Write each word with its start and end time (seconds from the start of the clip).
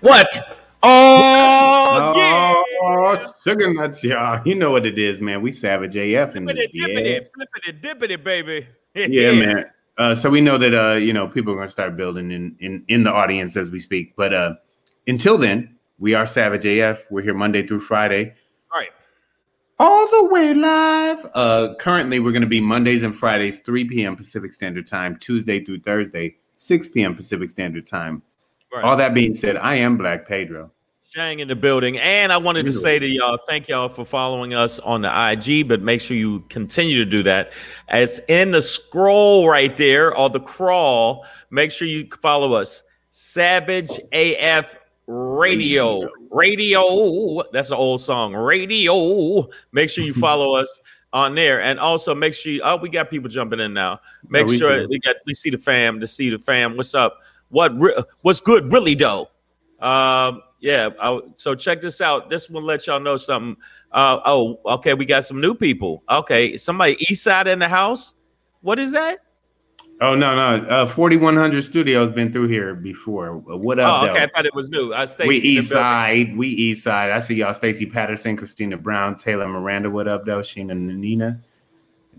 What? 0.00 0.58
Oh, 0.82 2.12
yeah. 2.16 2.62
Oh, 2.82 3.34
sugar 3.44 3.72
nuts, 3.72 4.04
y'all. 4.04 4.40
You 4.46 4.54
know 4.54 4.70
what 4.70 4.86
it 4.86 4.98
is, 4.98 5.20
man. 5.20 5.42
We 5.42 5.50
savage 5.50 5.96
AF 5.96 6.36
in 6.36 6.44
this 6.44 6.68
Dippity, 6.72 7.28
flippity, 7.34 7.80
dippity, 7.80 8.22
baby. 8.22 8.66
yeah, 8.94 9.32
man. 9.32 9.64
Uh, 9.96 10.14
so 10.14 10.30
we 10.30 10.40
know 10.40 10.56
that 10.56 10.74
uh, 10.74 10.94
you 10.94 11.12
know 11.12 11.26
people 11.26 11.52
are 11.52 11.56
going 11.56 11.66
to 11.66 11.72
start 11.72 11.96
building 11.96 12.30
in, 12.30 12.56
in 12.60 12.84
in 12.86 13.02
the 13.02 13.12
audience 13.12 13.56
as 13.56 13.70
we 13.70 13.80
speak. 13.80 14.14
But 14.14 14.32
uh, 14.32 14.54
until 15.08 15.36
then, 15.36 15.76
we 15.98 16.14
are 16.14 16.26
Savage 16.26 16.64
AF. 16.64 17.06
We're 17.10 17.22
here 17.22 17.34
Monday 17.34 17.66
through 17.66 17.80
Friday. 17.80 18.34
All 18.72 18.80
right. 18.80 18.90
All 19.80 20.06
the 20.08 20.24
way 20.26 20.54
live. 20.54 21.26
Uh, 21.34 21.74
currently, 21.80 22.20
we're 22.20 22.32
going 22.32 22.42
to 22.42 22.48
be 22.48 22.60
Mondays 22.60 23.02
and 23.02 23.14
Fridays, 23.14 23.60
3 23.60 23.84
p.m. 23.84 24.16
Pacific 24.16 24.52
Standard 24.52 24.86
Time, 24.86 25.16
Tuesday 25.16 25.64
through 25.64 25.80
Thursday, 25.80 26.36
6 26.56 26.88
p.m. 26.88 27.14
Pacific 27.14 27.50
Standard 27.50 27.86
Time. 27.86 28.22
Right. 28.72 28.84
All 28.84 28.96
that 28.96 29.14
being 29.14 29.34
said, 29.34 29.56
I 29.56 29.76
am 29.76 29.96
Black 29.96 30.28
Pedro. 30.28 30.70
Shang 31.14 31.40
in 31.40 31.48
the 31.48 31.56
building. 31.56 31.96
And 31.98 32.30
I 32.32 32.36
wanted 32.36 32.66
to 32.66 32.72
say 32.72 32.98
to 32.98 33.08
y'all, 33.08 33.38
thank 33.48 33.66
y'all 33.66 33.88
for 33.88 34.04
following 34.04 34.52
us 34.52 34.78
on 34.80 35.00
the 35.00 35.30
IG, 35.30 35.66
but 35.66 35.80
make 35.80 36.02
sure 36.02 36.16
you 36.16 36.40
continue 36.50 36.98
to 36.98 37.10
do 37.10 37.22
that. 37.22 37.52
As 37.88 38.20
in 38.28 38.50
the 38.50 38.60
scroll 38.60 39.48
right 39.48 39.74
there 39.74 40.14
or 40.14 40.28
the 40.28 40.40
crawl, 40.40 41.24
make 41.50 41.70
sure 41.70 41.88
you 41.88 42.08
follow 42.20 42.52
us. 42.52 42.82
Savage 43.10 43.90
AF 44.12 44.76
Radio. 45.06 46.06
Radio. 46.30 47.42
That's 47.52 47.70
an 47.70 47.78
old 47.78 48.02
song. 48.02 48.34
Radio. 48.34 49.48
Make 49.72 49.88
sure 49.88 50.04
you 50.04 50.12
follow 50.14 50.56
us 50.56 50.80
on 51.14 51.34
there. 51.34 51.62
And 51.62 51.80
also 51.80 52.14
make 52.14 52.34
sure 52.34 52.52
you, 52.52 52.60
oh, 52.62 52.76
we 52.76 52.90
got 52.90 53.08
people 53.08 53.30
jumping 53.30 53.60
in 53.60 53.72
now. 53.72 54.00
Make 54.28 54.46
no, 54.46 54.52
sure 54.52 54.88
we 54.88 54.98
got 54.98 55.16
we 55.26 55.34
see 55.34 55.48
the 55.48 55.58
fam 55.58 56.00
to 56.00 56.06
see 56.06 56.28
the 56.28 56.38
fam. 56.38 56.76
What's 56.76 56.94
up? 56.94 57.18
What 57.50 57.72
what's 58.22 58.40
good 58.40 58.72
really 58.72 58.94
though? 58.94 59.30
Um, 59.80 60.42
yeah. 60.60 60.90
I, 61.00 61.20
so 61.36 61.54
check 61.54 61.80
this 61.80 62.00
out. 62.00 62.30
This 62.30 62.50
one 62.50 62.64
let 62.64 62.86
y'all 62.86 63.00
know 63.00 63.16
something. 63.16 63.56
Uh, 63.92 64.20
oh, 64.24 64.60
okay. 64.66 64.94
We 64.94 65.06
got 65.06 65.24
some 65.24 65.40
new 65.40 65.54
people. 65.54 66.02
Okay, 66.10 66.56
somebody 66.56 66.96
east 67.10 67.22
side 67.22 67.46
in 67.46 67.58
the 67.58 67.68
house. 67.68 68.14
What 68.60 68.78
is 68.78 68.92
that? 68.92 69.20
Oh 70.00 70.14
no 70.14 70.36
no, 70.36 70.64
uh, 70.68 70.86
forty 70.86 71.16
one 71.16 71.36
hundred 71.36 71.62
studios 71.62 72.12
been 72.12 72.32
through 72.32 72.46
here 72.46 72.72
before. 72.74 73.36
What 73.36 73.80
up? 73.80 74.02
Oh, 74.02 74.06
okay, 74.06 74.18
though? 74.18 74.24
I 74.24 74.26
thought 74.28 74.46
it 74.46 74.54
was 74.54 74.70
new. 74.70 74.92
Uh, 74.92 75.08
we 75.26 75.38
east 75.38 75.70
side, 75.70 76.36
we 76.36 76.48
east 76.48 76.84
side. 76.84 77.10
I 77.10 77.18
see 77.18 77.34
y'all, 77.34 77.52
Stacy 77.52 77.84
Patterson, 77.84 78.36
Christina 78.36 78.76
Brown, 78.76 79.16
Taylor 79.16 79.48
Miranda. 79.48 79.90
What 79.90 80.06
up 80.06 80.24
though? 80.24 80.38
Sheena 80.38 80.76
Nina. 80.76 81.40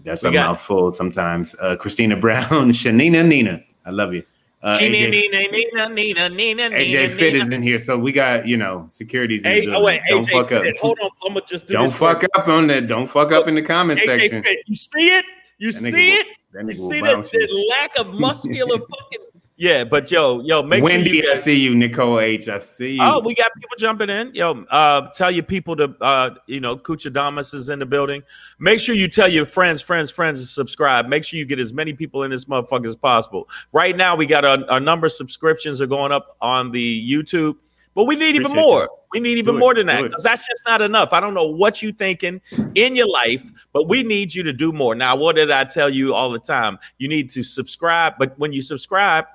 That's 0.03 0.23
we 0.23 0.29
a 0.29 0.31
mouthful 0.34 0.91
sometimes. 0.91 1.56
Uh, 1.56 1.78
Christina 1.78 2.17
Brown, 2.17 2.50
Shanina 2.50 3.25
Nina. 3.25 3.61
I 3.85 3.91
love 3.91 4.13
you. 4.13 4.23
Uh, 4.62 4.78
AJ, 4.78 5.52
Nina, 5.52 5.90
Nina, 5.90 6.30
Nina, 6.30 6.70
AJ 6.70 7.12
Fit 7.12 7.34
is 7.34 7.47
in 7.47 7.62
here, 7.62 7.80
so 7.80 7.97
we 7.97 8.12
got 8.12 8.46
you 8.46 8.58
know 8.58 8.86
securities. 8.90 9.42
Oh 9.46 9.84
wait, 9.84 10.02
don't 10.09 10.28
AJ 10.28 10.31
fuck 10.31 10.50
Fit. 10.50 10.68
up. 10.68 10.78
Hold 10.81 11.00
on, 11.00 11.09
I'm 11.25 11.34
gonna 11.34 11.46
just 11.47 11.68
do 11.68 11.74
don't 11.74 11.92
fuck 11.92 12.25
up 12.36 12.47
on 12.50 12.68
that. 12.68 12.88
Don't 12.90 13.08
fuck 13.08 13.31
up 13.31 13.47
in 13.47 13.56
the 13.56 13.62
comment 13.62 14.02
AJ 14.02 14.06
section. 14.06 14.44
Fit. 14.44 14.59
You 14.68 14.75
see 14.75 15.18
it? 15.18 15.25
You 15.59 15.72
see 15.72 16.12
it? 16.12 16.28
Will, 16.53 16.70
you 16.70 16.75
see 16.75 17.00
the, 17.00 17.16
the 17.31 17.66
lack 17.70 17.97
of 17.97 18.14
muscular 18.20 18.80
fucking 18.80 19.25
yeah, 19.59 19.84
but 19.84 20.09
yo, 20.09 20.40
yo, 20.40 20.64
make 20.64 20.81
Wendy, 20.81 21.09
sure 21.09 21.16
you 21.16 21.31
I 21.34 21.36
see 21.36 21.56
you, 21.56 21.75
Nicole 21.75 22.22
H. 22.22 22.47
I 22.47 22.59
see 22.59 22.94
you. 22.94 23.02
Oh, 23.02 23.20
we 23.20 23.36
got 23.36 23.52
people 23.56 23.75
jumping 23.78 24.09
in. 24.09 24.34
Yo, 24.34 24.64
uh, 24.70 25.09
tell 25.09 25.30
your 25.30 25.44
people 25.44 25.75
to, 25.75 25.94
uh, 26.00 26.36
you 26.47 26.62
know, 26.62 26.78
Kuchadamas 26.78 27.53
is 27.53 27.68
in 27.68 27.80
the 27.80 27.86
building. 27.86 28.24
Make 28.59 28.80
sure 28.80 28.96
you 28.96 29.09
tell 29.09 29.28
your 29.28 29.46
friends, 29.46 29.81
friends, 29.81 30.12
friends 30.12 30.40
to 30.40 30.47
subscribe. 30.47 31.08
Make 31.08 31.25
sure 31.25 31.38
you 31.38 31.46
get 31.46 31.59
as 31.59 31.74
many 31.74 31.92
people 31.92 32.24
in 32.24 32.31
this 32.31 32.46
motherfucker 32.46 32.86
as 32.86 32.96
possible. 32.96 33.50
Right 33.74 33.97
now, 33.97 34.16
we 34.16 34.25
got 34.25 34.46
a, 34.46 34.75
a 34.75 34.80
number 34.80 35.08
of 35.08 35.12
subscriptions 35.12 35.81
are 35.81 35.88
going 35.88 36.14
up 36.14 36.38
on 36.40 36.72
the 36.72 37.12
YouTube, 37.12 37.58
but 37.96 38.06
we 38.06 38.16
need 38.16 38.38
Appreciate 38.38 38.52
even 38.52 38.56
more. 38.56 38.90
We 39.12 39.20
need 39.20 39.40
even 39.40 39.58
more 39.59 39.74
than 39.74 39.88
that 39.88 40.03
because 40.03 40.24
that's 40.24 40.47
just 40.47 40.64
not 40.66 40.81
enough. 40.81 41.12
I 41.12 41.20
don't 41.20 41.34
know 41.34 41.47
what 41.47 41.81
you're 41.81 41.91
thinking 41.91 42.40
in 42.76 42.96
your 42.96 43.09
life, 43.09 43.52
but 43.74 43.90
we 43.90 44.03
need 44.03 44.34
you 44.34 44.44
to 44.44 44.53
do 44.53 44.72
more. 44.72 44.96
Now, 44.96 45.18
what 45.18 45.36
did 45.36 45.52
I 45.52 45.66
tell 45.66 45.90
you 45.90 46.14
all 46.14 46.30
the 46.30 46.40
time? 46.40 46.80
You 46.97 47.09
need 47.09 47.30
to 47.31 47.44
subscribe, 47.44 48.14
but 48.18 48.40
when 48.40 48.53
you 48.53 48.62
subscribe 48.62 49.26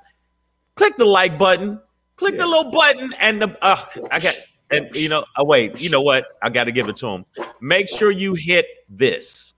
click 0.76 0.96
the 0.96 1.04
like 1.04 1.38
button, 1.38 1.80
click 2.16 2.34
yeah. 2.34 2.42
the 2.42 2.46
little 2.46 2.70
button, 2.70 3.12
and 3.18 3.40
the 3.40 3.56
uh, 3.64 3.82
I 4.10 4.20
got 4.20 4.34
and 4.70 4.94
you 4.94 5.08
know, 5.08 5.24
oh, 5.36 5.44
wait, 5.44 5.80
you 5.80 5.90
know 5.90 6.00
what? 6.00 6.26
I 6.42 6.50
got 6.50 6.64
to 6.64 6.72
give 6.72 6.88
it 6.88 6.96
to 6.96 7.06
him. 7.08 7.24
Make 7.60 7.88
sure 7.88 8.10
you 8.10 8.34
hit 8.34 8.66
this. 8.88 9.54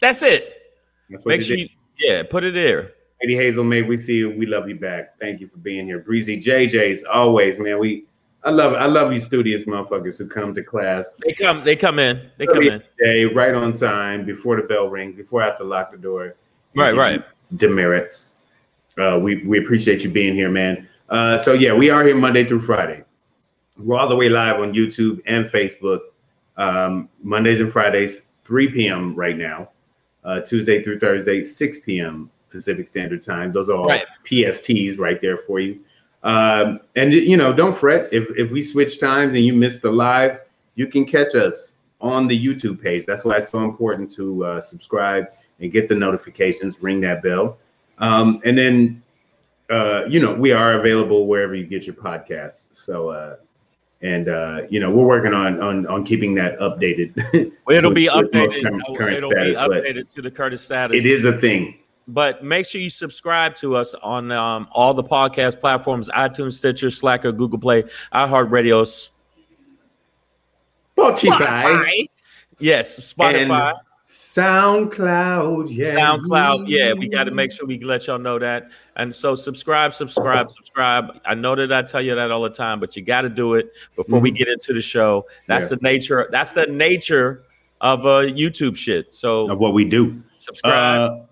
That's 0.00 0.22
it. 0.22 0.52
That's 1.08 1.24
Make 1.24 1.42
sure 1.42 1.56
you, 1.56 1.68
yeah, 1.98 2.22
put 2.22 2.44
it 2.44 2.52
there. 2.52 2.92
Lady 3.22 3.34
Hazel, 3.34 3.64
may 3.64 3.80
we 3.82 3.96
see 3.96 4.16
you. 4.16 4.30
We 4.30 4.44
love 4.44 4.68
you 4.68 4.74
back. 4.76 5.18
Thank 5.18 5.40
you 5.40 5.48
for 5.48 5.56
being 5.56 5.86
here. 5.86 6.00
Breezy 6.00 6.40
JJ's 6.40 7.02
always, 7.04 7.58
man. 7.58 7.78
We 7.78 8.04
I 8.46 8.50
love. 8.50 8.74
I 8.74 8.86
love 8.86 9.12
you 9.12 9.20
studious 9.20 9.64
motherfuckers 9.64 10.18
who 10.18 10.28
come 10.28 10.54
to 10.54 10.62
class. 10.62 11.16
They 11.26 11.32
come, 11.32 11.64
they 11.64 11.74
come 11.74 11.98
in. 11.98 12.30
They 12.38 12.46
come 12.46 12.62
in. 12.62 12.80
Day, 13.00 13.24
right 13.24 13.52
on 13.52 13.72
time, 13.72 14.24
before 14.24 14.54
the 14.54 14.62
bell 14.62 14.88
rings, 14.88 15.16
before 15.16 15.42
I 15.42 15.46
have 15.46 15.58
to 15.58 15.64
lock 15.64 15.90
the 15.90 15.98
door. 15.98 16.36
Right, 16.76 16.94
right. 16.94 17.24
Demerits. 17.56 18.26
Uh, 18.96 19.18
we 19.20 19.42
we 19.44 19.58
appreciate 19.58 20.04
you 20.04 20.10
being 20.10 20.32
here, 20.32 20.48
man. 20.48 20.88
Uh, 21.08 21.36
so 21.38 21.54
yeah, 21.54 21.72
we 21.72 21.90
are 21.90 22.04
here 22.04 22.14
Monday 22.14 22.44
through 22.44 22.60
Friday. 22.60 23.02
We're 23.78 23.98
all 23.98 24.08
the 24.08 24.14
way 24.14 24.28
live 24.28 24.60
on 24.60 24.72
YouTube 24.72 25.20
and 25.26 25.44
Facebook. 25.44 26.00
Um, 26.56 27.08
Mondays 27.24 27.58
and 27.58 27.70
Fridays, 27.70 28.22
3 28.44 28.68
p.m. 28.68 29.14
right 29.16 29.36
now. 29.36 29.70
Uh, 30.24 30.40
Tuesday 30.40 30.84
through 30.84 31.00
Thursday, 31.00 31.42
6 31.42 31.78
p.m. 31.84 32.30
Pacific 32.50 32.86
Standard 32.86 33.22
Time. 33.22 33.52
Those 33.52 33.68
are 33.68 33.76
all 33.76 33.86
right. 33.86 34.06
PSTs 34.24 34.98
right 34.98 35.20
there 35.20 35.36
for 35.36 35.58
you. 35.58 35.80
Um, 36.22 36.80
and 36.96 37.12
you 37.12 37.36
know, 37.36 37.52
don't 37.52 37.76
fret 37.76 38.12
if 38.12 38.28
if 38.36 38.50
we 38.50 38.62
switch 38.62 38.98
times 38.98 39.34
and 39.34 39.44
you 39.44 39.52
miss 39.52 39.80
the 39.80 39.90
live, 39.90 40.40
you 40.74 40.86
can 40.86 41.04
catch 41.04 41.34
us 41.34 41.72
on 42.00 42.26
the 42.26 42.38
YouTube 42.46 42.82
page. 42.82 43.06
That's 43.06 43.24
why 43.24 43.36
it's 43.36 43.48
so 43.50 43.64
important 43.64 44.10
to 44.12 44.44
uh, 44.44 44.60
subscribe 44.60 45.28
and 45.60 45.72
get 45.72 45.88
the 45.88 45.94
notifications, 45.94 46.82
ring 46.82 47.00
that 47.02 47.22
bell, 47.22 47.58
um, 47.98 48.40
and 48.44 48.58
then 48.58 49.02
uh, 49.70 50.04
you 50.06 50.20
know 50.20 50.34
we 50.34 50.52
are 50.52 50.74
available 50.80 51.26
wherever 51.26 51.54
you 51.54 51.66
get 51.66 51.86
your 51.86 51.94
podcasts. 51.94 52.66
So 52.72 53.10
uh, 53.10 53.36
and 54.02 54.28
uh, 54.28 54.62
you 54.68 54.80
know 54.80 54.90
we're 54.90 55.06
working 55.06 55.32
on 55.32 55.60
on 55.62 55.86
on 55.86 56.04
keeping 56.04 56.34
that 56.36 56.58
updated. 56.58 57.52
Well, 57.66 57.76
it'll 57.78 57.90
to- 57.90 57.94
be 57.94 58.06
to 58.06 58.18
its 58.18 58.32
most 58.34 58.54
updated. 58.56 58.62
current- 58.62 58.96
current 58.98 59.16
it'll 59.16 59.30
status, 59.30 59.58
be 59.58 59.64
updated 59.64 60.08
to 60.14 60.22
the 60.22 60.30
Curtis 60.30 60.62
status. 60.62 61.04
It 61.04 61.10
is 61.10 61.24
a 61.24 61.36
thing. 61.36 61.78
But 62.08 62.44
make 62.44 62.66
sure 62.66 62.80
you 62.80 62.90
subscribe 62.90 63.56
to 63.56 63.74
us 63.76 63.94
on 63.94 64.30
um, 64.30 64.68
all 64.70 64.94
the 64.94 65.02
podcast 65.02 65.58
platforms: 65.58 66.08
iTunes, 66.10 66.52
Stitcher, 66.52 66.90
Slacker, 66.90 67.32
Google 67.32 67.58
Play, 67.58 67.82
iHeartRadio, 68.14 69.10
Spotify, 70.96 72.06
yes, 72.58 73.12
Spotify, 73.12 73.70
and 73.70 73.78
SoundCloud, 74.06 75.66
yeah, 75.68 75.94
SoundCloud. 75.94 76.64
Yeah, 76.68 76.92
we 76.92 77.08
got 77.08 77.24
to 77.24 77.32
make 77.32 77.50
sure 77.50 77.66
we 77.66 77.80
let 77.80 78.06
y'all 78.06 78.20
know 78.20 78.38
that. 78.38 78.70
And 78.94 79.12
so, 79.12 79.34
subscribe, 79.34 79.92
subscribe, 79.92 80.48
subscribe. 80.50 81.20
I 81.24 81.34
know 81.34 81.56
that 81.56 81.72
I 81.72 81.82
tell 81.82 82.00
you 82.00 82.14
that 82.14 82.30
all 82.30 82.42
the 82.42 82.50
time, 82.50 82.78
but 82.78 82.94
you 82.94 83.02
got 83.02 83.22
to 83.22 83.28
do 83.28 83.54
it 83.54 83.72
before 83.96 84.20
we 84.20 84.30
Mhm. 84.30 84.36
get 84.36 84.48
into 84.48 84.72
the 84.72 84.80
show. 84.80 85.26
That's 85.48 85.64
Yeah. 85.64 85.76
the 85.76 85.78
nature. 85.82 86.28
That's 86.30 86.54
the 86.54 86.66
nature 86.66 87.42
of 87.80 88.06
uh, 88.06 88.26
YouTube 88.26 88.76
shit. 88.76 89.12
So 89.12 89.50
of 89.50 89.58
what 89.58 89.74
we 89.74 89.84
do. 89.84 90.22
subscribe, 90.36 91.10
Uh, 91.10 91.25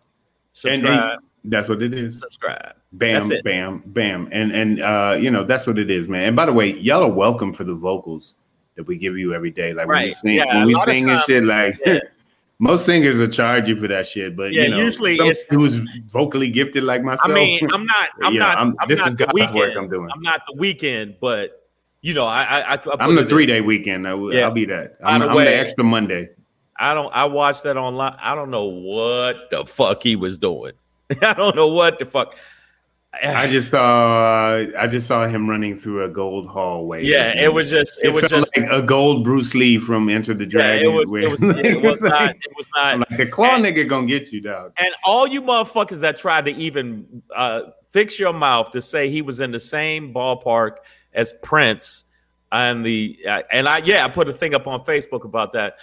subscribe, 0.54 1.18
and 1.42 1.52
that's 1.52 1.68
what 1.68 1.82
it 1.82 1.92
is. 1.92 2.18
subscribe. 2.20 2.74
Bam, 2.92 3.28
bam, 3.44 3.82
bam, 3.86 4.28
and 4.32 4.52
and 4.52 4.80
uh, 4.80 5.16
you 5.20 5.30
know 5.30 5.44
that's 5.44 5.66
what 5.66 5.78
it 5.78 5.90
is, 5.90 6.08
man. 6.08 6.22
And 6.28 6.36
by 6.36 6.46
the 6.46 6.52
way, 6.52 6.72
y'all 6.78 7.02
are 7.02 7.10
welcome 7.10 7.52
for 7.52 7.64
the 7.64 7.74
vocals 7.74 8.36
that 8.76 8.86
we 8.86 8.96
give 8.96 9.18
you 9.18 9.34
every 9.34 9.50
day. 9.50 9.72
Like 9.72 9.86
when 9.88 9.98
we 9.98 10.04
Right. 10.06 10.14
sing, 10.14 10.34
Yeah, 10.36 10.56
when 10.58 10.66
we 10.66 10.74
sing 10.84 11.08
and 11.10 11.20
shit. 11.22 11.44
Like 11.44 11.78
Yeah. 11.84 11.98
most 12.60 12.86
singers 12.86 13.18
will 13.18 13.28
charge 13.28 13.68
you 13.68 13.76
for 13.76 13.88
that 13.88 14.06
shit, 14.06 14.36
but 14.36 14.52
Yeah, 14.52 14.62
you 14.64 14.68
know, 14.70 14.78
usually 14.78 15.16
some- 15.16 15.26
it's- 15.26 15.44
who's 15.50 15.76
vocally 16.08 16.48
gifted 16.50 16.84
like 16.84 17.02
myself. 17.02 17.30
I 17.30 17.34
mean, 17.34 17.68
I'm 17.72 17.84
not. 17.84 18.08
I'm 18.22 18.32
Yeah, 18.34 18.38
not. 18.40 18.58
I'm- 18.58 18.76
I'm, 18.80 18.88
this 18.88 19.00
not 19.00 19.08
is 19.08 19.14
God's 19.16 19.32
weekend. 19.34 19.54
work 19.56 19.72
I'm 19.76 19.88
doing. 19.88 20.08
I'm 20.14 20.22
not 20.22 20.42
the 20.46 20.54
Weeknd, 20.58 21.16
but 21.20 21.60
you 22.00 22.14
know, 22.14 22.26
I. 22.26 22.42
I, 22.44 22.74
I, 22.74 22.78
I'm 23.00 23.14
the 23.16 23.26
three 23.26 23.46
day 23.46 23.60
weekend. 23.60 24.06
I 24.06 24.14
will, 24.14 24.32
Yeah. 24.32 24.42
I'll 24.44 24.50
be 24.52 24.66
that. 24.66 24.96
I'm, 25.04 25.22
I'm 25.22 25.34
the 25.36 25.56
extra 25.56 25.82
Monday. 25.84 26.30
I 26.78 26.94
don't. 26.94 27.14
I 27.14 27.24
watched 27.26 27.62
that 27.64 27.76
online. 27.76 28.16
I 28.20 28.34
don't 28.34 28.50
know 28.50 28.64
what 28.64 29.50
the 29.50 29.64
fuck 29.64 30.02
he 30.02 30.16
was 30.16 30.38
doing. 30.38 30.72
I 31.22 31.32
don't 31.34 31.54
know 31.54 31.68
what 31.68 31.98
the 31.98 32.06
fuck. 32.06 32.36
I 33.22 33.46
just 33.50 33.70
saw 33.70 34.56
I 34.76 34.86
just 34.88 35.06
saw 35.06 35.26
him 35.28 35.48
running 35.48 35.76
through 35.76 36.02
a 36.04 36.08
gold 36.08 36.48
hallway. 36.48 37.04
Yeah, 37.04 37.40
it 37.40 37.54
was 37.54 37.70
just. 37.70 38.00
It, 38.02 38.08
It, 38.08 38.12
was 38.12 38.24
just. 38.24 38.56
like 38.56 38.68
a 38.70 38.82
gold 38.82 39.22
Bruce 39.22 39.54
Lee 39.54 39.78
from 39.78 40.08
Enter 40.08 40.34
the 40.34 40.44
yeah, 40.44 40.50
Dragon. 40.50 40.86
it 40.86 40.94
was. 40.94 41.12
where- 41.12 41.22
It 41.22 41.30
was. 41.30 41.42
It 41.42 41.82
was 41.82 42.00
not. 42.02 42.30
It 42.34 42.52
was 42.56 42.70
I'm 42.74 42.98
not. 43.00 43.10
like 43.10 43.18
the 43.18 43.26
claw 43.26 43.54
And- 43.54 43.64
nigga 43.64 43.88
gonna 43.88 44.06
get 44.06 44.32
you, 44.32 44.40
dog. 44.40 44.72
And 44.78 44.92
all 45.04 45.28
you 45.28 45.42
motherfuckers 45.42 46.00
that 46.00 46.18
tried 46.18 46.46
to 46.46 46.50
even 46.52 47.22
uh, 47.34 47.62
fix 47.90 48.18
your 48.18 48.32
mouth 48.32 48.72
to 48.72 48.82
say 48.82 49.10
he 49.10 49.22
was 49.22 49.38
in 49.38 49.52
the 49.52 49.60
same 49.60 50.12
ballpark 50.12 50.78
as 51.12 51.32
Prince 51.42 52.04
and 52.50 52.84
the 52.84 53.16
uh, 53.28 53.42
and 53.52 53.68
I 53.68 53.78
yeah 53.78 54.04
I 54.04 54.08
put 54.08 54.28
a 54.28 54.32
thing 54.32 54.54
up 54.54 54.66
on 54.66 54.84
Facebook 54.84 55.24
about 55.24 55.52
that 55.52 55.76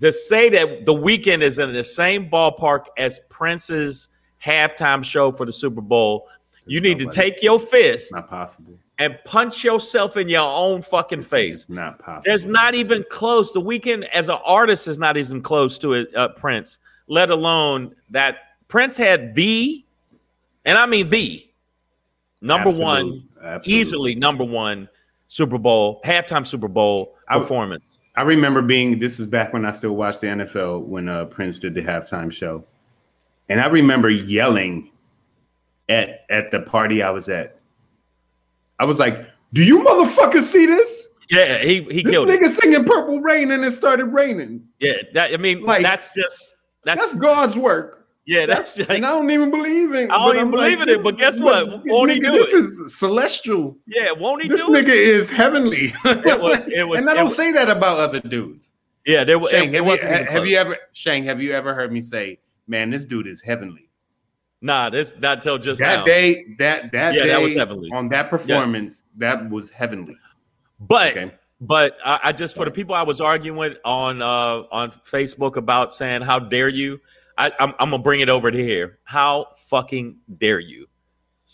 to 0.00 0.12
say 0.12 0.48
that 0.50 0.86
the 0.86 0.94
Weeknd 0.94 1.42
is 1.42 1.58
in 1.58 1.72
the 1.72 1.84
same 1.84 2.28
ballpark 2.30 2.86
as 2.96 3.20
Prince's 3.28 4.08
halftime 4.44 5.04
show 5.04 5.32
for 5.32 5.44
the 5.46 5.52
Super 5.52 5.80
Bowl. 5.80 6.28
You 6.66 6.80
need 6.80 6.98
to 6.98 7.06
take 7.06 7.42
your 7.42 7.58
fist 7.58 8.12
Not 8.14 8.28
possible. 8.28 8.74
and 8.98 9.18
punch 9.24 9.64
yourself 9.64 10.16
in 10.16 10.28
your 10.28 10.46
own 10.48 10.82
fucking 10.82 11.22
face. 11.22 11.60
It's 11.62 11.68
not 11.70 11.98
possible. 11.98 12.22
There's 12.26 12.46
not 12.46 12.74
even 12.74 13.04
close. 13.10 13.52
The 13.52 13.60
Weeknd 13.62 14.06
as 14.08 14.28
an 14.28 14.36
artist 14.44 14.86
is 14.86 14.98
not 14.98 15.16
even 15.16 15.40
close 15.42 15.78
to 15.78 15.94
it, 15.94 16.14
uh, 16.14 16.28
Prince, 16.28 16.78
let 17.08 17.30
alone 17.30 17.94
that 18.10 18.36
Prince 18.68 18.96
had 18.96 19.34
the, 19.34 19.82
and 20.66 20.76
I 20.76 20.84
mean 20.86 21.08
the 21.08 21.44
number 22.42 22.68
Absolute- 22.68 22.84
one, 22.84 23.28
absolute. 23.42 23.66
easily 23.76 24.14
number 24.14 24.44
one 24.44 24.88
Super 25.26 25.58
Bowl, 25.58 26.00
halftime 26.04 26.46
Super 26.46 26.68
Bowl 26.68 27.14
I- 27.28 27.38
performance. 27.38 27.98
I 28.18 28.22
remember 28.22 28.62
being. 28.62 28.98
This 28.98 29.16
was 29.18 29.28
back 29.28 29.52
when 29.52 29.64
I 29.64 29.70
still 29.70 29.94
watched 29.94 30.22
the 30.22 30.26
NFL 30.26 30.82
when 30.86 31.08
uh, 31.08 31.26
Prince 31.26 31.60
did 31.60 31.74
the 31.74 31.82
halftime 31.82 32.32
show, 32.32 32.64
and 33.48 33.60
I 33.60 33.66
remember 33.66 34.10
yelling 34.10 34.90
at 35.88 36.24
at 36.28 36.50
the 36.50 36.58
party 36.58 37.00
I 37.00 37.10
was 37.10 37.28
at. 37.28 37.60
I 38.80 38.86
was 38.86 38.98
like, 38.98 39.24
"Do 39.52 39.62
you 39.62 39.78
motherfuckers 39.84 40.42
see 40.42 40.66
this? 40.66 41.06
Yeah, 41.30 41.58
he 41.58 41.82
he 41.82 42.02
This 42.02 42.10
killed 42.10 42.28
it. 42.28 42.40
nigga 42.40 42.48
singing 42.50 42.84
Purple 42.84 43.20
Rain 43.20 43.52
and 43.52 43.64
it 43.64 43.70
started 43.70 44.06
raining. 44.06 44.64
Yeah, 44.80 44.94
that, 45.14 45.32
I 45.32 45.36
mean, 45.36 45.62
Like, 45.62 45.82
that's 45.82 46.12
just 46.12 46.54
that's, 46.84 47.00
That's 47.00 47.14
God's 47.14 47.56
work." 47.56 47.97
Yeah, 48.28 48.44
that's 48.46 48.78
and 48.78 49.04
I 49.06 49.08
don't 49.10 49.30
even 49.30 49.50
believe 49.50 49.94
in. 49.94 50.10
I 50.10 50.18
don't 50.18 50.34
even 50.36 50.40
I'm 50.48 50.50
believe 50.50 50.80
in 50.82 50.88
it, 50.90 51.02
but 51.02 51.16
guess 51.16 51.40
what? 51.40 51.66
Won't 51.86 52.10
he 52.10 52.20
nigga, 52.20 52.32
do 52.32 52.44
this 52.44 52.52
is 52.52 52.96
celestial. 52.98 53.76
yeah. 53.86 54.12
Won't 54.12 54.42
he 54.42 54.48
do? 54.48 54.56
This 54.56 54.66
nigga 54.66 54.88
it? 54.88 55.14
is 55.18 55.30
heavenly. 55.30 55.92
It 56.04 56.40
was- 56.40 56.68
it 56.68 56.86
was- 56.86 57.00
and 57.00 57.08
I 57.10 57.14
don't 57.14 57.24
was- 57.24 57.36
say 57.36 57.52
that 57.52 57.68
about 57.70 57.98
other 57.98 58.20
dudes. 58.20 58.72
Yeah, 59.06 59.24
there 59.24 59.38
was. 59.38 59.48
Shane, 59.50 59.70
It, 59.70 59.76
it 59.76 59.76
have, 59.78 59.86
wasn't. 59.86 60.20
you, 60.20 60.26
have 60.26 60.46
you 60.46 60.56
ever, 60.58 60.76
Shane? 60.92 61.24
Have 61.24 61.40
you 61.40 61.52
ever 61.54 61.74
heard 61.74 61.90
me 61.90 62.02
say, 62.02 62.38
"Man, 62.66 62.90
this 62.90 63.06
dude 63.06 63.26
is 63.26 63.40
heavenly"? 63.40 63.88
Nah, 64.60 64.90
this 64.90 65.14
not 65.18 65.40
till 65.40 65.56
just 65.56 65.80
that 65.80 66.00
now. 66.00 66.04
day, 66.04 66.44
that 66.58 66.92
that 66.92 67.14
Yeah, 67.14 67.22
day 67.22 67.28
that 67.28 67.40
was 67.40 67.54
heavenly. 67.54 67.88
on 67.94 68.08
that 68.10 68.28
performance. 68.28 69.04
That 69.16 69.48
was 69.48 69.70
heavenly. 69.70 70.16
But 70.80 71.16
Okay. 71.16 71.32
but 71.60 71.96
I, 72.04 72.20
I 72.24 72.32
just 72.32 72.54
for 72.54 72.64
the 72.66 72.70
people 72.70 72.94
I 72.94 73.02
was 73.02 73.20
arguing 73.20 73.56
with 73.56 73.78
on 73.84 74.20
uh 74.20 74.64
on 74.70 74.90
Facebook 74.90 75.56
about 75.56 75.94
saying 75.94 76.22
how 76.22 76.38
dare 76.38 76.68
you, 76.68 77.00
I, 77.38 77.52
I'm 77.60 77.72
I'm 77.78 77.90
gonna 77.90 78.02
bring 78.02 78.20
it 78.20 78.28
over 78.28 78.50
to 78.50 78.58
here. 78.58 78.98
How 79.04 79.46
fucking 79.56 80.16
dare 80.38 80.58
you? 80.60 80.86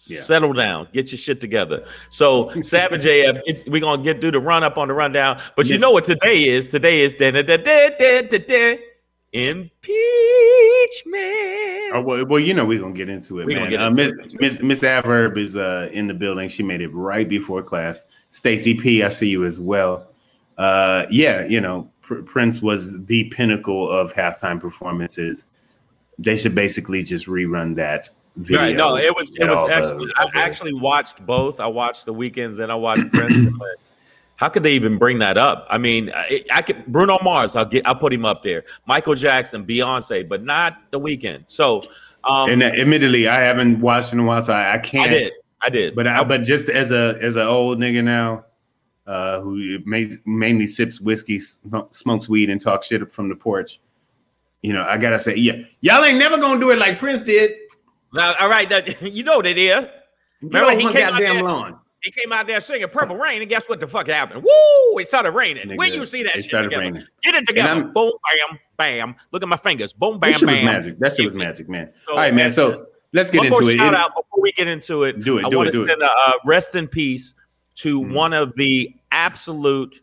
Yeah. 0.08 0.18
Settle 0.20 0.52
down, 0.52 0.88
get 0.92 1.12
your 1.12 1.18
shit 1.18 1.40
together. 1.40 1.86
So 2.08 2.50
Savage 2.62 3.04
AF, 3.06 3.38
it's, 3.46 3.64
we're 3.66 3.80
gonna 3.80 4.02
get 4.02 4.20
through 4.20 4.32
the 4.32 4.40
run 4.40 4.64
up 4.64 4.76
on 4.76 4.88
the 4.88 4.94
rundown. 4.94 5.40
But 5.56 5.66
you 5.68 5.78
know 5.78 5.92
what 5.92 6.04
today 6.04 6.48
is? 6.48 6.70
Today 6.70 7.00
is 7.02 7.14
da 7.14 7.30
da 7.30 7.42
da 7.42 7.56
da 7.58 7.90
da 7.96 8.22
da 8.22 8.38
da 8.38 8.78
impeachment. 9.32 9.84
Oh, 11.94 12.02
well, 12.04 12.24
well, 12.26 12.40
you 12.40 12.54
know 12.54 12.64
we're 12.64 12.80
gonna 12.80 12.94
get 12.94 13.08
into 13.08 13.40
it, 13.40 13.46
We 13.46 13.54
man. 13.54 13.70
get 13.70 13.80
Uh, 13.80 13.86
into 13.88 14.12
Miss 14.14 14.34
it. 14.34 14.40
Miss 14.40 14.60
Miss 14.62 14.82
Adverb 14.84 15.38
is 15.38 15.56
uh, 15.56 15.88
in 15.92 16.06
the 16.06 16.14
building. 16.14 16.48
She 16.48 16.62
made 16.62 16.80
it 16.80 16.88
right 16.88 17.28
before 17.28 17.62
class. 17.62 18.02
Stacy 18.30 18.74
P, 18.74 19.02
I 19.02 19.08
see 19.10 19.28
you 19.28 19.44
as 19.44 19.60
well. 19.60 20.08
Uh, 20.58 21.06
yeah, 21.10 21.44
you 21.46 21.60
know 21.60 21.88
Pr- 22.00 22.22
Prince 22.22 22.62
was 22.62 23.04
the 23.06 23.24
pinnacle 23.24 23.88
of 23.90 24.12
halftime 24.14 24.60
performances. 24.60 25.46
They 26.18 26.36
should 26.36 26.54
basically 26.54 27.02
just 27.02 27.26
rerun 27.26 27.74
that 27.76 28.08
video. 28.36 28.60
Right. 28.62 28.76
No, 28.76 28.96
it 28.96 29.14
was 29.14 29.32
it 29.38 29.48
was 29.48 29.58
all 29.58 29.68
the- 29.68 29.74
actually 29.74 30.12
I 30.16 30.26
the- 30.32 30.38
actually 30.38 30.72
watched 30.74 31.24
both. 31.26 31.60
I 31.60 31.66
watched 31.66 32.06
the 32.06 32.14
Weeknd's 32.14 32.58
and 32.58 32.70
I 32.70 32.74
watched 32.74 33.10
Prince. 33.12 33.36
how 34.36 34.48
could 34.48 34.62
they 34.62 34.72
even 34.72 34.98
bring 34.98 35.18
that 35.20 35.36
up? 35.38 35.66
I 35.70 35.78
mean, 35.78 36.10
I, 36.14 36.42
I 36.52 36.62
could 36.62 36.86
Bruno 36.86 37.18
Mars. 37.22 37.56
I'll 37.56 37.64
get 37.64 37.86
I'll 37.86 37.94
put 37.94 38.12
him 38.12 38.24
up 38.24 38.42
there. 38.42 38.64
Michael 38.86 39.14
Jackson, 39.14 39.64
Beyonce, 39.64 40.28
but 40.28 40.42
not 40.44 40.78
the 40.90 40.98
Weeknd. 41.00 41.44
So, 41.46 41.82
um, 42.24 42.50
And 42.50 42.62
uh, 42.62 42.66
admittedly, 42.66 43.28
I 43.28 43.36
haven't 43.42 43.80
watched 43.80 44.12
in 44.12 44.18
a 44.20 44.24
while, 44.24 44.42
so 44.42 44.52
I, 44.52 44.62
I 44.62 44.74
I 44.74 44.78
can't. 44.78 45.06
I 45.06 45.14
did, 45.14 45.32
I 45.62 45.68
did, 45.70 45.94
But 45.94 46.06
I, 46.06 46.22
but 46.24 46.42
just 46.42 46.68
as 46.68 46.90
a 46.90 47.18
as 47.22 47.36
an 47.36 47.42
old 47.46 47.78
nigga 47.78 48.02
now, 48.04 48.44
uh, 49.06 49.40
who 49.40 49.78
ma- 49.84 50.14
mainly 50.26 50.66
sips 50.66 51.00
whiskey, 51.00 51.38
smokes 51.90 52.28
weed, 52.28 52.50
and 52.50 52.60
talks 52.60 52.86
shit 52.88 53.10
from 53.12 53.28
the 53.28 53.36
porch, 53.36 53.80
you 54.64 54.72
know, 54.72 54.82
I 54.82 54.96
gotta 54.96 55.18
say, 55.18 55.36
yeah, 55.36 55.56
y'all 55.82 56.02
ain't 56.04 56.18
never 56.18 56.38
gonna 56.38 56.58
do 56.58 56.70
it 56.70 56.78
like 56.78 56.98
Prince 56.98 57.20
did. 57.22 57.52
Now, 58.14 58.34
all 58.40 58.48
right, 58.48 58.68
you 59.02 59.22
know 59.22 59.36
what 59.36 59.46
it 59.46 59.58
is. 59.58 59.84
Remember, 60.40 60.70
he 60.74 60.90
came 60.90 61.04
out 61.12 61.20
there- 61.20 61.42
lawn. 61.42 61.78
He 62.02 62.10
came 62.10 62.32
out 62.32 62.46
there 62.46 62.60
singing 62.60 62.86
"Purple 62.88 63.16
Rain," 63.16 63.40
and 63.40 63.48
guess 63.48 63.66
what 63.66 63.80
the 63.80 63.86
fuck 63.86 64.08
happened? 64.08 64.42
Woo! 64.42 64.98
It 64.98 65.06
started 65.08 65.30
raining. 65.30 65.74
when 65.76 65.92
you 65.94 66.04
see 66.04 66.22
that 66.22 66.36
it 66.36 66.42
shit 66.42 66.50
started 66.50 66.68
together, 66.68 66.82
raining. 66.82 67.04
get 67.22 67.34
it 67.34 67.46
together. 67.46 67.82
Boom, 67.84 68.12
bam, 68.50 68.58
bam. 68.76 69.14
Look 69.32 69.42
at 69.42 69.48
my 69.48 69.56
fingers. 69.56 69.94
Boom, 69.94 70.18
bam, 70.18 70.32
That 70.32 70.38
shit 70.38 70.48
was 70.48 70.56
bam. 70.58 70.64
magic. 70.66 70.98
That 70.98 71.16
shit 71.16 71.24
was 71.24 71.34
magic, 71.34 71.66
man. 71.70 71.92
So, 72.06 72.12
All 72.12 72.18
right, 72.18 72.34
man. 72.34 72.50
So 72.50 72.86
let's 73.14 73.30
get 73.30 73.38
one 73.38 73.46
into 73.46 73.60
more 73.62 73.70
it. 73.70 73.76
shout 73.78 73.94
out 73.94 74.10
before 74.10 74.42
we 74.42 74.52
get 74.52 74.68
into 74.68 75.04
it. 75.04 75.22
Do 75.22 75.38
it, 75.38 75.44
I 75.46 75.48
want 75.48 75.70
to 75.70 75.76
do 75.78 75.84
it. 75.84 75.86
send 75.86 76.02
a 76.02 76.10
uh, 76.10 76.32
rest 76.44 76.74
in 76.74 76.88
peace 76.88 77.34
to 77.76 78.02
Mhm. 78.02 78.12
one 78.12 78.34
of 78.34 78.54
the 78.56 78.94
absolute 79.10 80.00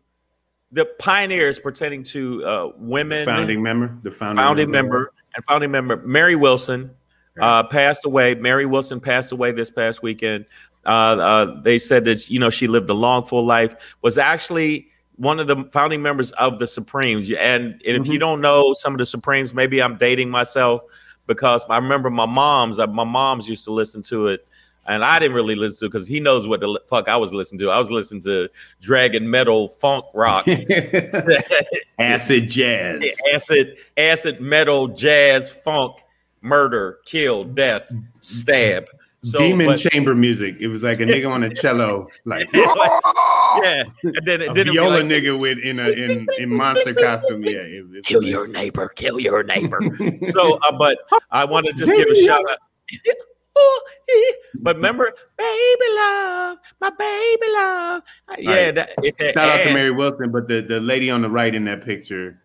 the 0.72 0.86
pioneers 1.00 1.60
pertaining 1.60 2.04
to 2.04 2.44
uh, 2.46 2.72
women 2.78 3.26
founding 3.26 3.62
member, 3.62 3.98
the 4.04 4.12
founding, 4.12 4.44
founding 4.44 4.72
member 4.72 5.14
and 5.36 5.46
founding 5.46 5.72
member 5.72 5.98
Mary 5.98 6.36
Wilson 6.36 6.92
uh, 7.40 7.64
passed 7.64 8.06
away. 8.06 8.36
Mary 8.36 8.66
Wilson 8.66 9.00
passed 9.00 9.32
away 9.32 9.52
this 9.52 9.72
past 9.72 10.04
weekend. 10.04 10.46
Uh, 10.86 10.90
uh, 10.90 11.62
they 11.62 11.78
said 11.78 12.06
that 12.06 12.30
you 12.30 12.40
know 12.40 12.50
she 12.50 12.68
lived 12.68 12.90
a 12.90 12.94
long, 12.94 13.24
full 13.24 13.46
life. 13.46 13.96
Was 14.02 14.18
actually 14.18 14.88
one 15.18 15.40
of 15.40 15.48
the 15.48 15.64
founding 15.72 16.02
members 16.02 16.32
of 16.32 16.58
the 16.58 16.66
Supremes. 16.66 17.30
And, 17.30 17.80
and 17.86 17.98
if 17.98 18.08
you 18.08 18.18
Mhm. 18.18 18.20
don't 18.20 18.42
know 18.42 18.74
some 18.74 18.94
of 18.94 18.98
the 18.98 19.06
Supremes, 19.06 19.54
maybe 19.54 19.82
I'm 19.82 19.98
dating 19.98 20.32
myself 20.32 20.82
because 21.28 21.64
I 21.70 21.78
remember 21.78 22.10
my 22.10 22.26
mom's. 22.26 22.80
Uh, 22.80 22.88
my 22.88 23.04
mom's 23.04 23.48
used 23.48 23.64
to 23.66 23.72
listen 23.72 24.02
to 24.04 24.28
it. 24.30 24.48
And 24.88 25.04
I 25.06 25.20
didn't 25.20 25.36
really 25.36 25.56
listen 25.56 25.86
to 25.86 25.92
because 25.92 26.08
he 26.08 26.20
knows 26.20 26.48
what 26.48 26.60
the 26.60 26.82
fuck 26.88 27.08
I 27.08 27.18
was 27.18 27.34
listening 27.34 27.60
to. 27.60 27.70
I 27.70 27.78
was 27.78 27.92
listening 27.92 28.22
to 28.24 28.50
dragon 28.82 29.30
metal 29.30 29.68
funk 29.68 30.06
rock. 30.14 30.48
acid 32.00 32.50
jazz. 32.50 33.04
acid, 33.34 33.78
acid, 33.96 34.42
metal, 34.42 34.88
jazz, 34.88 35.52
funk, 35.52 35.98
murder, 36.42 37.00
kill, 37.06 37.44
death, 37.44 37.96
stab. 38.20 38.86
So, 39.24 39.38
Demon 39.38 39.68
but- 39.68 39.80
chamber 39.80 40.16
music. 40.16 40.56
It 40.60 40.68
was 40.68 40.82
like 40.82 41.00
a 41.00 41.04
nigga 41.04 41.32
on 41.32 41.44
a 41.44 41.54
cello, 41.54 42.08
like 42.26 42.52
yeah, 42.54 43.84
and 44.02 44.26
then, 44.26 44.42
a 44.42 44.54
then 44.54 44.68
viola 44.68 44.96
like, 44.96 45.04
nigga 45.04 45.38
with 45.38 45.60
in 45.60 45.80
a 45.80 45.90
in 45.90 46.28
in 46.40 46.50
monster 46.50 46.96
costume. 46.96 47.44
Yeah, 47.44 47.60
it, 47.60 47.86
it's 47.94 48.08
kill 48.08 48.24
your 48.24 48.48
neighbor, 48.48 48.90
kill 48.90 49.20
your 49.20 49.44
neighbor. 49.44 49.80
so, 50.24 50.58
uh, 50.58 50.72
but 50.76 50.98
I 51.30 51.46
want 51.46 51.68
to 51.68 51.74
just 51.74 51.94
give 51.96 52.08
a 52.08 52.16
shout 52.16 52.42
out. 52.50 52.58
But 54.62 54.76
remember, 54.76 55.12
baby 55.38 55.86
love, 55.96 56.58
my 56.80 56.90
baby 56.90 57.54
love. 57.54 58.04
Yeah, 58.40 58.52
Right. 58.66 58.76
that, 58.76 58.90
it, 59.04 59.18
that- 59.18 59.34
Shout 59.34 59.50
out 59.50 59.64
to 59.64 59.74
Mary 59.74 59.92
Wilson, 59.92 60.32
but 60.32 60.48
the, 60.48 60.62
the 60.62 60.80
lady 60.80 61.10
on 61.10 61.22
the 61.22 61.30
right 61.30 61.54
in 61.54 61.66
that 61.66 61.84
picture, 61.86 62.42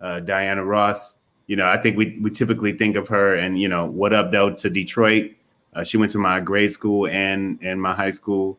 uh, 0.00 0.20
Diana 0.20 0.64
Ross. 0.64 1.14
You 1.46 1.56
know, 1.56 1.66
I 1.66 1.78
think 1.78 1.96
we 1.96 2.18
we 2.20 2.30
typically 2.30 2.72
think 2.76 2.94
of 2.96 3.08
her 3.08 3.34
and 3.36 3.58
you 3.60 3.68
know 3.68 3.86
what 3.86 4.12
up 4.12 4.30
though 4.30 4.50
to 4.52 4.68
Detroit. 4.70 5.32
Uh, 5.74 5.82
she 5.82 5.96
went 5.96 6.12
to 6.12 6.18
my 6.18 6.40
grade 6.40 6.72
school 6.72 7.06
and 7.08 7.58
and 7.62 7.80
my 7.80 7.94
high 7.94 8.10
school, 8.10 8.58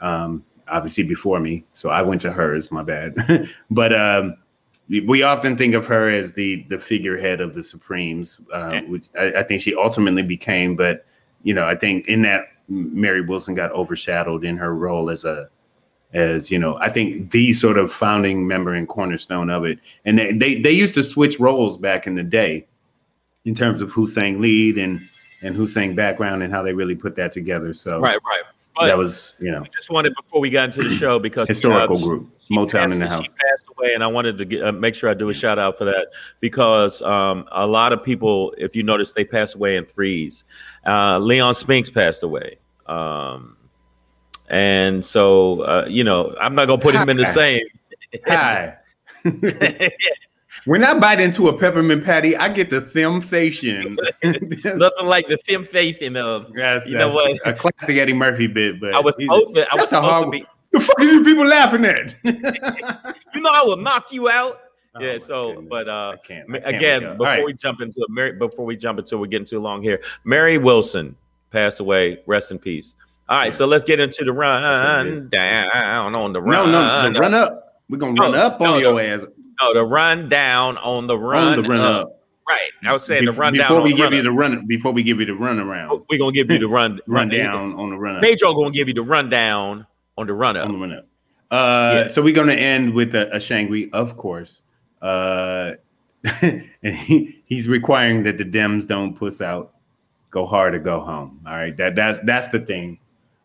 um, 0.00 0.42
obviously 0.66 1.04
before 1.04 1.38
me. 1.38 1.64
So 1.74 1.90
I 1.90 2.00
went 2.02 2.22
to 2.22 2.32
hers. 2.32 2.70
My 2.72 2.82
bad, 2.82 3.14
but 3.70 3.92
um, 3.94 4.36
we- 4.88 5.00
we 5.00 5.22
often 5.22 5.56
think 5.58 5.74
of 5.74 5.86
her 5.86 6.08
as 6.10 6.32
the 6.32 6.64
the 6.70 6.78
figurehead 6.78 7.42
of 7.42 7.52
the 7.54 7.62
Supremes, 7.62 8.40
uh, 8.52 8.80
which 8.88 9.04
I, 9.18 9.32
I 9.40 9.42
think 9.42 9.60
she 9.60 9.74
ultimately 9.74 10.22
became. 10.22 10.76
But 10.76 11.04
you 11.42 11.54
know, 11.54 11.66
I 11.66 11.74
think 11.74 12.06
in 12.06 12.22
that 12.22 12.46
Mary 12.68 13.20
Wilson 13.20 13.54
got 13.54 13.72
overshadowed 13.72 14.44
in 14.44 14.56
her 14.56 14.74
role 14.74 15.10
as 15.10 15.24
a 15.24 15.48
as 16.12 16.50
you 16.50 16.58
know, 16.58 16.76
I 16.78 16.90
think 16.90 17.30
the 17.30 17.52
sort 17.52 17.78
of 17.78 17.92
founding 17.92 18.46
member 18.46 18.74
and 18.74 18.88
cornerstone 18.88 19.48
of 19.48 19.64
it. 19.64 19.78
And 20.04 20.18
they, 20.18 20.32
they 20.32 20.60
they 20.60 20.72
used 20.72 20.94
to 20.94 21.04
switch 21.04 21.38
roles 21.38 21.78
back 21.78 22.06
in 22.06 22.14
the 22.14 22.22
day 22.22 22.66
in 23.44 23.54
terms 23.54 23.80
of 23.80 23.90
who 23.92 24.06
sang 24.06 24.40
lead 24.40 24.78
and 24.78 25.00
and 25.42 25.54
who 25.54 25.66
sang 25.66 25.94
background 25.94 26.42
and 26.42 26.52
how 26.52 26.62
they 26.62 26.72
really 26.72 26.94
put 26.94 27.16
that 27.16 27.32
together. 27.32 27.72
So 27.74 27.98
right, 28.00 28.18
right. 28.24 28.42
But 28.76 28.86
that 28.86 28.96
was 28.98 29.34
you 29.40 29.50
know 29.50 29.60
I 29.62 29.64
just 29.68 29.90
wanted 29.90 30.14
before 30.14 30.40
we 30.40 30.48
got 30.50 30.64
into 30.66 30.88
the 30.88 30.94
show 30.94 31.18
because 31.18 31.48
historical 31.48 31.96
uh, 31.98 32.02
group 32.06 32.30
she 32.40 32.54
Motown 32.56 32.70
passed- 32.70 32.94
in 32.94 33.00
the 33.00 33.06
She 33.08 33.12
house. 33.12 33.24
passed 33.48 33.66
away, 33.76 33.94
and 33.94 34.02
I 34.02 34.06
wanted 34.06 34.38
to 34.38 34.44
get, 34.44 34.62
uh, 34.64 34.72
make 34.72 34.94
sure 34.94 35.10
I 35.10 35.14
do 35.14 35.28
a 35.28 35.34
shout 35.34 35.58
out 35.58 35.76
for 35.76 35.84
that 35.86 36.08
because 36.40 37.02
um, 37.02 37.46
a 37.52 37.66
lot 37.66 37.92
of 37.92 38.02
people, 38.04 38.54
if 38.58 38.74
you 38.76 38.82
notice, 38.82 39.12
they 39.12 39.24
pass 39.24 39.54
away 39.54 39.76
in 39.76 39.84
threes. 39.86 40.44
Uh, 40.86 41.18
Leon 41.18 41.54
Spinks 41.54 41.90
passed 41.90 42.22
away. 42.22 42.58
Um, 42.86 43.56
and 44.48 45.04
so, 45.04 45.60
uh, 45.62 45.86
you 45.88 46.02
know, 46.04 46.34
I'm 46.40 46.54
not 46.54 46.66
gonna 46.66 46.80
put 46.82 46.94
him 46.94 47.08
in 47.08 47.16
the 47.16 47.26
same. 47.26 47.62
Hi. 48.26 48.76
When 50.64 50.84
I 50.84 50.98
bite 50.98 51.20
into 51.20 51.48
a 51.48 51.56
peppermint 51.56 52.04
patty, 52.04 52.36
I 52.36 52.48
get 52.48 52.70
the 52.70 52.88
sensation. 52.90 53.96
Nothing 54.22 55.06
like 55.06 55.28
the 55.28 55.38
in 56.00 56.16
uh, 56.16 56.40
That's, 56.54 56.86
you 56.86 56.98
know 56.98 57.08
what? 57.08 57.38
a 57.46 57.54
classic 57.54 57.96
Eddie 57.96 58.12
Murphy 58.12 58.46
bit, 58.46 58.80
but 58.80 58.94
I 58.94 59.00
was 59.00 59.14
supposed 59.18 59.54
to. 59.54 59.66
I 59.72 59.76
was 59.76 59.84
supposed 59.88 59.90
to 59.90 60.00
hard 60.00 60.30
be. 60.30 60.44
The 60.72 60.80
fuck 60.80 61.00
are 61.00 61.04
you 61.04 61.24
people 61.24 61.46
laughing 61.46 61.84
at? 61.84 62.14
You 63.34 63.42
know, 63.42 63.50
I 63.52 63.62
will 63.64 63.76
knock 63.76 64.12
you 64.12 64.28
out. 64.28 64.58
Oh 64.96 65.00
yeah. 65.02 65.18
So, 65.18 65.52
goodness. 65.52 65.68
but 65.70 65.88
uh, 65.88 66.14
I 66.14 66.26
can't- 66.26 66.50
I 66.50 66.58
can't 66.58 66.76
again, 66.76 67.00
before 67.12 67.26
right. 67.26 67.44
we 67.44 67.52
jump 67.54 67.80
into 67.80 68.00
it, 68.00 68.10
Mary, 68.10 68.32
before 68.32 68.66
we 68.66 68.76
jump 68.76 68.98
into, 68.98 69.18
we're 69.18 69.26
getting 69.26 69.46
too 69.46 69.60
long 69.60 69.82
here. 69.82 70.02
Mary 70.24 70.58
Wilson 70.58 71.14
passed 71.52 71.78
away. 71.78 72.22
Rest 72.26 72.50
in 72.50 72.58
peace. 72.58 72.96
All 73.28 73.38
right, 73.38 73.54
so 73.54 73.66
let's 73.66 73.84
get 73.84 74.00
into 74.00 74.24
the 74.24 74.32
run 74.32 75.28
down 75.30 76.14
on 76.16 76.32
the 76.32 76.42
run. 76.42 76.72
no, 76.72 77.02
no, 77.02 77.12
the 77.12 77.20
run 77.20 77.34
up. 77.34 77.82
We're 77.88 77.98
gonna 77.98 78.20
run 78.20 78.32
No, 78.32 78.38
up 78.38 78.60
on 78.60 78.66
no, 78.66 78.76
your 78.78 79.00
ass. 79.00 79.20
No, 79.62 79.74
the 79.74 79.84
run 79.84 80.28
down 80.28 80.76
on 80.78 81.06
the 81.06 81.18
run. 81.18 81.58
on 81.58 81.62
the 81.62 81.68
run 81.68 81.80
up. 81.80 82.02
up. 82.06 82.16
Right. 82.48 82.70
I 82.84 82.92
was 82.92 83.04
saying 83.04 83.22
Bef- 83.24 83.34
the 83.34 83.40
run 83.40 83.54
down. 83.54 83.62
before 83.68 83.82
we 83.82 83.90
give 83.94 84.04
run 84.04 84.12
you 84.14 84.22
the 84.22 84.30
run. 84.32 84.66
Before 84.66 84.92
we 84.92 85.02
give 85.02 85.20
you 85.20 85.26
the 85.26 85.34
run 85.34 85.60
around, 85.60 86.02
we're 86.10 86.18
gonna 86.18 86.32
give 86.32 86.50
you 86.50 86.58
the 86.58 86.66
run 86.68 87.00
run 87.06 87.28
down 87.28 87.74
on 87.74 87.90
the 87.90 87.96
run 87.96 88.16
up. 88.16 88.22
Pedro 88.22 88.54
gonna 88.54 88.70
give 88.72 88.88
you 88.88 88.94
the 88.94 89.02
rundown 89.02 89.86
on 90.18 90.26
the 90.26 90.34
run 90.34 90.56
up. 90.56 90.66
on 90.66 90.72
the 90.72 90.78
run 90.78 90.92
up. 90.92 91.06
Uh, 91.50 91.92
Yeah. 91.94 92.06
So 92.08 92.22
we're 92.22 92.34
gonna 92.34 92.54
end 92.54 92.92
with 92.94 93.14
a, 93.14 93.34
a 93.34 93.38
Shangri, 93.40 93.90
of 93.92 94.16
course. 94.16 94.62
Uh, 95.00 95.72
and 96.42 96.64
he, 96.82 97.42
he's 97.46 97.68
requiring 97.68 98.24
that 98.24 98.36
the 98.36 98.44
Dems 98.44 98.86
don't 98.86 99.14
puss 99.14 99.40
out, 99.40 99.74
go 100.30 100.44
hard 100.44 100.74
or 100.74 100.78
go 100.80 101.00
home. 101.00 101.40
All 101.46 101.52
right, 101.54 101.76
that 101.76 101.94
that's 101.94 102.18
that's 102.24 102.48
the 102.48 102.60
thing. 102.60 102.98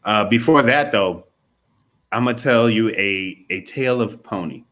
Uh, 0.04 0.26
before 0.26 0.62
that, 0.64 0.92
though, 0.92 1.28
I'm 2.12 2.26
gonna 2.26 2.38
tell 2.38 2.70
you 2.70 2.90
a 2.90 3.46
a 3.50 3.62
tale 3.62 4.02
of 4.02 4.24
pony, 4.24 4.64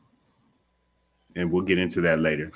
and 1.36 1.52
we'll 1.52 1.64
get 1.64 1.78
into 1.78 2.02
that 2.02 2.20
later. 2.20 2.52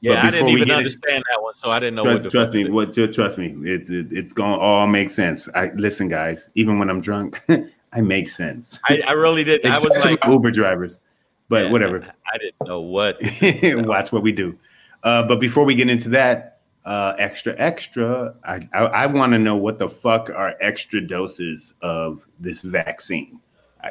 Yeah, 0.00 0.22
I 0.22 0.30
didn't 0.30 0.50
even 0.50 0.70
understand 0.70 1.24
that 1.30 1.42
one, 1.42 1.54
so 1.54 1.70
I 1.70 1.80
didn't 1.80 1.94
know 1.94 2.04
Trust, 2.04 2.30
trust 2.30 2.54
me. 2.54 2.68
What? 2.68 2.92
Trust 2.92 3.38
me. 3.38 3.54
It's 3.64 3.88
it, 3.88 4.12
it's 4.12 4.32
gonna 4.34 4.58
all 4.58 4.86
make 4.86 5.08
sense. 5.08 5.48
I 5.54 5.70
listen, 5.76 6.08
guys. 6.08 6.50
Even 6.54 6.78
when 6.78 6.90
I'm 6.90 7.00
drunk, 7.00 7.40
I 7.92 8.00
make 8.02 8.28
sense. 8.28 8.78
I, 8.86 9.02
I 9.06 9.12
really 9.12 9.44
didn't. 9.44 9.70
I 9.70 9.78
was 9.78 9.96
like, 10.04 10.22
Uber 10.26 10.50
drivers, 10.50 11.00
but 11.48 11.64
yeah, 11.64 11.70
whatever. 11.70 12.04
I 12.32 12.38
didn't 12.38 12.68
know 12.68 12.80
what. 12.80 13.18
Watch 13.62 14.12
what 14.12 14.22
we 14.22 14.32
do. 14.32 14.58
Uh, 15.02 15.22
but 15.22 15.40
before 15.40 15.64
we 15.64 15.74
get 15.74 15.88
into 15.88 16.08
that, 16.10 16.54
uh, 16.84 17.14
extra, 17.18 17.54
extra, 17.58 18.34
I, 18.44 18.60
I, 18.72 18.78
I 18.80 19.06
want 19.06 19.32
to 19.32 19.38
know 19.38 19.56
what 19.56 19.78
the 19.78 19.88
fuck 19.88 20.30
are 20.30 20.54
extra 20.60 21.00
doses 21.00 21.74
of 21.80 22.26
this 22.40 22.62
vaccine? 22.62 23.40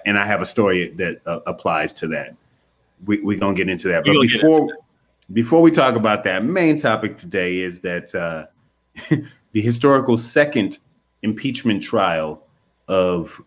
And 0.06 0.18
I 0.18 0.26
have 0.26 0.42
a 0.42 0.46
story 0.46 0.90
that 0.90 1.22
uh, 1.26 1.40
applies 1.46 1.94
to 1.96 2.08
that. 2.08 2.36
We're 3.06 3.24
we 3.24 3.36
going 3.36 3.56
to 3.56 3.58
get 3.58 3.70
into 3.70 3.88
that. 3.90 4.06
But 4.06 4.22
before, 4.22 4.70
before 5.32 5.62
we 5.62 5.72
talk 5.72 5.96
about 5.96 6.24
that, 6.26 6.44
main 6.44 6.78
topic 6.78 7.18
today 7.18 7.60
is 7.60 7.82
that 7.82 8.14
uh, 8.16 8.46
the 9.52 9.62
historical 9.62 10.18
second 10.18 10.80
impeachment 11.22 11.82
trial 11.82 12.46
of 12.88 13.42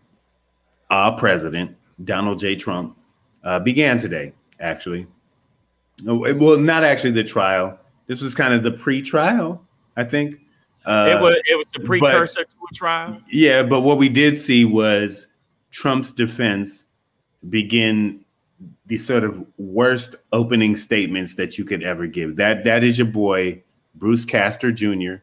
our 0.89 1.17
president, 1.17 1.75
Donald 2.03 2.39
J. 2.39 2.55
Trump, 2.55 2.97
uh, 3.43 3.59
began 3.59 3.97
today, 3.97 4.33
actually. 4.59 5.07
Well, 6.03 6.57
not 6.57 6.83
actually 6.83 7.11
the 7.11 7.23
trial. 7.23 7.79
This 8.07 8.21
was 8.21 8.35
kind 8.35 8.53
of 8.53 8.63
the 8.63 8.71
pre-trial, 8.71 9.65
I 9.95 10.03
think. 10.03 10.39
Uh, 10.85 11.17
it 11.17 11.21
was 11.21 11.35
it 11.49 11.57
was 11.57 11.71
the 11.71 11.79
but- 11.79 11.87
precursor 11.87 12.43
to 12.43 12.55
a 12.71 12.73
trial. 12.73 13.21
yeah, 13.29 13.61
but 13.61 13.81
what 13.81 13.97
we 13.97 14.07
did 14.07 14.37
see 14.37 14.63
was 14.63 15.27
Trump's 15.71 16.11
defense 16.13 16.85
begin 17.49 18.23
the 18.85 18.97
sort 18.97 19.23
of 19.23 19.45
worst 19.57 20.15
opening 20.31 20.75
statements 20.75 21.35
that 21.35 21.57
you 21.57 21.65
could 21.65 21.83
ever 21.83 22.07
give. 22.07 22.35
That 22.37 22.63
that 22.63 22.83
is 22.83 22.97
your 22.97 23.07
boy 23.07 23.61
Bruce 23.95 24.25
Castor 24.25 24.71
Jr. 24.71 25.15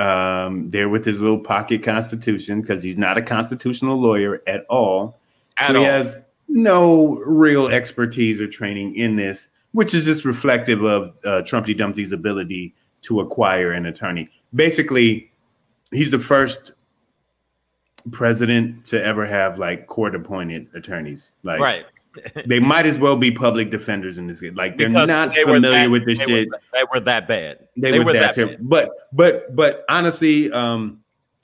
Um, 0.00 0.70
there 0.70 0.88
with 0.88 1.04
his 1.04 1.20
little 1.20 1.40
pocket 1.40 1.82
constitution 1.82 2.60
because 2.60 2.82
he's 2.82 2.96
not 2.96 3.16
a 3.16 3.22
constitutional 3.22 4.00
lawyer 4.00 4.42
at 4.46 4.64
all. 4.66 5.18
At 5.56 5.68
so 5.68 5.72
he 5.72 5.78
all. 5.78 5.84
has 5.84 6.18
no 6.48 7.16
real 7.26 7.68
expertise 7.68 8.40
or 8.40 8.46
training 8.46 8.94
in 8.94 9.16
this, 9.16 9.48
which 9.72 9.94
is 9.94 10.04
just 10.04 10.24
reflective 10.24 10.82
of 10.84 11.08
uh, 11.24 11.42
Trumpy 11.42 11.76
Dumpty's 11.76 12.12
ability 12.12 12.74
to 13.02 13.20
acquire 13.20 13.72
an 13.72 13.86
attorney. 13.86 14.30
Basically, 14.54 15.30
he's 15.90 16.10
the 16.10 16.18
first 16.18 16.72
president 18.12 18.84
to 18.86 19.02
ever 19.04 19.26
have 19.26 19.58
like 19.58 19.86
court 19.86 20.14
appointed 20.14 20.68
attorneys. 20.74 21.30
Like, 21.42 21.60
right. 21.60 21.86
they 22.46 22.60
might 22.60 22.86
as 22.86 22.98
well 22.98 23.16
be 23.16 23.30
public 23.30 23.70
defenders 23.70 24.18
in 24.18 24.26
this. 24.26 24.40
Game. 24.40 24.54
Like, 24.54 24.78
they're 24.78 24.88
Because 24.88 25.08
not 25.08 25.34
they 25.34 25.42
familiar 25.44 25.70
that- 25.82 25.90
with 25.90 26.06
this 26.06 26.18
they 26.18 26.24
shit. 26.26 26.48
Were, 26.48 26.60
they 26.72 26.84
were 26.92 27.00
that 27.00 27.28
bad. 27.28 27.68
They, 27.76 27.98
were, 28.00 28.12
that, 28.12 28.34
terrible. 28.34 28.56
But 28.60 28.90
but 29.12 29.54
but 29.54 29.84
honestly, 29.88 30.50
um, 30.52 31.00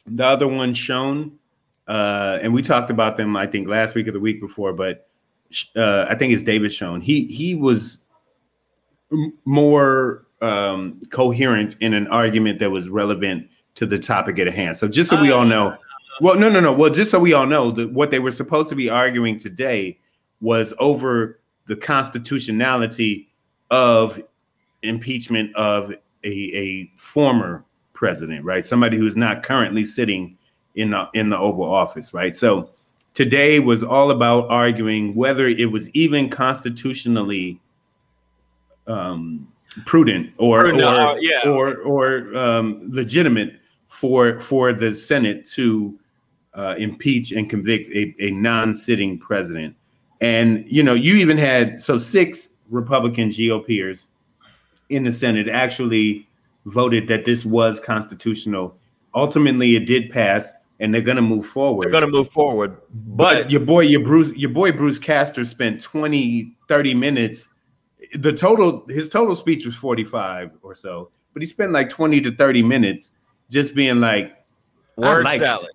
the 0.07 0.25
other 0.25 0.49
one 0.49 0.75
Schoen, 0.75 1.39
uh, 1.89 2.39
and 2.43 2.53
we 2.53 2.63
talked 2.63 2.91
about 2.91 3.17
them, 3.17 3.37
I 3.37 3.47
think 3.47 3.69
last 3.69 3.95
week 3.95 4.09
or 4.09 4.13
the 4.13 4.21
week 4.21 4.41
before, 4.41 4.73
but 4.73 5.09
uh, 5.77 6.07
I 6.09 6.15
think 6.15 6.33
it's 6.33 6.43
David 6.43 6.73
Schoen. 6.73 7.01
He 7.01 7.27
he 7.27 7.55
was 7.55 7.99
more 9.45 10.27
um, 10.41 11.01
coherent 11.11 11.77
in 11.81 11.95
an 11.95 12.07
argument 12.09 12.59
that 12.59 12.71
was 12.71 12.89
relevant 12.89 13.49
to 13.77 13.87
the 13.87 13.99
topic 13.99 14.39
at 14.39 14.53
hand. 14.53 14.77
So 14.77 14.89
just 14.89 15.11
so 15.11 15.21
we 15.21 15.31
all 15.31 15.45
know, 15.45 15.77
well, 16.21 16.39
no, 16.39 16.49
no, 16.49 16.61
no. 16.61 16.73
Well, 16.73 16.91
just 16.91 17.11
so 17.11 17.19
we 17.19 17.33
all 17.33 17.47
know 17.47 17.71
that 17.73 17.93
what 17.93 18.11
they 18.11 18.19
were 18.19 18.31
supposed 18.31 18.69
to 18.71 18.75
be 18.75 18.89
arguing 18.89 19.39
today 19.39 19.99
was 20.45 20.75
over 20.79 21.41
the 21.67 21.75
constitutionality 21.75 23.27
of 23.71 24.23
impeachment 24.83 25.57
of 25.57 25.91
a, 26.23 26.29
a 26.29 26.91
former 26.99 27.65
president, 27.95 28.45
right? 28.45 28.67
Somebody 28.67 28.99
who's 28.99 29.17
not 29.17 29.43
currently 29.43 29.87
sitting 29.87 30.37
in 30.75 30.91
the 30.91 31.09
in 31.15 31.31
the 31.31 31.39
Oval 31.39 31.65
Office, 31.65 32.13
right? 32.13 32.37
So 32.37 32.71
today 33.15 33.59
was 33.59 33.83
all 33.83 34.11
about 34.11 34.47
arguing 34.51 35.15
whether 35.15 35.49
it 35.49 35.73
was 35.73 35.89
even 35.91 36.29
constitutionally 36.29 37.59
um, 38.87 39.49
prudent 39.87 40.31
or 40.37 40.67
or, 40.67 40.75
uh, 40.75 41.15
yeah. 41.21 41.49
or 41.49 41.79
or 41.79 42.37
um, 42.37 42.87
legitimate 42.93 43.55
for 43.89 44.39
for 44.41 44.75
the 44.75 44.95
Senate 44.95 45.47
to 45.55 45.99
uh, 46.53 46.75
impeach 46.77 47.33
and 47.33 47.49
convict 47.49 47.89
a, 47.91 48.15
a 48.21 48.31
non-sitting 48.31 49.19
president. 49.19 49.75
And 50.25 50.65
you 50.67 50.83
know, 50.83 50.95
you 50.95 51.17
even 51.17 51.37
had 51.37 51.79
so 51.81 51.99
six 51.99 52.49
Republican 52.71 53.29
GOPers 53.29 54.07
in 54.89 55.05
the 55.05 55.13
Senate 55.13 55.49
actually 55.49 56.27
voted 56.65 57.09
that 57.09 57.27
this 57.27 57.45
was 57.45 57.79
constitutional. 57.79 58.75
Ultimately, 59.15 59.77
it 59.77 59.81
did 59.81 60.11
pass 60.11 60.51
and 60.81 60.95
they're 60.95 61.03
gonna 61.03 61.23
move 61.23 61.45
forward. 61.45 61.85
They're 61.85 62.01
gonna 62.01 62.11
move 62.11 62.29
forward, 62.29 62.79
but, 62.91 63.43
but 63.43 63.51
your 63.51 63.61
boy, 63.61 63.81
your 63.81 64.01
Bruce, 64.03 64.35
your 64.35 64.51
boy 64.51 64.73
Bruce 64.73 64.99
Castor 64.99 65.45
spent 65.45 65.83
20, 65.83 66.57
30 66.69 66.95
minutes. 66.95 67.49
The 68.15 68.33
total, 68.33 68.87
his 68.89 69.11
total 69.11 69.37
speech 69.37 69.67
was 69.67 69.75
45 69.75 70.53
or 70.63 70.75
so, 70.75 71.11
but 71.35 71.43
he 71.43 71.47
spent 71.47 71.73
like 71.73 71.91
20 71.91 72.21
to 72.23 72.35
30 72.35 72.63
minutes 72.63 73.13
just 73.51 73.75
being 73.75 74.01
like, 74.01 74.35
word 74.97 75.27
I 75.27 75.31
like, 75.31 75.41
salad. 75.41 75.71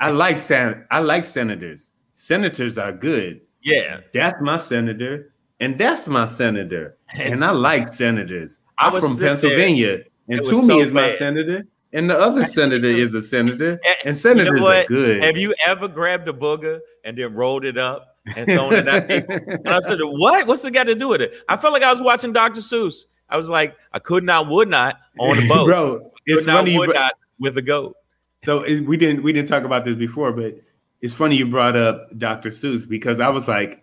I 0.00 0.10
like 0.10 0.38
sen- 0.38 0.86
I 0.90 1.00
like 1.00 1.24
senators. 1.24 1.90
Senators 2.14 2.78
are 2.78 2.92
good. 2.92 3.42
Yeah, 3.62 4.00
That's 4.14 4.40
my 4.40 4.56
senator, 4.56 5.32
and 5.60 5.78
that's 5.78 6.08
my 6.08 6.24
senator. 6.24 6.96
It's- 7.14 7.32
and 7.34 7.44
I 7.44 7.52
like 7.52 7.88
senators. 7.88 8.60
I'm 8.78 8.92
from 8.92 9.10
sit 9.10 9.18
there. 9.20 9.28
Pennsylvania, 9.30 9.98
and 10.28 10.42
Toomey 10.42 10.66
so 10.66 10.80
is 10.80 10.92
my 10.92 11.08
bad. 11.08 11.18
senator, 11.18 11.66
and 11.92 12.08
the 12.08 12.18
other 12.18 12.44
senator 12.58 12.86
is 12.88 13.12
a 13.14 13.20
senator, 13.20 13.78
and 14.06 14.16
senators 14.16 14.60
you 14.60 14.64
know 14.66 14.68
are 14.72 14.84
good. 14.84 15.22
Have 15.24 15.36
you 15.36 15.54
ever 15.66 15.88
grabbed 15.88 16.28
a 16.28 16.32
booger 16.32 16.80
and 17.04 17.18
then 17.18 17.34
rolled 17.34 17.64
it 17.66 17.76
up 17.76 18.16
and 18.36 18.46
thrown 18.46 18.72
it 18.72 18.88
at 18.88 19.08
people? 19.08 19.36
And 19.48 19.68
I 19.68 19.80
said, 19.80 19.98
"What? 20.02 20.46
What's 20.46 20.64
it 20.64 20.70
got 20.72 20.84
to 20.84 20.94
do 20.94 21.08
with 21.08 21.20
it?" 21.20 21.34
I 21.48 21.56
felt 21.58 21.72
like 21.74 21.82
I 21.82 21.90
was 21.90 22.00
watching 22.00 22.32
Dr. 22.32 22.60
Seuss. 22.60 23.04
I 23.28 23.36
was 23.36 23.48
like, 23.48 23.76
I 23.92 23.98
could 24.00 24.24
not, 24.24 24.48
would 24.48 24.68
not 24.68 24.96
on 25.18 25.38
a 25.38 25.46
boat. 25.46 25.66
bro. 25.66 25.98
could 26.00 26.10
It's 26.26 26.46
not, 26.46 26.60
funny. 26.64 26.76
Would 26.78 26.88
br- 26.88 26.94
not 26.94 27.12
with 27.38 27.56
a 27.58 27.62
goat. 27.62 27.96
so 28.44 28.62
it- 28.62 28.80
we 28.80 28.96
didn't 28.96 29.22
we 29.22 29.32
didn't 29.32 29.48
talk 29.48 29.64
about 29.64 29.84
this 29.84 29.94
before, 29.96 30.32
but 30.32 30.54
it's 31.00 31.14
funny 31.14 31.36
you 31.36 31.46
brought 31.46 31.76
up 31.76 32.16
Dr. 32.18 32.50
Seuss 32.50 32.88
because 32.88 33.20
I 33.20 33.28
was 33.28 33.48
like, 33.48 33.82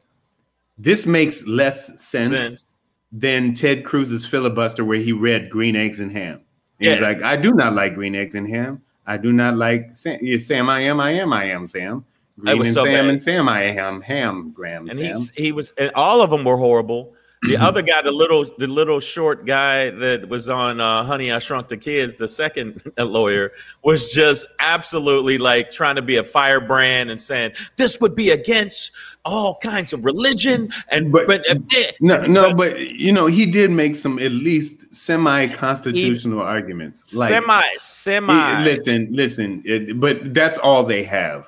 this 0.78 1.06
makes 1.08 1.46
less 1.48 1.88
sense, 2.02 2.32
Sense. 2.34 2.80
than 3.12 3.54
Ted 3.54 3.84
Cruz's 3.84 4.26
filibuster 4.26 4.86
where 4.86 5.00
he 5.00 5.12
read 5.14 5.50
Green 5.50 5.76
Eggs 5.76 6.00
and 6.00 6.12
Ham. 6.12 6.42
And 6.80 6.90
He's 6.92 7.00
Yeah. 7.00 7.08
like, 7.08 7.24
I 7.24 7.36
do 7.36 7.54
not 7.54 7.74
like 7.74 7.96
green 7.96 8.14
eggs 8.14 8.36
and 8.36 8.48
ham. 8.48 8.82
I 9.08 9.18
do 9.18 9.34
not 9.34 9.56
like 9.58 9.96
Sam. 9.96 10.20
yeah, 10.22 10.38
Sam 10.38 10.70
I 10.70 10.82
am. 10.82 11.00
I 11.00 11.12
am. 11.14 11.34
I 11.34 11.46
am 11.46 11.66
Sam. 11.66 12.06
Green 12.40 12.60
was 12.60 12.68
and 12.68 12.76
so 12.76 12.84
Sam 12.84 12.94
bad. 12.94 13.10
and 13.10 13.22
Sam. 13.22 13.50
I 13.50 13.64
am 13.64 14.02
ham. 14.02 14.52
Graham. 14.54 14.88
and 14.90 14.96
Sam. 15.16 15.34
he 15.36 15.52
was 15.52 15.74
and 15.80 15.90
all 15.96 16.22
of 16.22 16.30
them 16.30 16.44
were 16.44 16.58
horrible. 16.58 17.16
The 17.44 17.56
other 17.58 17.82
guy, 17.84 18.02
the 18.02 18.12
little 18.12 18.46
the 18.58 18.66
little 18.68 19.00
short 19.00 19.46
guy 19.46 19.92
that 19.92 20.28
was 20.28 20.50
on 20.50 20.82
uh, 20.82 21.04
Honey 21.04 21.32
I 21.32 21.38
Shrunk 21.40 21.68
the 21.68 21.78
Kids, 21.78 22.16
the 22.18 22.28
second 22.28 22.82
lawyer, 22.98 23.52
was 23.84 24.12
just 24.12 24.48
absolutely 24.60 25.38
like 25.38 25.70
trying 25.70 25.96
to 25.98 26.02
be 26.02 26.18
a 26.18 26.24
firebrand 26.24 27.12
and 27.12 27.22
saying 27.22 27.52
this 27.76 28.00
would 28.02 28.16
be 28.16 28.32
against 28.32 28.92
all 29.24 29.58
kinds 29.62 29.94
of 29.94 30.04
religion 30.06 30.70
and 30.90 31.12
But- 31.12 31.28
but, 31.28 31.48
uh, 31.50 31.56
No, 32.00 32.26
no, 32.26 32.54
but 32.54 32.80
you 32.80 33.12
know, 33.12 33.28
he 33.28 33.46
did 33.46 33.70
make 33.72 33.96
some 33.96 34.18
at 34.20 34.32
least 34.32 34.94
semi-constitutional 34.96 36.42
arguments. 36.42 37.14
Like, 37.14 37.30
semi 37.30 37.62
he- 37.62 37.78
semi. 37.78 38.64
listen, 38.64 39.10
listen, 39.12 39.62
it, 39.66 40.00
but 40.00 40.34
that's 40.34 40.58
all 40.58 40.84
they 40.84 41.04
have. 41.04 41.48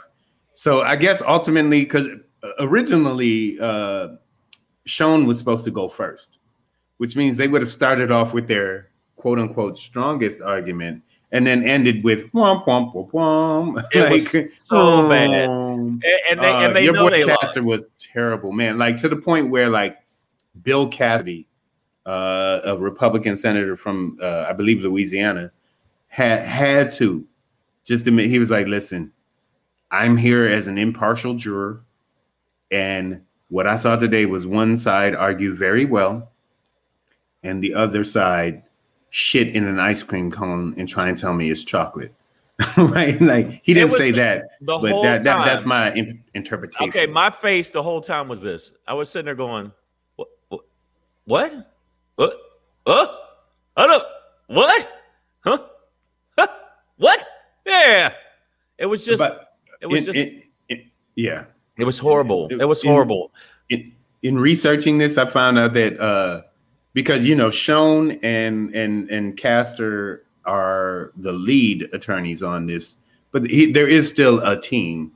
So 0.53 0.81
I 0.81 0.98
guess 0.98 1.22
ultimately, 1.22 1.84
because 1.84 2.08
originally 2.60 3.60
uh 3.60 4.10
Sean 4.89 5.25
was 5.25 5.38
supposed 5.38 5.63
to 5.65 5.72
go 5.72 5.88
first, 5.88 6.39
which 6.98 7.15
means 7.15 7.38
they 7.38 7.48
would 7.48 7.62
have 7.62 7.69
started 7.69 8.12
off 8.12 8.34
with 8.34 8.48
their 8.48 8.89
quote 9.15 9.38
unquote 9.38 9.77
strongest 9.77 10.41
argument 10.41 11.03
and 11.31 11.46
then 11.46 11.63
ended 11.63 12.03
with 12.03 12.31
womp 12.31 12.65
womp 12.65 12.93
womp 12.93 13.12
womp. 13.12 13.84
It 13.93 14.12
was 14.12 14.65
so 14.65 15.08
bad. 15.08 15.48
um, 15.48 16.01
and, 16.03 16.03
and 16.31 16.39
they, 16.39 16.50
uh, 16.50 16.62
and 16.62 16.75
they 16.75 16.84
your 16.84 16.93
know 16.93 17.03
boy 17.03 17.12
they 17.12 17.25
Castor 17.25 17.62
lost. 17.62 17.67
was 17.67 17.84
terrible, 18.00 18.51
man. 18.51 18.77
Like 18.77 18.98
to 18.98 19.10
the 19.10 19.15
point 19.15 19.51
where 19.51 19.69
like 19.69 19.98
Bill 20.63 20.88
Cassidy, 20.88 21.48
uh, 22.05 22.62
a 22.65 22.77
Republican 22.77 23.36
senator 23.36 23.75
from 23.75 24.17
uh, 24.22 24.46
I 24.50 24.53
believe 24.53 24.81
Louisiana, 24.81 25.51
had 26.08 26.41
had 26.41 26.89
to 26.91 27.25
just 27.86 28.08
admit 28.08 28.29
he 28.29 28.39
was 28.39 28.50
like, 28.50 28.65
listen, 28.65 29.12
I'm 29.91 30.17
here 30.17 30.48
as 30.48 30.67
an 30.67 30.79
impartial 30.79 31.36
juror, 31.36 31.84
and 32.72 33.22
what 33.49 33.67
I 33.67 33.75
saw 33.75 33.95
today 33.95 34.25
was 34.25 34.47
one 34.47 34.77
side 34.77 35.15
argue 35.15 35.53
very 35.53 35.85
well, 35.85 36.31
and 37.43 37.63
the 37.63 37.73
other 37.73 38.03
side 38.03 38.63
shit 39.09 39.49
in 39.55 39.67
an 39.67 39.79
ice 39.79 40.03
cream 40.03 40.31
cone 40.31 40.75
and 40.77 40.87
try 40.87 41.09
and 41.09 41.17
tell 41.17 41.33
me 41.33 41.49
it's 41.49 41.63
chocolate. 41.63 42.13
right? 42.77 43.19
Like 43.21 43.61
he 43.63 43.73
didn't 43.73 43.91
say 43.93 44.11
that, 44.11 44.43
the 44.61 44.77
but 44.77 44.91
whole 44.91 45.03
that, 45.03 45.23
that 45.23 45.45
that's 45.45 45.65
my 45.65 45.93
in- 45.93 46.21
interpretation. 46.33 46.89
Okay, 46.89 47.05
my 47.05 47.29
face 47.29 47.71
the 47.71 47.81
whole 47.81 48.01
time 48.01 48.27
was 48.27 48.41
this. 48.41 48.73
I 48.85 48.93
was 48.93 49.09
sitting 49.09 49.25
there 49.25 49.35
going, 49.35 49.71
"What? 50.17 50.29
What? 50.49 50.65
What? 51.25 51.63
What? 52.15 52.33
Huh? 52.85 53.15
I 53.77 53.88
don't. 53.88 54.03
What? 54.47 54.91
Huh? 55.45 55.57
Huh? 56.38 56.47
What? 56.97 57.25
Yeah. 57.65 58.12
It 58.77 58.88
was 58.88 59.05
just. 59.05 59.19
but 59.19 59.53
it 59.79 59.88
was 59.88 60.07
in- 60.07 60.13
just. 60.13 60.25
in- 60.25 60.43
in- 60.67 60.91
yeah. 61.15 61.45
It 61.79 61.85
was 61.85 61.97
horrible. 61.97 62.47
It 62.51 62.67
was 62.67 62.83
horrible. 62.83 63.31
in, 63.69 63.93
in 64.21 64.37
researching 64.37 64.97
this, 64.97 65.17
I 65.17 65.25
found 65.25 65.57
out 65.57 65.73
that 65.73 65.99
uh, 65.99 66.41
because 66.93 67.25
you 67.25 67.35
know 67.35 67.49
Schoen 67.49 68.19
and 68.23 68.73
and 68.75 69.09
and 69.09 69.37
Castor 69.37 70.25
are 70.45 71.11
the 71.17 71.31
lead 71.31 71.89
attorneys 71.93 72.43
on 72.43 72.65
this, 72.65 72.95
but 73.31 73.45
he, 73.49 73.71
there 73.71 73.87
is 73.87 74.09
still 74.09 74.39
a 74.39 74.59
team 74.59 75.11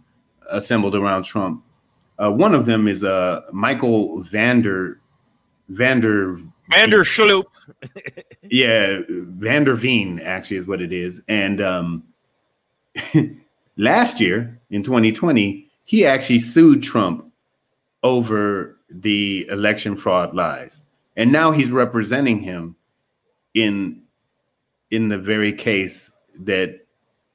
assembled 0.49 0.95
around 0.95 1.23
Trump. 1.23 1.63
Uh, 2.23 2.31
one 2.31 2.53
of 2.53 2.65
them 2.65 2.87
is 2.87 3.03
uh, 3.03 3.41
Michael 3.51 4.21
Vander 4.21 4.99
Vander 5.69 6.37
Vander 6.71 7.03
Sloop. 7.03 7.47
yeah, 8.43 8.99
Vander 9.09 9.75
Veen 9.75 10.19
actually 10.19 10.57
is 10.57 10.67
what 10.67 10.81
it 10.81 10.93
is. 10.93 11.21
And 11.27 11.61
um, 11.61 12.03
last 13.77 14.19
year 14.19 14.59
in 14.69 14.83
2020, 14.83 15.69
he 15.83 16.05
actually 16.05 16.39
sued 16.39 16.81
Trump 16.83 17.25
over 18.03 18.77
the 18.89 19.47
election 19.49 19.95
fraud 19.95 20.35
lies, 20.35 20.81
and 21.15 21.31
now 21.31 21.51
he's 21.51 21.71
representing 21.71 22.39
him 22.39 22.75
in 23.53 24.01
in 24.91 25.07
the 25.07 25.17
very 25.17 25.51
case 25.53 26.11
that 26.39 26.79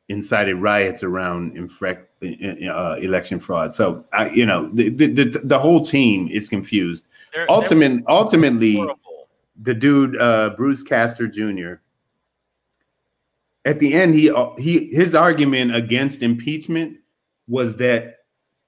incited 0.09 0.57
riots 0.57 1.03
around 1.03 1.55
infrec- 1.57 2.05
uh, 2.23 2.97
election 3.01 3.39
fraud. 3.41 3.75
So, 3.75 4.05
I, 4.13 4.31
you 4.31 4.47
know, 4.47 4.71
the, 4.73 4.89
the 4.91 5.41
the 5.45 5.59
whole 5.59 5.85
team 5.85 6.29
is 6.29 6.49
confused. 6.49 7.05
They're- 7.35 7.43
they're 7.43 7.51
ultimately, 8.09 8.77
horrible. 8.77 9.29
the 9.63 9.75
dude 9.75 10.17
uh, 10.17 10.51
Bruce 10.57 10.83
Castor 10.83 11.27
Jr. 11.29 11.75
At 13.65 13.81
the 13.81 13.93
end, 13.95 14.15
he 14.15 14.33
he 14.59 14.87
his 14.95 15.15
argument 15.15 15.75
against 15.75 16.23
impeachment 16.23 16.99
was 17.49 17.77
that 17.77 18.18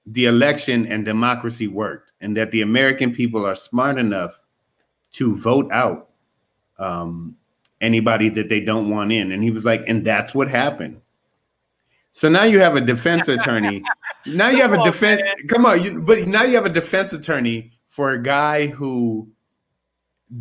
the 0.05 0.25
election 0.25 0.85
and 0.87 1.05
democracy 1.05 1.67
worked, 1.67 2.13
and 2.21 2.35
that 2.37 2.51
the 2.51 2.61
American 2.61 3.13
people 3.13 3.45
are 3.45 3.55
smart 3.55 3.97
enough 3.97 4.43
to 5.13 5.35
vote 5.35 5.69
out 5.71 6.09
um, 6.79 7.35
anybody 7.81 8.29
that 8.29 8.49
they 8.49 8.59
don't 8.59 8.89
want 8.89 9.11
in. 9.11 9.31
And 9.31 9.43
he 9.43 9.51
was 9.51 9.65
like, 9.65 9.83
and 9.87 10.05
that's 10.05 10.33
what 10.33 10.49
happened. 10.49 11.01
So 12.13 12.29
now 12.29 12.43
you 12.43 12.59
have 12.59 12.75
a 12.75 12.81
defense 12.81 13.27
attorney. 13.27 13.83
now 14.25 14.49
you 14.49 14.61
have 14.61 14.73
a 14.73 14.83
defense. 14.83 15.21
Come 15.47 15.65
on, 15.65 15.83
you, 15.83 16.01
but 16.01 16.27
now 16.27 16.43
you 16.43 16.55
have 16.55 16.65
a 16.65 16.69
defense 16.69 17.13
attorney 17.13 17.71
for 17.87 18.11
a 18.11 18.21
guy 18.21 18.67
who 18.67 19.29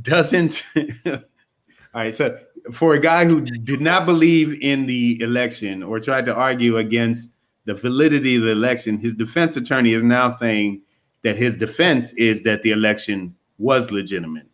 doesn't. 0.03 0.63
All 1.07 2.03
right, 2.03 2.15
so 2.15 2.39
for 2.73 2.95
a 2.95 3.01
guy 3.01 3.25
who 3.25 3.41
did 3.41 3.81
not 3.81 4.07
believe 4.07 4.61
in 4.61 4.87
the 4.87 5.21
election 5.21 5.83
or 5.83 5.99
tried 5.99 6.25
to 6.27 6.35
argue 6.35 6.79
against 6.79 7.33
the 7.65 7.75
validity 7.75 8.37
of 8.37 8.43
the 8.43 8.51
election, 8.51 8.99
his 8.99 9.15
defense 9.15 9.57
attorney 9.57 9.93
is 9.93 10.03
now 10.03 10.29
saying 10.29 10.83
that 11.23 11.37
his 11.37 11.57
defense 11.57 12.13
is 12.15 12.43
that 12.45 12.63
the 12.63 12.71
election 12.71 13.35
was 13.59 13.91
legitimate. 13.91 14.47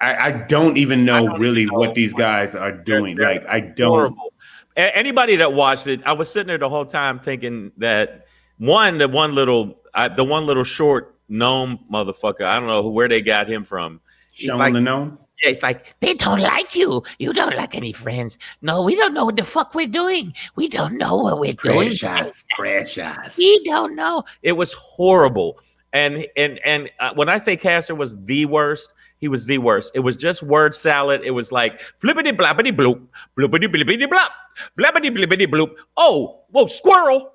I, 0.00 0.28
I 0.28 0.32
don't 0.32 0.76
even 0.76 1.04
know 1.04 1.26
don't 1.26 1.40
really 1.40 1.62
even 1.62 1.74
know 1.74 1.80
what 1.80 1.94
these 1.94 2.12
guys 2.12 2.54
are 2.54 2.72
doing. 2.72 3.16
they're 3.16 3.34
like 3.34 3.46
I 3.46 3.60
don't. 3.60 3.88
horrible. 3.88 4.32
Anybody 4.76 5.36
that 5.36 5.52
watched 5.52 5.86
it, 5.86 6.00
I 6.04 6.14
was 6.14 6.30
sitting 6.30 6.48
there 6.48 6.58
the 6.58 6.68
whole 6.68 6.84
time 6.84 7.20
thinking 7.20 7.70
that 7.76 8.26
one, 8.58 8.98
the 8.98 9.06
one 9.06 9.34
little, 9.34 9.78
I, 9.94 10.08
the 10.08 10.24
one 10.24 10.46
little 10.46 10.64
short 10.64 11.16
gnome 11.28 11.78
motherfucker. 11.90 12.44
I 12.44 12.58
don't 12.58 12.68
know 12.68 12.88
where 12.88 13.08
they 13.08 13.22
got 13.22 13.48
him 13.48 13.64
from. 13.64 14.00
He's 14.32 14.50
Shown 14.50 14.58
like, 14.58 14.72
the 14.72 14.80
known. 14.80 15.18
Yeah, 15.42 15.50
it's 15.50 15.62
like 15.62 15.94
They 16.00 16.14
don't 16.14 16.40
like 16.40 16.74
you. 16.74 17.02
You 17.18 17.32
don't 17.32 17.56
like 17.56 17.74
any 17.74 17.92
friends. 17.92 18.38
No, 18.62 18.82
we 18.82 18.94
don't 18.94 19.14
know 19.14 19.24
what 19.24 19.36
the 19.36 19.44
fuck 19.44 19.74
we're 19.74 19.86
doing. 19.86 20.34
We 20.56 20.68
don't 20.68 20.96
know 20.96 21.16
what 21.16 21.40
we're 21.40 21.54
doing. 21.54 21.88
Precious, 21.96 22.44
precious. 22.56 23.36
We 23.36 23.64
don't 23.64 23.94
know. 23.96 24.24
it 24.42 24.52
was 24.52 24.72
horrible. 24.72 25.58
And 25.92 26.26
and 26.36 26.58
and 26.64 26.90
uh, 26.98 27.12
when 27.14 27.28
I 27.28 27.38
say 27.38 27.56
Castor 27.56 27.94
was 27.94 28.16
the 28.24 28.46
worst, 28.46 28.92
he 29.18 29.28
was 29.28 29.46
the 29.46 29.58
worst. 29.58 29.92
It 29.94 30.00
was 30.00 30.16
just 30.16 30.42
word 30.42 30.74
salad. 30.74 31.20
It 31.24 31.30
was 31.30 31.52
like 31.52 31.80
flippity 31.80 32.32
blappity 32.32 32.76
bloop, 32.76 33.00
bloopity 33.38 33.68
blippity 33.72 34.06
blop, 34.06 34.30
blappity 34.78 35.16
blippity 35.16 35.46
bloop. 35.46 35.74
Oh, 35.96 36.42
whoa, 36.50 36.66
squirrel. 36.66 37.30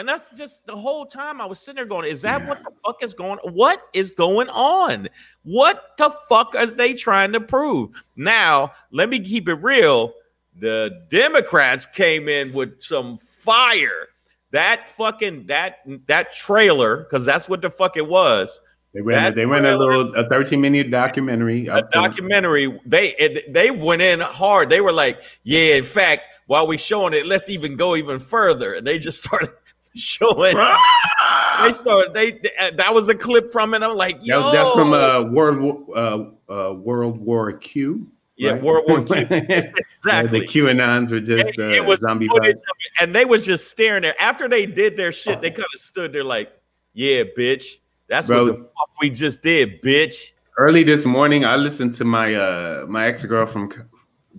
And 0.00 0.08
that's 0.08 0.30
just 0.30 0.64
the 0.64 0.74
whole 0.74 1.04
time 1.04 1.42
I 1.42 1.44
was 1.44 1.60
sitting 1.60 1.76
there 1.76 1.84
going, 1.84 2.08
is 2.08 2.22
that 2.22 2.48
what 2.48 2.64
the 2.64 2.70
fuck 2.82 3.02
is 3.02 3.12
going 3.12 3.38
What 3.42 3.82
is 3.92 4.10
going 4.10 4.48
on? 4.48 5.08
What 5.42 5.90
the 5.98 6.10
fuck 6.26 6.54
are 6.54 6.64
they 6.64 6.94
trying 6.94 7.32
to 7.32 7.40
prove? 7.40 8.02
Now, 8.16 8.72
let 8.92 9.10
me 9.10 9.20
keep 9.20 9.46
it 9.46 9.56
real. 9.56 10.14
The 10.58 11.04
Democrats 11.10 11.84
came 11.84 12.30
in 12.30 12.54
with 12.54 12.82
some 12.82 13.18
fire. 13.18 14.08
That 14.52 14.88
fucking 14.88 15.48
that 15.48 15.80
that 16.06 16.32
trailer, 16.32 17.04
because 17.04 17.26
that's 17.26 17.46
what 17.46 17.60
the 17.60 17.68
fuck 17.68 17.98
it 17.98 18.08
was. 18.08 18.58
They 18.94 19.02
went. 19.02 19.16
That 19.22 19.34
They 19.34 19.44
went 19.44 19.66
a 19.66 19.76
little 19.76 20.14
a 20.14 20.26
thirteen 20.30 20.62
minute 20.62 20.90
documentary. 20.90 21.66
a 21.66 21.76
to- 21.76 21.88
documentary. 21.92 22.80
They 22.86 23.14
it, 23.16 23.52
they 23.52 23.70
went 23.70 24.00
in 24.00 24.20
hard. 24.20 24.70
They 24.70 24.80
were 24.80 24.92
like, 24.92 25.22
yeah. 25.42 25.74
In 25.74 25.84
fact, 25.84 26.22
while 26.46 26.66
we 26.66 26.78
showing 26.78 27.12
it, 27.12 27.26
let's 27.26 27.50
even 27.50 27.76
go 27.76 27.96
even 27.96 28.18
further. 28.18 28.72
And 28.72 28.86
they 28.86 28.98
just 28.98 29.22
started 29.24 29.50
showing. 29.94 30.54
they 31.62 31.72
started. 31.72 32.14
They, 32.14 32.32
they- 32.32 32.50
uh, 32.58 32.70
that 32.76 32.92
was 32.94 33.08
a 33.08 33.14
clip 33.14 33.50
from 33.52 33.74
it. 33.74 33.82
I'm 33.82 33.96
like, 33.96 34.18
That- 34.18 34.26
yo, 34.26 34.52
that's 34.52 34.72
from 34.72 34.92
uh, 34.92 35.22
World 35.24 35.58
War- 35.60 35.98
uh, 35.98 36.24
uh, 36.52 36.72
World 36.74 37.18
War 37.18 37.52
Q. 37.52 38.06
yeah, 38.36 38.52
right? 38.52 38.62
World 38.62 38.84
War 38.88 39.02
Q. 39.02 39.14
Exactly. 39.30 40.40
the 40.40 40.46
QAnons 40.46 41.10
were 41.10 41.20
just 41.20 41.58
uh, 41.58 41.64
it, 41.64 41.72
it 41.76 41.84
was 41.84 42.00
zombie 42.00 42.26
of 42.26 42.44
it, 42.44 42.58
and 43.00 43.14
they 43.14 43.24
was 43.26 43.44
just 43.44 43.70
staring 43.70 44.02
there. 44.02 44.14
After 44.20 44.48
they 44.48 44.64
did 44.66 44.96
their 44.96 45.12
shit, 45.12 45.40
they 45.42 45.50
kind 45.50 45.66
of 45.74 45.80
stood 45.80 46.12
there 46.14 46.24
like, 46.24 46.50
"Yeah, 46.94 47.24
bitch, 47.36 47.78
that's 48.08 48.28
Bro. 48.28 48.44
what 48.44 48.56
the 48.56 48.62
fuck 48.62 48.90
we 49.02 49.10
just 49.10 49.42
did, 49.42 49.82
bitch." 49.82 50.32
Early 50.56 50.84
this 50.84 51.04
morning, 51.04 51.44
I 51.44 51.56
listened 51.56 51.92
to 51.94 52.04
my 52.04 52.34
uh, 52.34 52.86
my 52.88 53.06
ex 53.08 53.24
girlfriend 53.26 53.74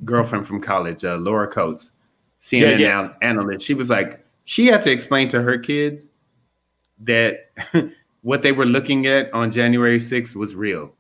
girlfriend 0.04 0.48
from 0.48 0.62
college, 0.62 1.06
uh, 1.06 1.18
Laura 1.18 1.48
Coates, 1.48 1.92
CNN 2.40 2.62
Yeah, 2.62 2.78
yeah. 2.78 3.00
an- 3.02 3.14
analyst. 3.22 3.66
She 3.66 3.76
was 3.76 3.90
like, 3.92 4.21
she 4.46 4.68
had 4.68 4.82
to 4.84 4.92
explain 4.92 5.28
to 5.30 5.42
her 5.42 5.58
kids 5.58 6.10
that 7.00 7.52
what 8.22 8.42
they 8.42 8.52
were 8.52 8.66
looking 8.66 9.08
at 9.08 9.34
on 9.34 9.52
January 9.52 10.00
6th 10.00 10.36
was 10.36 10.56
real. 10.56 10.94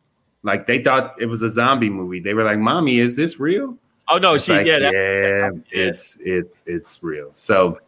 Like 0.43 0.65
they 0.65 0.84
thought 0.84 1.15
it 1.19 1.27
was 1.27 1.41
a 1.41 1.49
zombie 1.49 1.89
movie. 1.89 2.19
They 2.19 2.34
were 2.34 2.43
like, 2.43 2.58
"Mommy, 2.58 2.97
is 2.97 3.15
this 3.15 3.39
real?" 3.39 3.77
Oh 4.10 4.17
no, 4.17 4.38
she 4.39 4.54
like, 4.54 4.65
yeah, 4.65 4.80
that, 4.80 4.93
yeah, 4.93 5.49
it's 5.69 6.17
it's 6.19 6.63
it's 6.65 7.04
real. 7.04 7.32
So 7.36 7.80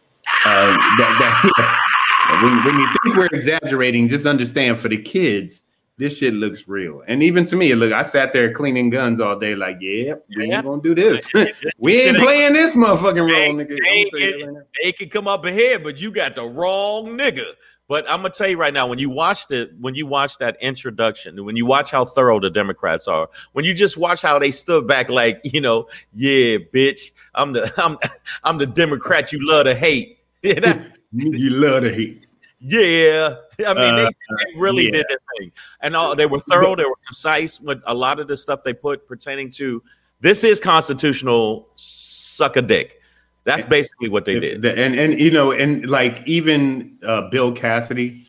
uh, 0.46 0.78
that, 0.98 1.18
that, 1.20 2.40
when, 2.44 2.64
when 2.64 2.80
you 2.80 2.88
think 3.04 3.16
we're 3.16 3.28
exaggerating, 3.34 4.08
just 4.08 4.26
understand 4.26 4.80
for 4.80 4.88
the 4.88 5.02
kids, 5.02 5.62
this 6.04 6.18
shit 6.18 6.34
looks 6.34 6.68
real. 6.68 7.02
And 7.08 7.24
even 7.24 7.46
to 7.46 7.56
me, 7.56 7.74
look, 7.76 7.94
I 7.94 8.04
sat 8.04 8.34
there 8.34 8.52
cleaning 8.54 8.90
guns 8.90 9.22
all 9.22 9.40
day, 9.40 9.56
like, 9.56 9.78
yeah, 9.80 10.16
we 10.36 10.48
Yeah. 10.50 10.58
ain't 10.58 10.66
gonna 10.66 10.82
do 10.82 10.94
this. 10.94 11.32
we 11.78 12.02
ain't 12.02 12.18
playing 12.18 12.52
this 12.52 12.76
motherfucking 12.76 13.22
role, 13.32 13.54
nigga. 13.56 13.78
they 13.82 13.90
ain't 13.90 14.10
I'm 14.14 14.20
saying 14.20 14.38
get- 14.40 14.48
right 14.48 14.66
they 14.84 14.92
could 14.92 15.12
come 15.12 15.30
up 15.30 15.46
ahead, 15.46 15.82
but 15.82 16.02
you 16.02 16.12
got 16.12 16.36
the 16.36 16.44
wrong 16.44 17.18
nigga. 17.18 17.46
But 17.88 18.04
I'm 18.10 18.18
gonna 18.18 18.32
tell 18.32 18.48
you 18.50 18.58
right 18.58 18.74
now, 18.74 18.86
when 18.88 19.00
you 19.00 19.10
watched 19.10 19.52
it, 19.52 19.72
when 19.80 19.96
you 19.96 20.06
watch 20.06 20.38
that 20.40 20.58
introduction, 20.62 21.46
when 21.46 21.56
you 21.56 21.66
watch 21.66 21.92
how 21.92 22.04
thorough 22.04 22.40
the 22.40 22.50
Democrats 22.50 23.08
are, 23.08 23.30
when 23.54 23.64
you 23.64 23.74
just 23.74 23.96
watch 23.98 24.22
how 24.22 24.38
they 24.40 24.52
stood 24.52 24.86
back, 24.88 25.10
like 25.10 25.40
you 25.44 25.62
know, 25.62 25.88
yeah, 26.14 26.58
bitch, 26.74 27.12
I'm 27.36 27.54
the 27.54 27.72
I'm 27.78 27.98
I'm 28.44 28.58
the 28.58 28.66
Democrat 28.66 29.32
you 29.32 29.40
love 29.42 29.66
to 29.66 29.76
hate. 29.76 30.18
You 30.42 31.50
love 31.52 31.84
to 31.84 31.94
hate. 31.94 32.26
Yeah. 32.64 33.36
I 33.68 33.74
mean, 33.74 33.96
they, 33.96 34.06
Uh, 34.06 34.10
they 34.10 34.60
really 34.60 34.86
yeah. 34.86 34.92
did 34.92 35.06
their 35.10 35.18
thing, 35.38 35.52
and 35.82 35.96
all, 35.96 36.16
they 36.16 36.26
were 36.26 36.40
thorough. 36.40 36.76
They 36.76 36.86
were 36.86 36.98
concise 37.06 37.60
with 37.60 37.82
a 37.86 37.94
lot 37.94 38.20
of 38.20 38.28
the 38.28 38.38
stuff 38.38 38.64
they 38.64 38.74
put 38.74 39.06
pertaining 39.08 39.50
to 39.52 39.84
this 40.22 40.44
is 40.44 40.60
constitutional. 40.60 41.68
Suck 41.76 42.56
a 42.56 42.62
dick. 42.62 43.02
That's 43.44 43.66
basically 43.66 44.08
what 44.08 44.24
they 44.26 44.40
did. 44.40 44.64
And 44.66 44.96
and 44.96 45.20
you 45.20 45.30
know, 45.30 45.52
and 45.52 45.86
like 45.90 46.24
even 46.26 46.98
uh, 47.06 47.30
Bill 47.30 47.52
Cassidy, 47.52 48.22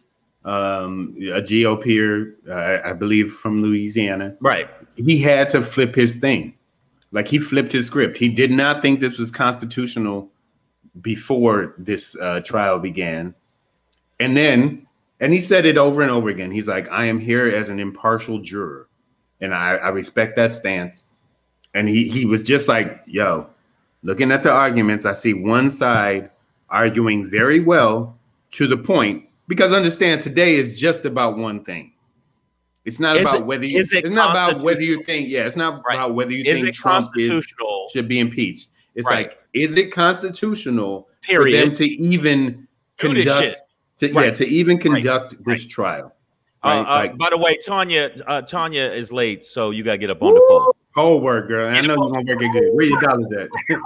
um, 0.44 1.14
a 1.32 1.40
GOPer, 1.40 2.32
uh, 2.50 2.88
I 2.90 2.92
believe 2.94 3.32
from 3.32 3.62
Louisiana, 3.62 4.36
Right. 4.40 4.68
he 4.96 5.18
had 5.20 5.48
to 5.50 5.62
flip 5.62 5.94
his 5.94 6.16
thing. 6.16 6.54
Like 7.12 7.28
he 7.28 7.38
flipped 7.38 7.70
his 7.70 7.86
script. 7.86 8.18
He 8.18 8.28
did 8.28 8.50
not 8.50 8.82
think 8.82 8.98
this 8.98 9.16
was 9.18 9.30
constitutional 9.30 10.32
before 11.00 11.74
this 11.78 12.16
uh, 12.16 12.40
trial 12.40 12.80
began, 12.80 13.34
and 14.20 14.36
then 14.36 14.86
and 15.20 15.32
he 15.32 15.40
said 15.40 15.64
it 15.64 15.78
over 15.78 16.02
and 16.02 16.10
over 16.10 16.28
again. 16.28 16.50
He's 16.50 16.68
like, 16.68 16.88
"I 16.90 17.04
am 17.06 17.18
here 17.18 17.46
as 17.48 17.68
an 17.68 17.78
impartial 17.78 18.38
juror, 18.40 18.88
and 19.40 19.54
I, 19.54 19.76
I 19.76 19.88
respect 19.88 20.36
that 20.36 20.50
stance." 20.50 21.04
And 21.74 21.88
he 21.88 22.08
he 22.08 22.24
was 22.24 22.42
just 22.42 22.68
like, 22.68 23.02
"Yo, 23.06 23.48
looking 24.02 24.30
at 24.32 24.42
the 24.42 24.50
arguments, 24.50 25.04
I 25.06 25.12
see 25.12 25.34
one 25.34 25.70
side 25.70 26.30
arguing 26.70 27.28
very 27.28 27.60
well 27.60 28.16
to 28.52 28.66
the 28.66 28.76
point 28.76 29.24
because 29.48 29.72
understand 29.72 30.20
today 30.20 30.56
is 30.56 30.78
just 30.78 31.04
about 31.04 31.36
one 31.36 31.64
thing. 31.64 31.92
It's 32.84 33.00
not 33.00 33.16
Is 33.16 33.22
about 33.22 33.40
it- 33.40 33.46
whether 33.46 33.64
you, 33.66 33.78
it 33.80 33.88
it's 33.92 34.14
not 34.14 34.30
about 34.30 34.62
whether 34.62 34.82
you 34.82 35.02
think 35.04 35.28
yeah, 35.28 35.46
it's 35.46 35.56
not 35.56 35.82
Right. 35.86 35.94
about 35.94 36.14
whether 36.14 36.32
you 36.32 36.44
Is 36.44 36.60
think 36.60 36.74
Trump 36.74 37.06
is, 37.16 37.52
should 37.92 38.08
be 38.08 38.18
impeached. 38.18 38.68
It's 38.94 39.06
Right. 39.08 39.28
like 39.28 39.38
is 39.54 39.76
it 39.76 39.90
constitutional 39.92 41.08
for 41.22 41.28
Period. 41.28 41.68
them 41.70 41.74
to 41.76 41.84
even 41.86 42.68
Do 42.98 43.14
conduct 43.14 43.62
to, 43.98 44.08
yeah 44.12 44.30
to 44.30 44.46
even 44.46 44.78
conduct 44.78 45.36
this 45.44 45.66
trial? 45.66 46.14
Uh, 46.62 46.68
Right? 46.68 46.78
uh, 46.80 46.98
like 47.00 47.18
by 47.18 47.28
the 47.30 47.38
way, 47.38 47.56
Tanya, 47.64 48.10
uh, 48.26 48.40
Tanya 48.42 48.84
is 48.84 49.12
late, 49.12 49.44
so 49.44 49.70
you 49.70 49.82
gotta 49.82 49.98
get 49.98 50.10
up 50.10 50.22
on 50.22 50.32
the 50.34 50.40
phone. 50.48 50.72
whole 50.94 51.20
work, 51.20 51.48
girl. 51.48 51.68
I 51.74 51.80
know 51.82 51.94
you're 51.94 51.96
gonna 51.96 52.22
work 52.24 52.40
it 52.42 52.52
good. 52.52 52.74
Where 52.74 52.86
your 52.86 53.00
dollars 53.00 53.26
at? 53.32 53.48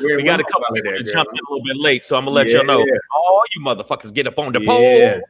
We 0.00 0.22
got 0.22 0.38
a 0.40 0.44
couple 0.44 0.64
of 0.68 0.74
people 0.76 0.92
to 0.92 1.02
jump 1.02 1.28
in 1.32 1.38
a 1.38 1.50
little 1.50 1.64
bit 1.64 1.76
late, 1.76 2.04
so 2.04 2.16
I'm 2.16 2.24
gonna 2.24 2.34
let 2.34 2.48
y'all 2.48 2.64
know. 2.64 2.80
Yeah. 2.86 2.94
All 3.16 3.42
you 3.54 3.62
motherfuckers, 3.64 4.12
get 4.14 4.26
up 4.26 4.38
on 4.38 4.52
the 4.52 4.60
Yeah. 4.60 4.66
pole. 4.66 5.22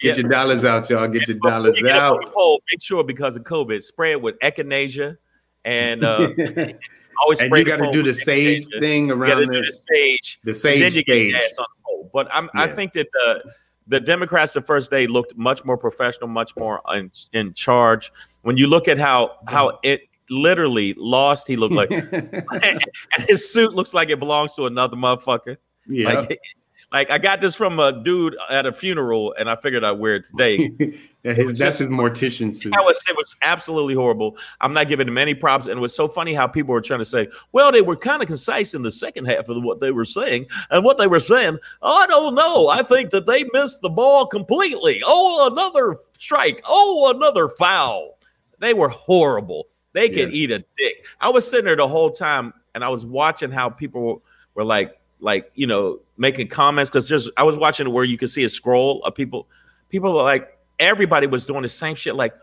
Get 0.00 0.16
your 0.16 0.28
dollars 0.30 0.64
out, 0.64 0.88
y'all. 0.90 1.06
Get 1.08 1.26
your 1.28 1.38
dollars 1.38 1.76
You 1.78 1.84
get 1.86 1.96
out. 1.96 2.32
pole. 2.32 2.60
Make 2.70 2.82
sure 2.82 3.02
because 3.04 3.36
of 3.36 3.42
COVID, 3.44 3.82
spray 3.82 4.12
it 4.12 4.22
with 4.22 4.38
echinacea, 4.40 5.16
and 5.64 6.04
uh, 6.04 6.28
always 7.22 7.40
and 7.42 7.52
you 7.56 7.64
got 7.64 7.76
to 7.78 7.90
do 7.92 8.02
the 8.02 8.12
sage 8.14 8.64
echinacea. 8.66 8.80
thing 8.80 9.10
around 9.10 9.46
the, 9.52 9.60
the 9.60 9.72
sage. 9.92 10.40
the 10.44 10.50
and 10.50 10.56
sage 10.56 10.80
then 10.80 10.92
you 10.92 11.00
stage. 11.00 11.32
get 11.32 11.42
ass 11.42 11.58
on 11.58 11.66
the 11.76 11.82
pole. 11.84 12.10
But 12.12 12.28
I'm, 12.32 12.48
I 12.54 12.68
think 12.68 12.92
that 12.94 13.08
the 13.12 13.42
the 13.86 14.00
Democrats 14.00 14.52
the 14.52 14.62
first 14.62 14.90
day 14.90 15.06
looked 15.06 15.36
much 15.36 15.64
more 15.64 15.76
professional, 15.76 16.28
much 16.28 16.54
more 16.56 16.80
in, 16.94 17.10
in 17.32 17.52
charge. 17.52 18.12
When 18.42 18.56
you 18.56 18.66
look 18.66 18.88
at 18.88 18.98
how 18.98 19.36
how 19.48 19.78
it 19.82 20.02
literally 20.30 20.94
lost, 20.96 21.48
he 21.48 21.56
looked 21.56 21.74
like, 21.74 21.90
and 22.12 22.84
his 23.28 23.52
suit 23.52 23.74
looks 23.74 23.94
like 23.94 24.10
it 24.10 24.18
belongs 24.18 24.54
to 24.54 24.66
another 24.66 24.96
motherfucker. 24.96 25.56
yeah. 25.86 26.12
Like, 26.12 26.40
like 26.92 27.10
I 27.10 27.18
got 27.18 27.40
this 27.40 27.54
from 27.54 27.78
a 27.78 28.02
dude 28.02 28.36
at 28.50 28.66
a 28.66 28.72
funeral, 28.72 29.34
and 29.38 29.48
I 29.48 29.56
figured 29.56 29.84
I'd 29.84 29.92
wear 29.92 30.16
it 30.16 30.24
today. 30.24 30.98
Yeah, 31.24 31.34
his, 31.34 31.56
that's 31.56 31.78
his 31.78 31.88
mortician 31.88 32.52
suit. 32.52 32.72
Was 32.76 33.00
it 33.08 33.16
was 33.16 33.36
absolutely 33.42 33.94
horrible. 33.94 34.36
I'm 34.60 34.72
not 34.72 34.88
giving 34.88 35.06
him 35.06 35.16
any 35.18 35.34
props, 35.34 35.68
and 35.68 35.78
it 35.78 35.80
was 35.80 35.94
so 35.94 36.08
funny 36.08 36.34
how 36.34 36.48
people 36.48 36.72
were 36.72 36.80
trying 36.80 36.98
to 36.98 37.04
say, 37.04 37.28
"Well, 37.52 37.70
they 37.70 37.80
were 37.80 37.94
kind 37.94 38.22
of 38.22 38.26
concise 38.26 38.74
in 38.74 38.82
the 38.82 38.90
second 38.90 39.26
half 39.26 39.48
of 39.48 39.62
what 39.62 39.80
they 39.80 39.92
were 39.92 40.04
saying, 40.04 40.48
and 40.70 40.84
what 40.84 40.98
they 40.98 41.06
were 41.06 41.20
saying. 41.20 41.58
Oh, 41.80 41.96
I 42.02 42.08
don't 42.08 42.34
know. 42.34 42.68
I 42.68 42.82
think 42.82 43.10
that 43.10 43.26
they 43.26 43.44
missed 43.52 43.82
the 43.82 43.88
ball 43.88 44.26
completely. 44.26 45.00
Oh, 45.06 45.48
another 45.52 45.96
strike. 46.18 46.60
Oh, 46.66 47.12
another 47.14 47.48
foul. 47.48 48.18
They 48.58 48.74
were 48.74 48.88
horrible. 48.88 49.68
They 49.92 50.08
could 50.08 50.32
Yes. 50.32 50.34
eat 50.34 50.50
a 50.50 50.64
dick. 50.76 51.06
I 51.20 51.28
was 51.28 51.48
sitting 51.48 51.66
there 51.66 51.76
the 51.76 51.86
whole 51.86 52.10
time, 52.10 52.52
and 52.74 52.82
I 52.82 52.88
was 52.88 53.06
watching 53.06 53.52
how 53.52 53.68
people 53.68 54.02
were, 54.04 54.16
were 54.56 54.64
like, 54.64 54.98
like 55.20 55.52
you 55.54 55.68
know, 55.68 56.00
making 56.16 56.48
comments 56.48 56.90
because 56.90 57.08
there's. 57.08 57.30
I 57.36 57.44
was 57.44 57.56
watching 57.56 57.92
where 57.92 58.02
you 58.02 58.18
could 58.18 58.30
see 58.30 58.42
a 58.42 58.48
scroll 58.48 59.04
of 59.04 59.14
people. 59.14 59.46
People 59.88 60.18
are 60.18 60.24
like 60.24 60.48
everybody 60.78 61.26
was 61.26 61.46
doing 61.46 61.62
the 61.62 61.68
same 61.68 61.94
shit. 61.94 62.14
Like, 62.14 62.34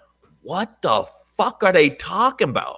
what 0.41 0.81
the 0.81 1.05
fuck 1.37 1.63
are 1.63 1.73
they 1.73 1.89
talking 1.89 2.49
about? 2.49 2.77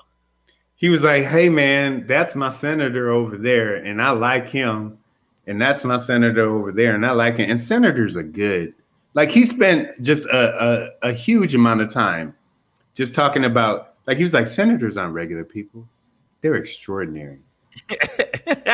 He 0.76 0.90
was 0.90 1.04
like, 1.04 1.24
"Hey 1.24 1.50
man, 1.50 2.08
that's 2.08 2.36
my 2.36 2.50
senator 2.50 3.12
over 3.12 3.38
there, 3.38 3.76
and 3.76 4.02
I 4.02 4.12
like 4.12 4.50
him, 4.50 4.98
and 5.46 5.62
that's 5.62 5.84
my 5.84 5.98
senator 5.98 6.44
over 6.44 6.72
there, 6.72 6.96
and 6.96 7.06
I 7.06 7.12
like 7.12 7.38
him." 7.38 7.50
And 7.50 7.60
senators 7.60 8.16
are 8.16 8.24
good. 8.24 8.74
Like 9.14 9.30
he 9.30 9.46
spent 9.46 10.02
just 10.02 10.26
a 10.26 10.90
a, 11.04 11.10
a 11.10 11.14
huge 11.14 11.54
amount 11.54 11.82
of 11.82 11.94
time 11.94 12.36
just 12.96 13.14
talking 13.14 13.46
about. 13.46 13.94
Like 14.08 14.18
he 14.18 14.24
was 14.24 14.34
like, 14.34 14.48
"Senators 14.48 14.98
aren't 14.98 15.14
regular 15.14 15.44
people; 15.44 15.88
they're 16.42 16.56
extraordinary." 16.56 17.40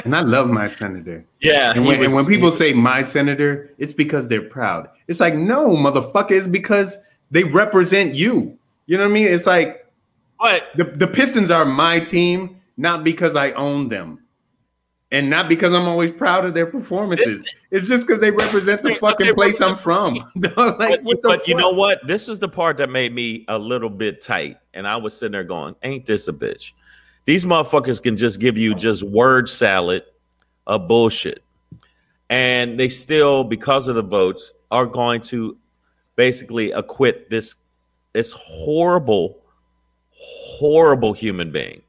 And 0.03 0.15
I 0.15 0.21
love 0.21 0.49
my 0.49 0.67
senator. 0.67 1.25
Yeah, 1.41 1.71
And 1.71 1.81
he 1.81 1.87
when, 1.87 2.03
and 2.03 2.13
when 2.13 2.25
people 2.25 2.51
say 2.51 2.73
my 2.73 3.01
senator, 3.01 3.71
it's 3.77 3.93
because 3.93 4.27
they're 4.27 4.41
proud. 4.41 4.89
It's 5.07 5.19
like, 5.19 5.35
no, 5.35 5.75
motherfucker, 5.75 6.31
it's 6.31 6.47
because 6.47 6.97
they 7.31 7.43
represent 7.43 8.15
you. 8.15 8.57
You 8.85 8.97
know 8.97 9.03
what 9.03 9.11
I 9.11 9.13
mean? 9.13 9.27
It's 9.27 9.45
like 9.45 9.87
but 10.39 10.63
the, 10.75 10.85
the 10.85 11.07
Pistons 11.07 11.51
are 11.51 11.65
my 11.65 11.99
team, 11.99 12.61
not 12.77 13.03
because 13.03 13.35
I 13.35 13.51
own 13.51 13.87
them. 13.87 14.23
And 15.09 15.29
not 15.29 15.47
because 15.47 15.73
I'm 15.73 15.87
always 15.87 16.11
proud 16.11 16.43
of 16.43 16.53
their 16.53 16.65
performances. 16.65 17.39
it's 17.71 17.87
just 17.87 18.05
because 18.05 18.19
they 18.19 18.29
represent 18.29 18.81
the 18.81 18.93
fucking 18.93 19.35
place 19.35 19.61
I'm 19.61 19.77
from. 19.77 20.15
like, 20.35 21.01
but, 21.01 21.21
but 21.23 21.47
you 21.47 21.55
know 21.55 21.69
what? 21.69 22.05
This 22.05 22.27
is 22.27 22.39
the 22.39 22.49
part 22.49 22.77
that 22.79 22.89
made 22.89 23.13
me 23.13 23.45
a 23.47 23.57
little 23.57 23.89
bit 23.89 24.19
tight, 24.19 24.57
and 24.73 24.85
I 24.85 24.97
was 24.97 25.17
sitting 25.17 25.31
there 25.31 25.45
going, 25.45 25.75
"Ain't 25.83 26.05
this 26.05 26.27
a 26.27 26.33
bitch?" 26.33 26.73
These 27.27 27.43
motherfuckers 27.43 28.01
can 28.01 28.15
just 28.15 28.39
give 28.39 28.57
you 28.57 28.73
just 28.73 29.03
word 29.03 29.49
salad 29.49 30.03
of 30.65 30.87
bullshit, 30.87 31.43
and 32.29 32.79
they 32.79 32.87
still, 32.87 33.43
because 33.43 33.89
of 33.89 33.95
the 33.95 34.01
votes, 34.01 34.53
are 34.71 34.85
going 34.85 35.19
to 35.21 35.57
basically 36.15 36.71
acquit 36.71 37.29
this 37.29 37.55
this 38.13 38.31
horrible, 38.31 39.41
horrible 40.11 41.11
human 41.11 41.51
being, 41.51 41.81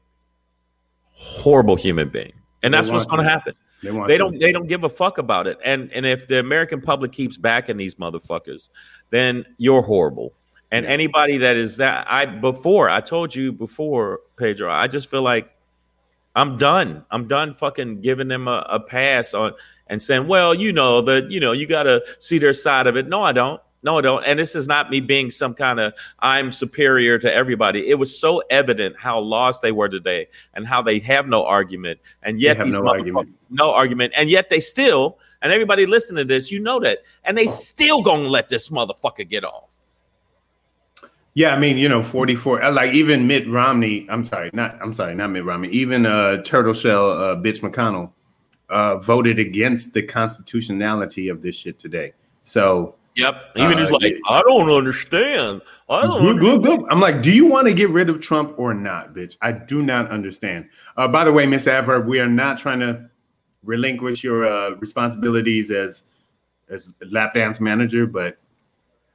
horrible 1.13 1.77
human 1.77 2.09
being. 2.09 2.33
and 2.61 2.73
that's 2.73 2.91
what's 2.91 3.05
going 3.05 3.19
to 3.19 3.23
to. 3.23 3.29
happen. 3.29 3.55
They 3.81 3.91
They 4.07 4.17
don't. 4.17 4.37
They 4.39 4.51
don't 4.51 4.67
give 4.67 4.83
a 4.83 4.89
fuck 4.89 5.19
about 5.19 5.47
it. 5.47 5.57
And 5.63 5.89
and 5.93 6.05
if 6.05 6.27
the 6.27 6.39
American 6.39 6.81
public 6.81 7.13
keeps 7.13 7.37
backing 7.37 7.77
these 7.77 7.95
motherfuckers, 7.95 8.69
then 9.09 9.45
you're 9.57 9.83
horrible. 9.83 10.33
And 10.71 10.85
anybody 10.85 11.39
that 11.39 11.55
is 11.55 11.77
that 11.77 12.05
I 12.09 12.25
before 12.25 12.89
I 12.89 13.01
told 13.01 13.33
you 13.33 13.51
before 13.51 14.21
Pedro, 14.37 14.71
I 14.71 14.87
just 14.87 15.09
feel 15.09 15.23
like 15.23 15.51
I'm 16.35 16.57
done. 16.57 17.03
I'm 17.09 17.27
done 17.27 17.55
fucking 17.55 18.01
giving 18.01 18.27
them 18.27 18.47
a, 18.47 18.65
a 18.69 18.79
pass 18.79 19.33
on 19.33 19.53
and 19.87 20.01
saying, 20.01 20.27
well, 20.27 20.53
you 20.53 20.71
know, 20.71 21.01
that 21.01 21.31
you 21.31 21.39
know, 21.39 21.53
you 21.53 21.67
gotta 21.67 22.03
see 22.19 22.37
their 22.37 22.53
side 22.53 22.85
of 22.85 22.95
it. 22.95 23.07
No, 23.07 23.23
I 23.23 23.31
don't. 23.31 23.59
No, 23.81 23.97
I 23.97 24.01
don't. 24.01 24.23
And 24.25 24.37
this 24.37 24.55
is 24.55 24.67
not 24.67 24.91
me 24.91 24.99
being 24.99 25.31
some 25.31 25.53
kind 25.53 25.79
of 25.79 25.93
I'm 26.19 26.51
superior 26.51 27.17
to 27.17 27.33
everybody. 27.33 27.89
It 27.89 27.95
was 27.95 28.17
so 28.17 28.43
evident 28.49 28.99
how 28.99 29.19
lost 29.19 29.61
they 29.61 29.71
were 29.71 29.89
today 29.89 30.27
and 30.53 30.67
how 30.67 30.81
they 30.81 30.99
have 30.99 31.27
no 31.27 31.45
argument. 31.45 31.99
And 32.21 32.39
yet 32.39 32.61
these 32.61 32.77
no 32.77 32.81
motherfuckers 32.81 32.97
argument. 32.97 33.35
no 33.49 33.73
argument. 33.73 34.13
And 34.17 34.29
yet 34.29 34.49
they 34.49 34.59
still, 34.59 35.17
and 35.41 35.53
everybody 35.53 35.85
listening 35.85 36.27
to 36.27 36.33
this, 36.33 36.51
you 36.51 36.59
know 36.59 36.79
that, 36.81 36.99
and 37.23 37.37
they 37.37 37.47
still 37.47 38.01
gonna 38.01 38.27
let 38.27 38.49
this 38.49 38.69
motherfucker 38.69 39.27
get 39.27 39.45
off. 39.45 39.68
Yeah, 41.35 41.53
I 41.55 41.59
mean, 41.59 41.77
you 41.77 41.87
know, 41.87 42.01
44, 42.01 42.63
uh, 42.63 42.71
like 42.71 42.93
even 42.93 43.27
Mitt 43.27 43.47
Romney, 43.47 44.07
I'm 44.09 44.25
sorry, 44.25 44.49
not, 44.53 44.77
I'm 44.81 44.91
sorry, 44.91 45.15
not 45.15 45.29
Mitt 45.29 45.45
Romney, 45.45 45.69
even 45.69 46.05
uh, 46.05 46.41
Turtle 46.43 46.73
Shell, 46.73 47.11
uh, 47.11 47.35
Bitch 47.35 47.61
McConnell, 47.61 48.11
uh, 48.69 48.97
voted 48.97 49.39
against 49.39 49.93
the 49.93 50.01
constitutionality 50.01 51.29
of 51.29 51.41
this 51.41 51.55
shit 51.55 51.79
today. 51.79 52.13
So, 52.43 52.95
Yep. 53.15 53.35
Even 53.57 53.73
Uh, 53.73 53.77
he's 53.79 53.91
like. 53.91 54.15
I 54.29 54.41
don't 54.47 54.69
understand. 54.69 55.61
I 55.89 56.03
don't 56.03 56.23
Look, 56.23 56.35
understand. 56.37 56.63
look, 56.63 56.79
look. 56.79 56.87
I'm 56.89 57.01
like, 57.01 57.21
do 57.21 57.31
you 57.31 57.45
want 57.47 57.67
to 57.67 57.73
get 57.73 57.89
rid 57.89 58.09
of 58.09 58.21
Trump 58.21 58.53
or 58.57 58.73
not, 58.73 59.13
bitch? 59.13 59.35
I 59.41 59.51
do 59.51 59.81
not 59.81 60.09
understand. 60.09 60.69
Uh, 60.95 61.07
by 61.07 61.25
the 61.25 61.33
way, 61.33 61.45
Miss 61.45 61.67
Adverb, 61.67 62.07
we 62.07 62.21
are 62.21 62.29
not 62.29 62.57
trying 62.59 62.79
to 62.79 63.09
relinquish 63.63 64.23
your 64.23 64.45
uh, 64.45 64.75
responsibilities 64.75 65.69
as 65.69 66.03
as 66.69 66.93
lap 67.11 67.33
dance 67.33 67.59
manager, 67.59 68.05
but 68.05 68.37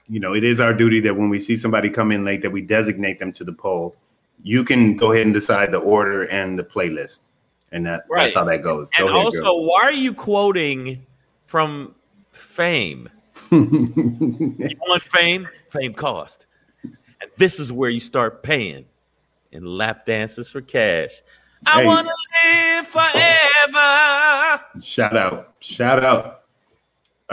you 0.08 0.20
know, 0.20 0.34
it 0.34 0.44
is 0.44 0.60
our 0.60 0.74
duty 0.74 1.00
that 1.00 1.14
when 1.16 1.28
we 1.28 1.38
see 1.38 1.56
somebody 1.56 1.88
come 1.90 2.12
in 2.12 2.24
late, 2.24 2.42
that 2.42 2.50
we 2.50 2.60
designate 2.62 3.18
them 3.18 3.32
to 3.32 3.44
the 3.44 3.52
poll. 3.52 3.96
You 4.42 4.62
can 4.64 4.96
go 4.96 5.12
ahead 5.12 5.24
and 5.26 5.34
decide 5.34 5.72
the 5.72 5.78
order 5.78 6.24
and 6.24 6.58
the 6.58 6.64
playlist, 6.64 7.20
and 7.72 7.86
that 7.86 8.04
Right. 8.10 8.24
that's 8.24 8.34
how 8.34 8.44
that 8.44 8.62
goes. 8.62 8.90
Go 8.90 9.04
And 9.06 9.14
ahead, 9.14 9.24
also, 9.24 9.42
girl. 9.42 9.64
why 9.66 9.82
are 9.82 9.92
you 9.92 10.12
quoting 10.12 11.04
from 11.46 11.94
fame? 12.30 13.08
You 13.50 14.76
want 14.86 15.02
fame? 15.02 15.48
Fame 15.70 15.94
cost. 15.94 16.46
And 16.82 17.30
this 17.38 17.58
is 17.58 17.72
where 17.72 17.90
you 17.90 18.00
start 18.00 18.42
paying 18.42 18.84
in 19.52 19.64
lap 19.64 20.04
dances 20.06 20.50
for 20.50 20.60
cash. 20.60 21.22
I 21.66 21.84
want 21.84 22.06
to 22.06 22.14
live 22.44 22.86
forever. 22.86 24.64
Shout 24.80 25.16
out. 25.16 25.54
Shout 25.60 26.04
out. 26.04 26.43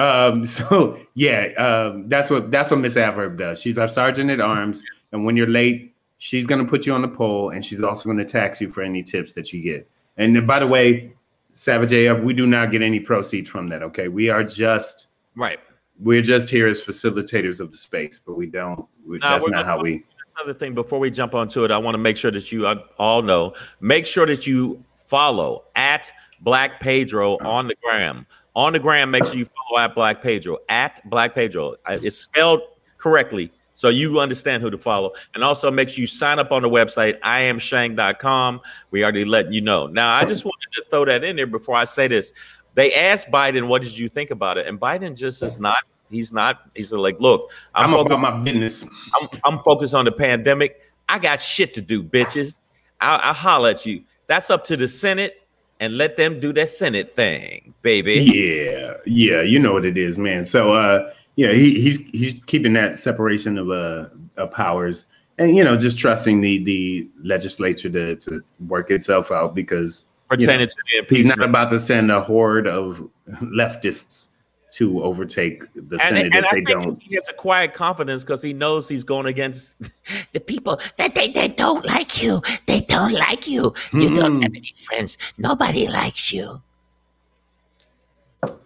Um, 0.01 0.45
so 0.57 0.99
yeah, 1.13 1.47
um, 1.57 2.09
that's 2.09 2.29
what 2.29 2.51
that's 2.51 2.71
what 2.71 2.79
Miss 2.79 2.97
Adverb 2.97 3.37
does. 3.37 3.61
She's 3.61 3.77
our 3.77 3.87
sergeant 3.87 4.29
at 4.29 4.41
arms, 4.41 4.81
and 5.11 5.25
when 5.25 5.37
you're 5.37 5.47
late, 5.47 5.95
she's 6.17 6.45
gonna 6.45 6.65
put 6.65 6.85
you 6.85 6.93
on 6.93 7.01
the 7.01 7.07
pole, 7.07 7.51
and 7.51 7.63
she's 7.63 7.83
also 7.83 8.09
gonna 8.09 8.25
tax 8.25 8.59
you 8.61 8.69
for 8.69 8.81
any 8.81 9.03
tips 9.03 9.33
that 9.33 9.53
you 9.53 9.61
get. 9.61 9.89
And 10.17 10.45
by 10.45 10.59
the 10.59 10.67
way, 10.67 11.13
Savage 11.51 11.91
AF, 11.93 12.21
we 12.21 12.33
do 12.33 12.47
not 12.47 12.71
get 12.71 12.81
any 12.81 12.99
proceeds 12.99 13.49
from 13.49 13.67
that. 13.67 13.83
Okay, 13.83 14.07
we 14.07 14.29
are 14.29 14.43
just 14.43 15.07
Right. 15.35 15.59
we're 15.99 16.21
just 16.21 16.49
here 16.49 16.67
as 16.67 16.83
facilitators 16.83 17.59
of 17.59 17.71
the 17.71 17.77
space, 17.77 18.19
but 18.19 18.35
we 18.35 18.45
don't. 18.45 18.85
We, 19.05 19.17
Nah, 19.19 19.37
that's 19.37 19.49
not 19.49 19.65
how 19.65 19.81
we. 19.81 20.03
Another 20.37 20.57
thing 20.57 20.73
before 20.73 20.99
we 20.99 21.11
jump 21.11 21.35
onto 21.35 21.63
it, 21.65 21.71
I 21.71 21.77
want 21.77 21.93
to 21.93 21.99
make 21.99 22.17
sure 22.17 22.31
that 22.31 22.51
you 22.51 22.65
uh, 22.65 22.75
all 22.97 23.21
know. 23.21 23.53
Make 23.81 24.05
sure 24.05 24.25
that 24.25 24.47
you 24.47 24.83
follow 24.97 25.65
at 25.75 26.09
Black 26.39 26.79
Pedro 26.79 27.37
on 27.39 27.67
the 27.67 27.75
gram. 27.83 28.25
On 28.55 28.73
the 28.73 28.79
gram, 28.79 29.11
make 29.11 29.25
sure 29.25 29.35
you 29.35 29.45
follow 29.45 29.79
at 29.81 29.95
Black 29.95 30.21
Pedro 30.21 30.57
at 30.67 31.01
Black 31.09 31.33
Pedro. 31.33 31.75
It's 31.87 32.17
spelled 32.17 32.61
correctly, 32.97 33.49
so 33.73 33.87
you 33.87 34.19
understand 34.19 34.61
who 34.61 34.69
to 34.69 34.77
follow. 34.77 35.13
And 35.33 35.43
also 35.43 35.71
make 35.71 35.87
sure 35.87 36.01
you 36.01 36.07
sign 36.07 36.37
up 36.37 36.51
on 36.51 36.61
the 36.61 36.69
website 36.69 37.19
iamshang.com. 37.21 38.59
We 38.91 39.03
already 39.03 39.23
letting 39.23 39.53
you 39.53 39.61
know. 39.61 39.87
Now, 39.87 40.13
I 40.15 40.25
just 40.25 40.43
wanted 40.43 40.67
to 40.73 40.83
throw 40.89 41.05
that 41.05 41.23
in 41.23 41.37
there 41.37 41.47
before 41.47 41.75
I 41.75 41.85
say 41.85 42.07
this. 42.09 42.33
They 42.73 42.93
asked 42.93 43.31
Biden, 43.31 43.67
"What 43.67 43.81
did 43.81 43.97
you 43.97 44.09
think 44.09 44.31
about 44.31 44.57
it?" 44.57 44.67
And 44.67 44.79
Biden 44.79 45.17
just 45.17 45.41
is 45.43 45.57
not. 45.59 45.77
He's 46.09 46.33
not. 46.33 46.61
He's 46.75 46.91
like, 46.91 47.19
"Look, 47.19 47.51
I'm 47.73 47.91
focused- 47.91 48.17
about 48.17 48.19
my 48.19 48.43
business. 48.43 48.85
I'm, 49.19 49.29
I'm 49.45 49.59
focused 49.63 49.93
on 49.93 50.05
the 50.05 50.11
pandemic. 50.11 50.81
I 51.07 51.19
got 51.19 51.41
shit 51.41 51.73
to 51.75 51.81
do, 51.81 52.03
bitches. 52.03 52.61
I'll, 52.99 53.19
I'll 53.21 53.33
holler 53.33 53.69
at 53.71 53.85
you. 53.85 54.03
That's 54.27 54.49
up 54.49 54.63
to 54.65 54.77
the 54.77 54.87
Senate 54.87 55.40
and 55.81 55.97
let 55.97 56.15
them 56.15 56.39
do 56.39 56.53
their 56.53 56.67
Senate 56.67 57.13
thing, 57.13 57.73
baby. 57.81 58.13
Yeah, 58.33 58.93
yeah, 59.05 59.41
you 59.41 59.59
know 59.59 59.73
what 59.73 59.83
it 59.83 59.97
is, 59.97 60.17
man. 60.17 60.45
So 60.45 60.71
uh 60.71 61.11
yeah, 61.35 61.51
he, 61.51 61.81
he's 61.81 61.97
he's 62.11 62.39
keeping 62.45 62.73
that 62.73 62.99
separation 62.99 63.57
of 63.57 63.69
uh 63.69 64.07
of 64.37 64.51
powers 64.51 65.05
and 65.37 65.55
you 65.57 65.63
know 65.63 65.75
just 65.75 65.97
trusting 65.97 66.41
the 66.41 66.63
the 66.63 67.09
legislature 67.23 67.89
to 67.89 68.15
to 68.17 68.43
work 68.67 68.91
itself 68.91 69.31
out 69.31 69.55
because 69.55 70.05
Pertaining 70.29 70.67
to 70.67 70.75
the 71.09 71.15
he's 71.15 71.25
not 71.25 71.41
about 71.41 71.69
to 71.69 71.79
send 71.79 72.09
a 72.09 72.21
horde 72.21 72.67
of 72.67 73.05
leftists 73.41 74.27
to 74.73 75.03
overtake 75.03 75.63
the 75.75 75.95
And, 75.95 76.01
Senate 76.01 76.25
and 76.27 76.35
if 76.35 76.45
I 76.45 76.55
they 76.55 76.63
think 76.63 76.81
don't. 76.81 77.01
he 77.01 77.15
has 77.15 77.27
a 77.29 77.33
quiet 77.33 77.73
confidence 77.73 78.23
because 78.23 78.41
he 78.41 78.53
knows 78.53 78.87
he's 78.87 79.03
going 79.03 79.25
against 79.25 79.77
The 80.33 80.39
people 80.39 80.79
that 80.97 81.13
they, 81.13 81.27
they 81.27 81.49
don't 81.49 81.85
like 81.85 82.23
you. 82.23 82.41
They 82.67 82.79
don't 82.81 83.13
like 83.13 83.47
you. 83.47 83.73
You 83.93 84.09
don't 84.13 84.37
Mhm. 84.39 84.43
have 84.43 84.53
any 84.55 84.73
friends. 84.75 85.17
Nobody 85.37 85.87
likes 85.87 86.31
you. 86.31 86.61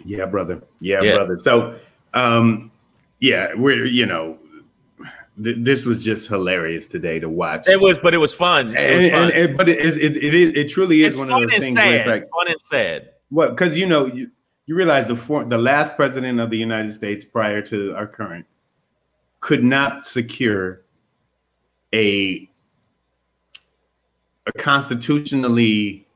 Yeah, 0.05 0.25
brother. 0.25 0.61
Yeah, 0.79 1.01
Yeah. 1.01 1.15
brother. 1.15 1.39
So 1.39 1.75
um 2.13 2.71
yeah, 3.19 3.53
we're 3.55 3.85
you 3.85 4.05
know 4.05 4.37
th- 5.43 5.57
this 5.59 5.85
was 5.85 6.03
just 6.03 6.27
hilarious 6.27 6.87
today 6.87 7.19
to 7.19 7.27
watch. 7.29 7.67
it 7.67 7.79
was, 7.81 7.99
but 7.99 8.13
it 8.13 8.17
was 8.19 8.33
fun. 8.33 8.75
It 8.77 8.95
was 8.97 9.09
fun. 9.09 9.23
and- 9.23 9.31
and- 9.33 9.57
but 9.57 9.67
it 9.69 9.79
is 9.79 9.97
it, 9.97 10.15
it 10.17 10.33
is 10.33 10.51
it 10.55 10.69
truly 10.69 11.03
is 11.03 11.15
it's 11.15 11.19
one 11.19 11.29
fun 11.29 11.43
of 11.43 11.49
those 11.49 11.55
and 11.55 11.63
things 11.63 11.75
where 11.77 11.95
it's 11.95 12.03
sad. 12.05 12.11
like 12.11 12.29
fun 12.29 12.47
and 12.47 12.61
sad. 12.61 13.09
well 13.31 13.49
because 13.49 13.75
you 13.75 13.85
know 13.85 14.05
you, 14.05 14.29
you 14.65 14.75
realize 14.75 15.07
the 15.07 15.15
for, 15.15 15.43
the 15.43 15.57
last 15.57 15.95
president 15.95 16.39
of 16.39 16.49
the 16.49 16.57
United 16.57 16.93
States 16.93 17.23
prior 17.23 17.61
to 17.63 17.95
our 17.95 18.07
current 18.07 18.45
could 19.39 19.63
not 19.63 20.05
secure 20.05 20.81
a 21.93 22.49
a 24.47 24.51
constitutionally 24.53 26.07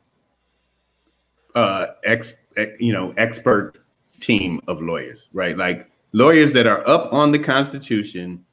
uh 1.56 1.88
ex, 2.04 2.34
ex 2.58 2.72
you 2.80 2.94
know 2.94 3.14
expert 3.18 3.74
team 4.20 4.62
of 4.68 4.82
lawyers 4.82 5.30
right 5.34 5.58
like 5.58 5.90
lawyers 6.12 6.54
that 6.54 6.68
are 6.68 6.88
up 6.88 7.12
on 7.14 7.32
the 7.32 7.40
constitution 7.40 8.44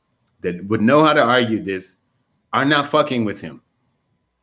that 0.41 0.65
would 0.67 0.81
know 0.81 1.05
how 1.05 1.13
to 1.13 1.23
argue 1.23 1.63
this 1.63 1.97
are 2.53 2.65
not 2.65 2.87
fucking 2.87 3.25
with 3.25 3.41
him 3.41 3.61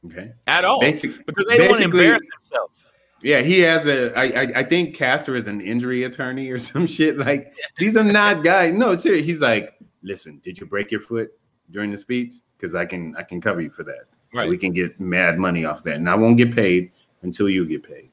okay 0.06 0.32
At 0.48 0.66
all. 0.66 0.82
Basic- 0.82 1.26
because 1.26 1.46
they 1.48 1.58
don't 1.58 1.70
want 1.70 1.80
to 1.80 1.86
embarrass 1.86 2.22
themselves. 2.39 2.92
Yeah, 3.24 3.42
he 3.42 3.60
has 3.62 3.86
a. 3.86 4.18
I, 4.18 4.24
I 4.24 4.48
I 4.58 4.64
think 4.64 4.96
Castor 4.96 5.36
is 5.36 5.48
an 5.48 5.62
injury 5.62 6.04
attorney 6.04 6.50
or 6.50 6.60
some 6.72 6.86
shit. 6.86 7.18
Like 7.18 7.54
these 7.80 7.96
are 7.98 8.04
not 8.04 8.44
guys. 8.44 8.74
No, 8.74 8.96
seriously. 8.96 9.26
He's 9.26 9.42
like, 9.42 9.74
listen, 10.04 10.40
did 10.44 10.60
you 10.60 10.66
break 10.66 10.92
your 10.92 11.00
foot 11.02 11.32
during 11.72 11.92
the 11.92 11.98
speech? 11.98 12.34
Because 12.58 12.76
I 12.76 12.86
can 12.86 13.16
I 13.18 13.24
can 13.24 13.42
cover 13.42 13.62
you 13.62 13.70
for 13.70 13.84
that. 13.84 14.06
Right. 14.34 14.50
We 14.50 14.58
can 14.58 14.74
get 14.74 15.00
mad 15.00 15.38
money 15.38 15.64
off 15.66 15.84
that, 15.84 15.96
and 15.96 16.10
I 16.10 16.16
won't 16.16 16.38
get 16.38 16.54
paid 16.56 16.92
until 17.22 17.50
you 17.50 17.66
get 17.66 17.84
paid. 17.84 18.10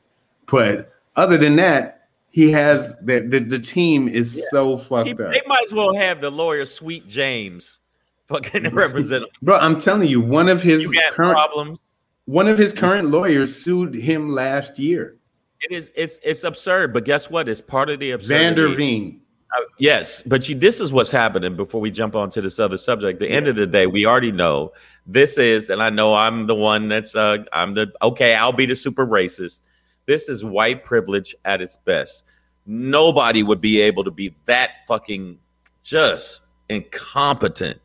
But 0.47 0.93
other 1.17 1.37
than 1.37 1.57
that, 1.57 2.09
he 2.31 2.51
has 2.53 2.95
the 3.03 3.21
the, 3.21 3.39
the 3.41 3.59
team 3.59 4.07
is 4.09 4.47
so 4.51 4.77
fucked 4.77 5.09
He- 5.09 5.13
up, 5.15 5.33
they 5.33 5.43
might 5.47 5.65
as 5.65 5.73
well 5.73 5.95
have 5.95 6.21
the 6.21 6.31
lawyer 6.31 6.65
Sweet 6.65 7.07
James 7.09 7.81
fucking 8.27 8.69
represent 8.75 9.25
him. 9.25 9.31
bro. 9.43 9.59
I'm 9.59 9.79
telling 9.81 10.09
you, 10.09 10.21
one 10.21 10.49
of 10.49 10.63
his 10.63 10.87
current 11.13 11.33
problems. 11.33 11.95
One 12.31 12.47
of 12.47 12.57
his 12.57 12.73
current 12.73 13.11
lawyers 13.11 13.55
sued 13.55 13.93
him 13.93 14.29
last 14.29 14.79
year. 14.79 15.17
It 15.63 15.75
is 15.75 15.91
it's 15.97 16.21
it's 16.23 16.45
absurd, 16.45 16.95
but 16.95 17.05
guess 17.05 17.29
what? 17.29 17.49
It's 17.49 17.61
part 17.61 17.91
of 17.91 17.99
the 17.99 18.13
absurdity. 18.13 18.45
Vander 18.45 18.69
Veen. 18.69 19.21
Uh, 19.57 19.63
yes, 19.79 20.23
but 20.23 20.49
you, 20.49 20.55
this 20.55 20.81
is 20.81 20.93
what's 20.93 21.11
happening 21.11 21.57
before 21.57 21.81
we 21.81 21.91
jump 21.91 22.15
on 22.15 22.31
to 22.31 22.41
this 22.41 22.61
other 22.61 22.79
subject. 22.79 23.19
The 23.19 23.29
end 23.29 23.49
of 23.49 23.57
the 23.57 23.67
day, 23.67 23.89
we 23.89 24.07
already 24.07 24.31
know 24.31 24.73
this 25.07 25.39
is, 25.39 25.71
and 25.71 25.83
I 25.83 25.91
know 25.91 26.15
I'm 26.15 26.47
the 26.47 26.55
one 26.55 26.89
that's 26.89 27.17
uh 27.17 27.39
I'm 27.53 27.75
the 27.75 27.93
okay, 28.01 28.37
I'll 28.37 28.53
be 28.53 28.67
the 28.67 28.77
super 28.77 29.05
racist. 29.05 29.63
This 30.07 30.29
is 30.29 30.45
white 30.45 30.85
privilege 30.85 31.35
at 31.45 31.61
its 31.61 31.77
best. 31.77 32.25
Nobody 32.65 33.43
would 33.43 33.61
be 33.61 33.81
able 33.81 34.05
to 34.05 34.13
be 34.13 34.37
that 34.45 34.71
fucking 34.87 35.37
just 35.83 36.43
incompetent 36.69 37.81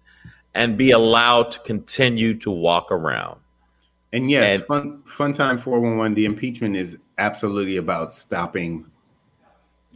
and 0.53 0.77
be 0.77 0.91
allowed 0.91 1.49
to 1.51 1.59
continue 1.61 2.37
to 2.39 2.51
walk 2.51 2.91
around. 2.91 3.39
And 4.15 4.31
yes, 4.31 4.59
And- 4.59 4.67
fun, 4.67 5.01
fun 5.05 5.33
time 5.33 5.57
411, 5.57 6.13
the 6.15 6.25
impeachment 6.25 6.75
is 6.75 6.97
absolutely 7.17 7.77
about 7.77 8.11
stopping 8.13 8.85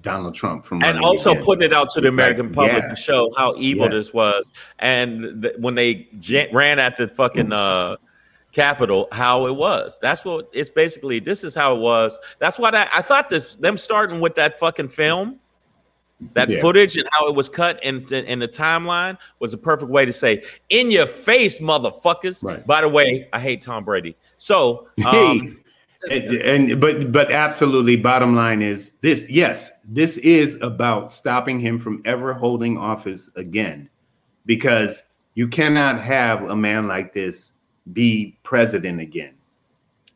Donald 0.01 0.33
Trump 0.33 0.65
from 0.65 0.81
and 0.83 0.99
also 0.99 1.31
again. 1.31 1.43
putting 1.43 1.63
it 1.63 1.73
out 1.73 1.89
to 1.91 2.01
the 2.01 2.07
American 2.07 2.51
public 2.51 2.83
yeah. 2.83 2.89
to 2.89 2.95
show 2.95 3.29
how 3.37 3.53
evil 3.57 3.85
Yeah. 3.85 3.91
this 3.91 4.13
was. 4.13 4.51
And 4.79 5.41
th- 5.41 5.55
when 5.57 5.75
they 5.75 6.07
j- 6.19 6.49
ran 6.53 6.79
at 6.79 6.95
the 6.97 7.07
fucking 7.09 7.51
uh, 7.51 7.97
Capitol 8.51 9.07
how 9.11 9.45
it 9.45 9.55
was. 9.55 9.99
That's 10.01 10.25
what 10.25 10.49
it's 10.53 10.69
basically. 10.69 11.19
This 11.19 11.43
is 11.43 11.53
how 11.53 11.75
it 11.75 11.79
was. 11.81 12.17
That's 12.39 12.57
what 12.57 12.73
I, 12.73 12.87
I 12.93 13.01
thought. 13.03 13.29
This 13.29 13.55
them 13.57 13.77
starting 13.77 14.21
with 14.21 14.33
that 14.35 14.57
fucking 14.57 14.87
film, 14.87 15.39
that 16.33 16.49
Yeah. 16.49 16.61
footage 16.61 16.97
and 16.97 17.07
how 17.11 17.27
it 17.27 17.35
was 17.35 17.49
cut 17.49 17.79
in 17.83 18.05
in 18.13 18.39
the 18.39 18.47
timeline 18.47 19.17
was 19.39 19.53
a 19.53 19.57
perfect 19.57 19.89
way 19.91 20.05
to 20.05 20.11
say 20.11 20.43
in 20.69 20.91
your 20.91 21.05
face, 21.07 21.59
motherfuckers. 21.59 22.43
Right. 22.43 22.65
By 22.65 22.81
the 22.81 22.89
way, 22.89 23.27
I 23.33 23.39
hate 23.39 23.61
Tom 23.61 23.85
Brady. 23.85 24.15
So 24.37 24.87
um, 25.05 25.57
and, 26.11 26.23
and- 26.35 26.81
but 26.81 27.11
but 27.11 27.31
absolutely 27.31 27.95
bottom 27.95 28.35
line 28.35 28.61
is 28.61 28.93
this 29.01 29.29
yes 29.29 29.71
this 29.85 30.17
is 30.19 30.55
about 30.61 31.11
stopping 31.11 31.59
him 31.59 31.77
from 31.79 32.01
ever 32.05 32.33
holding 32.33 32.77
office 32.77 33.29
again 33.35 33.89
because 34.45 35.03
you 35.35 35.47
cannot 35.47 35.99
have 36.01 36.43
a 36.49 36.55
man 36.55 36.87
like 36.87 37.13
this 37.13 37.51
be 37.93 38.37
president 38.43 38.99
again 39.01 39.33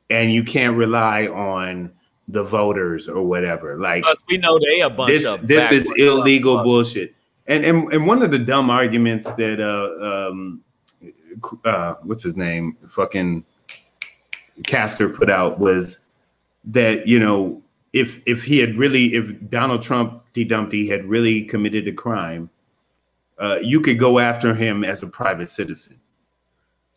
and 0.10 0.32
you 0.32 0.44
can't 0.44 0.78
rely 0.78 1.28
on 1.28 1.92
the 2.28 2.44
voters 2.44 3.10
or 3.10 3.24
whatever. 3.24 3.78
Like 3.78 4.04
plus 4.04 4.24
we 4.30 4.38
know 4.38 4.60
they 4.60 4.82
a 4.82 4.90
bunch 4.90 5.12
this 5.12 5.26
of 5.26 5.48
this 5.48 5.72
is 5.72 5.92
illegal 5.98 6.64
bullshit. 6.64 7.16
And, 7.48 7.66
and 7.66 7.92
and 7.92 8.08
one 8.08 8.24
of 8.24 8.32
the 8.32 8.40
dumb 8.40 8.70
arguments 8.70 9.32
that 9.34 9.60
uh 9.60 10.30
um 10.30 10.64
uh 11.66 11.96
what's 12.04 12.24
his 12.24 12.36
name? 12.36 12.78
Fucking 12.88 13.44
Castor 14.66 15.10
put 15.10 15.30
out 15.30 15.60
was 15.60 16.00
that 16.66 17.08
you 17.08 17.20
know 17.20 17.62
if 17.92 18.22
if 18.26 18.44
he 18.44 18.60
had 18.60 18.78
really 18.78 19.14
if 19.14 19.34
Donald 19.50 19.82
Trump 19.82 20.24
D 20.34 20.44
Dumpty 20.44 20.88
had 20.88 21.06
really 21.06 21.44
committed 21.44 21.88
a 21.88 21.94
crime, 21.94 22.50
uh, 23.40 23.60
you 23.62 23.82
could 23.82 24.00
go 24.00 24.20
after 24.20 24.54
him 24.54 24.84
as 24.84 25.04
a 25.04 25.08
private 25.08 25.50
citizen. 25.50 26.00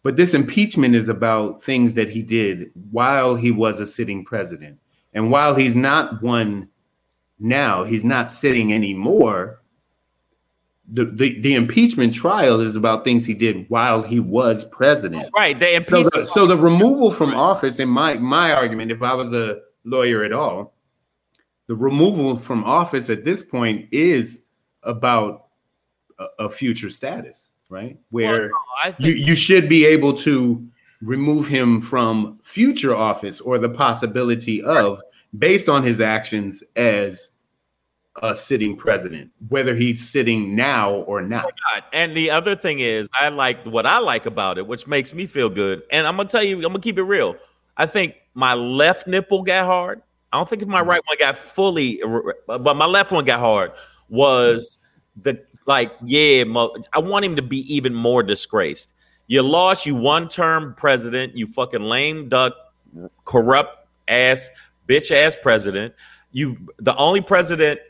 But 0.02 0.16
this 0.16 0.34
impeachment 0.34 0.94
is 0.94 1.08
about 1.08 1.60
things 1.60 1.94
that 1.94 2.08
he 2.08 2.22
did 2.22 2.70
while 2.92 3.34
he 3.34 3.50
was 3.50 3.80
a 3.80 3.86
sitting 3.86 4.24
president, 4.24 4.78
and 5.16 5.30
while 5.30 5.54
he's 5.54 5.74
not 5.74 6.22
one 6.22 6.68
now, 7.38 7.84
he's 7.84 8.04
not 8.04 8.30
sitting 8.30 8.74
anymore. 8.74 9.62
The, 10.92 11.06
the, 11.06 11.40
the 11.40 11.54
impeachment 11.54 12.12
trial 12.12 12.60
is 12.60 12.76
about 12.76 13.02
things 13.02 13.24
he 13.24 13.32
did 13.32 13.64
while 13.70 14.02
he 14.02 14.20
was 14.20 14.64
president. 14.64 15.30
Right. 15.34 15.58
They 15.58 15.80
So 15.80 16.04
the, 16.04 16.26
so 16.26 16.46
the 16.46 16.58
removal 16.58 17.10
from 17.10 17.32
office, 17.34 17.80
in 17.80 17.88
my 17.88 18.14
my 18.18 18.52
argument, 18.52 18.92
if 18.92 19.02
I 19.02 19.14
was 19.14 19.32
a 19.32 19.60
lawyer 19.84 20.22
at 20.22 20.34
all, 20.34 20.74
the 21.66 21.74
removal 21.74 22.36
from 22.36 22.62
office 22.64 23.08
at 23.08 23.24
this 23.24 23.42
point 23.42 23.88
is 23.90 24.42
about 24.82 25.46
a, 26.18 26.26
a 26.40 26.50
future 26.50 26.90
status, 26.90 27.48
right? 27.70 27.98
Where 28.10 28.50
Well, 28.50 28.94
no, 29.00 29.06
you 29.06 29.12
you 29.12 29.34
should 29.34 29.66
be 29.66 29.86
able 29.86 30.12
to 30.18 30.64
remove 31.00 31.46
him 31.46 31.80
from 31.80 32.38
future 32.42 32.94
office 32.94 33.40
or 33.40 33.58
the 33.58 33.68
possibility 33.68 34.62
of 34.62 35.00
based 35.38 35.68
on 35.68 35.82
his 35.82 36.00
actions 36.00 36.62
as 36.76 37.30
a 38.22 38.34
sitting 38.34 38.76
president, 38.76 39.30
whether 39.48 39.74
he's 39.74 40.06
sitting 40.08 40.56
now 40.56 40.94
or 41.00 41.20
not. 41.20 41.52
And 41.92 42.16
the 42.16 42.30
other 42.30 42.56
thing 42.56 42.78
is, 42.78 43.10
I 43.20 43.28
like 43.28 43.64
what 43.66 43.84
I 43.86 43.98
like 43.98 44.26
about 44.26 44.58
it, 44.58 44.66
which 44.66 44.86
makes 44.86 45.12
me 45.12 45.26
feel 45.26 45.50
good. 45.50 45.82
And 45.90 46.06
I'm 46.06 46.16
gonna 46.16 46.28
tell 46.28 46.42
you, 46.42 46.56
I'm 46.56 46.62
gonna 46.62 46.80
keep 46.80 46.98
it 46.98 47.02
real. 47.02 47.36
I 47.76 47.86
think 47.86 48.14
my 48.34 48.54
left 48.54 49.06
nipple 49.06 49.42
got 49.42 49.66
hard. 49.66 50.02
I 50.32 50.38
don't 50.38 50.48
think 50.48 50.62
if 50.62 50.68
my 50.68 50.80
right 50.80 51.02
one 51.06 51.16
got 51.18 51.36
fully, 51.36 52.00
but 52.46 52.76
my 52.76 52.86
left 52.86 53.12
one 53.12 53.24
got 53.24 53.40
hard. 53.40 53.72
Was 54.08 54.78
the 55.20 55.38
like, 55.66 55.92
yeah, 56.04 56.44
I 56.92 56.98
want 56.98 57.24
him 57.24 57.36
to 57.36 57.42
be 57.42 57.58
even 57.74 57.92
more 57.94 58.22
disgraced. 58.22 58.94
You 59.26 59.42
lost, 59.42 59.84
you 59.84 59.94
one 59.94 60.28
term 60.28 60.74
president, 60.76 61.36
you 61.36 61.46
fucking 61.48 61.82
lame 61.82 62.28
duck, 62.28 62.54
corrupt 63.24 63.88
ass, 64.08 64.48
bitch 64.86 65.10
ass 65.10 65.36
president. 65.40 65.94
You 66.32 66.56
the 66.78 66.96
only 66.96 67.20
president 67.20 67.80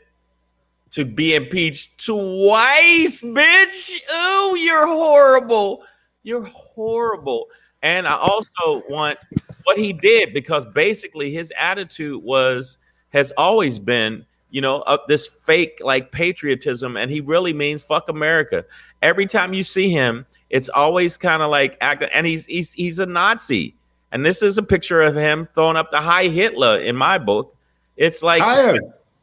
to 0.91 1.05
be 1.05 1.35
impeached 1.35 2.05
twice, 2.05 3.21
bitch. 3.21 3.91
Oh, 4.09 4.55
you're 4.55 4.87
horrible. 4.87 5.83
You're 6.23 6.45
horrible. 6.45 7.47
And 7.83 8.07
I 8.07 8.15
also 8.17 8.83
want 8.89 9.19
what 9.63 9.77
he 9.77 9.93
did 9.93 10.33
because 10.33 10.65
basically 10.65 11.31
his 11.31 11.53
attitude 11.57 12.23
was 12.23 12.77
has 13.09 13.31
always 13.37 13.79
been, 13.79 14.25
you 14.49 14.61
know, 14.61 14.77
uh, 14.81 14.97
this 15.07 15.27
fake 15.27 15.79
like 15.81 16.11
patriotism, 16.11 16.97
and 16.97 17.11
he 17.11 17.21
really 17.21 17.53
means 17.53 17.83
fuck 17.83 18.09
America. 18.09 18.65
Every 19.01 19.25
time 19.25 19.53
you 19.53 19.63
see 19.63 19.91
him, 19.91 20.25
it's 20.49 20.69
always 20.69 21.17
kind 21.17 21.43
of 21.43 21.51
like 21.51 21.77
act, 21.81 22.03
and 22.13 22.25
he's 22.25 22.45
he's 22.45 22.73
he's 22.73 22.99
a 22.99 23.05
Nazi. 23.05 23.75
And 24.11 24.25
this 24.25 24.41
is 24.41 24.57
a 24.57 24.63
picture 24.63 25.01
of 25.01 25.15
him 25.15 25.47
throwing 25.53 25.77
up 25.77 25.91
the 25.91 25.99
high 25.99 26.27
Hitler 26.27 26.79
in 26.79 26.95
my 26.95 27.17
book. 27.17 27.55
It's 27.97 28.23
like 28.23 28.41
Higher. 28.41 28.77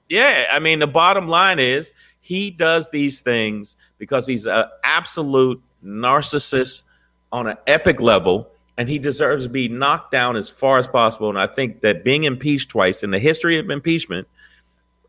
yeah, 0.08 0.46
I 0.52 0.58
mean, 0.58 0.80
the 0.80 0.86
bottom 0.86 1.28
line 1.28 1.58
is 1.58 1.92
he 2.20 2.50
does 2.50 2.90
these 2.90 3.22
things 3.22 3.76
because 3.98 4.26
he's 4.26 4.46
an 4.46 4.64
absolute 4.82 5.62
narcissist 5.84 6.82
on 7.32 7.46
an 7.46 7.56
epic 7.66 8.00
level, 8.00 8.48
and 8.76 8.88
he 8.88 8.98
deserves 8.98 9.44
to 9.44 9.50
be 9.50 9.68
knocked 9.68 10.12
down 10.12 10.36
as 10.36 10.48
far 10.48 10.78
as 10.78 10.88
possible. 10.88 11.28
And 11.28 11.38
I 11.38 11.46
think 11.46 11.80
that 11.80 12.04
being 12.04 12.24
impeached 12.24 12.70
twice 12.70 13.02
in 13.02 13.10
the 13.10 13.18
history 13.18 13.58
of 13.58 13.70
impeachment, 13.70 14.28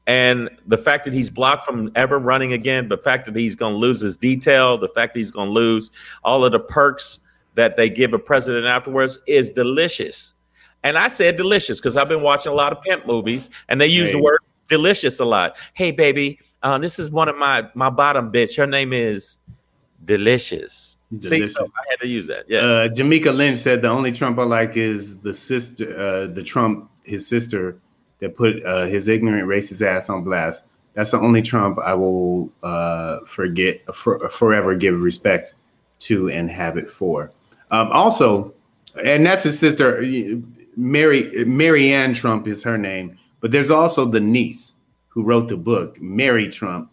and 0.08 0.50
the 0.68 0.78
fact 0.78 1.06
that 1.06 1.14
he's 1.14 1.30
blocked 1.30 1.66
from 1.66 1.92
ever 1.96 2.20
running 2.20 2.54
again, 2.54 2.90
the 2.90 2.98
fact 2.98 3.26
that 3.26 3.36
he's 3.36 3.56
going 3.56 3.74
to 3.74 3.78
lose 3.78 4.02
his 4.02 4.18
detail, 4.18 4.78
the 4.78 4.90
fact 4.90 5.14
that 5.14 5.20
he's 5.20 5.32
going 5.32 5.48
to 5.48 5.54
lose 5.54 5.90
all 6.24 6.46
of 6.46 6.52
the 6.52 6.60
perks 6.60 7.20
that 7.56 7.78
they 7.78 7.90
give 7.90 8.14
a 8.14 8.20
president 8.20 8.66
afterwards 8.66 9.20
is 9.28 9.50
delicious. 9.50 10.34
And 10.84 10.98
I 10.98 11.08
said 11.08 11.36
delicious 11.36 11.80
because 11.80 11.98
I've 11.98 12.10
been 12.10 12.22
watching 12.22 12.52
a 12.52 12.56
lot 12.56 12.72
of 12.72 12.82
pimp 12.82 13.08
movies, 13.08 13.50
and 13.68 13.82
they 13.82 13.88
use 13.88 14.12
the 14.12 14.20
word 14.20 14.40
delicious 14.70 15.20
a 15.20 15.26
lot. 15.26 15.58
Hey, 15.74 15.92
baby, 15.92 16.40
uh, 16.62 16.78
this 16.78 17.00
is 17.00 17.10
one 17.10 17.28
of 17.28 17.38
my 17.38 17.68
my 17.74 17.90
bottom 17.90 18.32
bitch. 18.32 18.56
Her 18.56 18.68
name 18.68 18.94
is 18.94 19.38
Delicious. 20.06 20.98
See, 21.20 21.30
Delicious. 21.30 21.56
so 21.56 21.66
I 21.66 21.84
had 21.90 22.00
to 22.02 22.08
use 22.08 22.28
that. 22.28 22.46
Yeah. 22.48 22.60
Uh, 22.60 22.88
Jamaica 22.88 23.32
Lynch 23.32 23.58
said 23.58 23.82
the 23.82 23.90
only 23.90 24.12
Trump 24.12 24.38
I 24.38 24.44
like 24.44 24.78
is 24.78 25.18
the 25.18 25.34
sister, 25.34 26.00
uh, 26.00 26.28
the 26.28 26.44
Trump, 26.44 26.90
his 27.04 27.28
sister, 27.28 27.80
that 28.20 28.36
put 28.36 28.64
uh, 28.66 28.86
his 28.86 29.08
ignorant 29.08 29.48
racist 29.48 29.82
ass 29.82 30.10
on 30.10 30.24
blast. 30.24 30.64
That's 30.94 31.12
the 31.12 31.20
only 31.20 31.42
Trump 31.42 31.80
I 31.80 31.94
will 31.94 32.52
uh, 32.62 33.20
forget 33.26 33.82
for, 33.94 34.30
forever 34.30 34.76
give 34.76 35.02
respect 35.02 35.56
to 36.00 36.30
and 36.30 36.50
have 36.52 36.78
it 36.78 36.90
for. 36.90 37.32
Um, 37.72 37.92
also, 37.92 38.54
and 39.04 39.26
that's 39.26 39.44
his 39.44 39.58
sister, 39.60 40.02
Mary 40.78 41.46
Mary 41.46 41.94
Ann 41.94 42.14
Trump 42.14 42.48
is 42.48 42.64
her 42.64 42.78
name, 42.78 43.18
but 43.42 43.52
there's 43.52 43.72
also 43.72 44.06
the 44.06 44.20
niece 44.20 44.74
who 45.10 45.24
wrote 45.24 45.48
the 45.48 45.58
book, 45.58 46.00
Mary 46.02 46.50
Trump. 46.50 46.92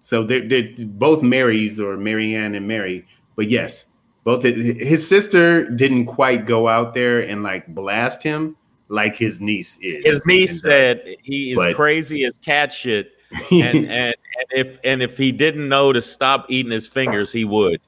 So 0.00 0.24
they're, 0.24 0.46
they're 0.46 0.68
both 0.78 1.22
Marys 1.22 1.78
or 1.78 1.96
Mary 1.96 2.34
Ann 2.34 2.54
and 2.54 2.66
Mary. 2.66 3.06
But 3.36 3.50
yes, 3.50 3.86
both 4.24 4.42
his 4.42 5.06
sister 5.06 5.68
didn't 5.70 6.06
quite 6.06 6.46
go 6.46 6.68
out 6.68 6.94
there 6.94 7.20
and 7.20 7.42
like 7.42 7.66
blast 7.74 8.22
him 8.22 8.56
like 8.88 9.16
his 9.16 9.40
niece 9.40 9.78
is. 9.80 10.04
His 10.04 10.26
niece 10.26 10.64
uh, 10.64 10.68
said 10.68 11.16
he 11.22 11.52
is 11.52 11.56
but- 11.56 11.76
crazy 11.76 12.24
as 12.24 12.36
cat 12.38 12.72
shit, 12.72 13.12
and, 13.50 13.86
and 13.86 14.14
and 14.14 14.14
if 14.52 14.78
and 14.84 15.02
if 15.02 15.16
he 15.16 15.30
didn't 15.32 15.68
know 15.68 15.92
to 15.92 16.02
stop 16.02 16.46
eating 16.48 16.72
his 16.72 16.86
fingers, 16.86 17.30
he 17.30 17.44
would. 17.44 17.80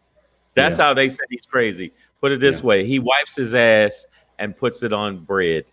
That's 0.55 0.79
Yeah. 0.79 0.85
how 0.87 0.95
they 0.95 1.09
said 1.09 1.27
he's 1.31 1.47
crazy. 1.47 1.93
Put 2.23 2.33
it 2.33 2.41
this 2.41 2.61
Yeah. 2.61 2.67
way: 2.67 2.87
he 2.87 2.99
wipes 2.99 3.37
his 3.37 3.55
ass 3.55 4.07
and 4.39 4.57
puts 4.57 4.83
it 4.83 4.93
on 4.95 5.19
bread. 5.19 5.65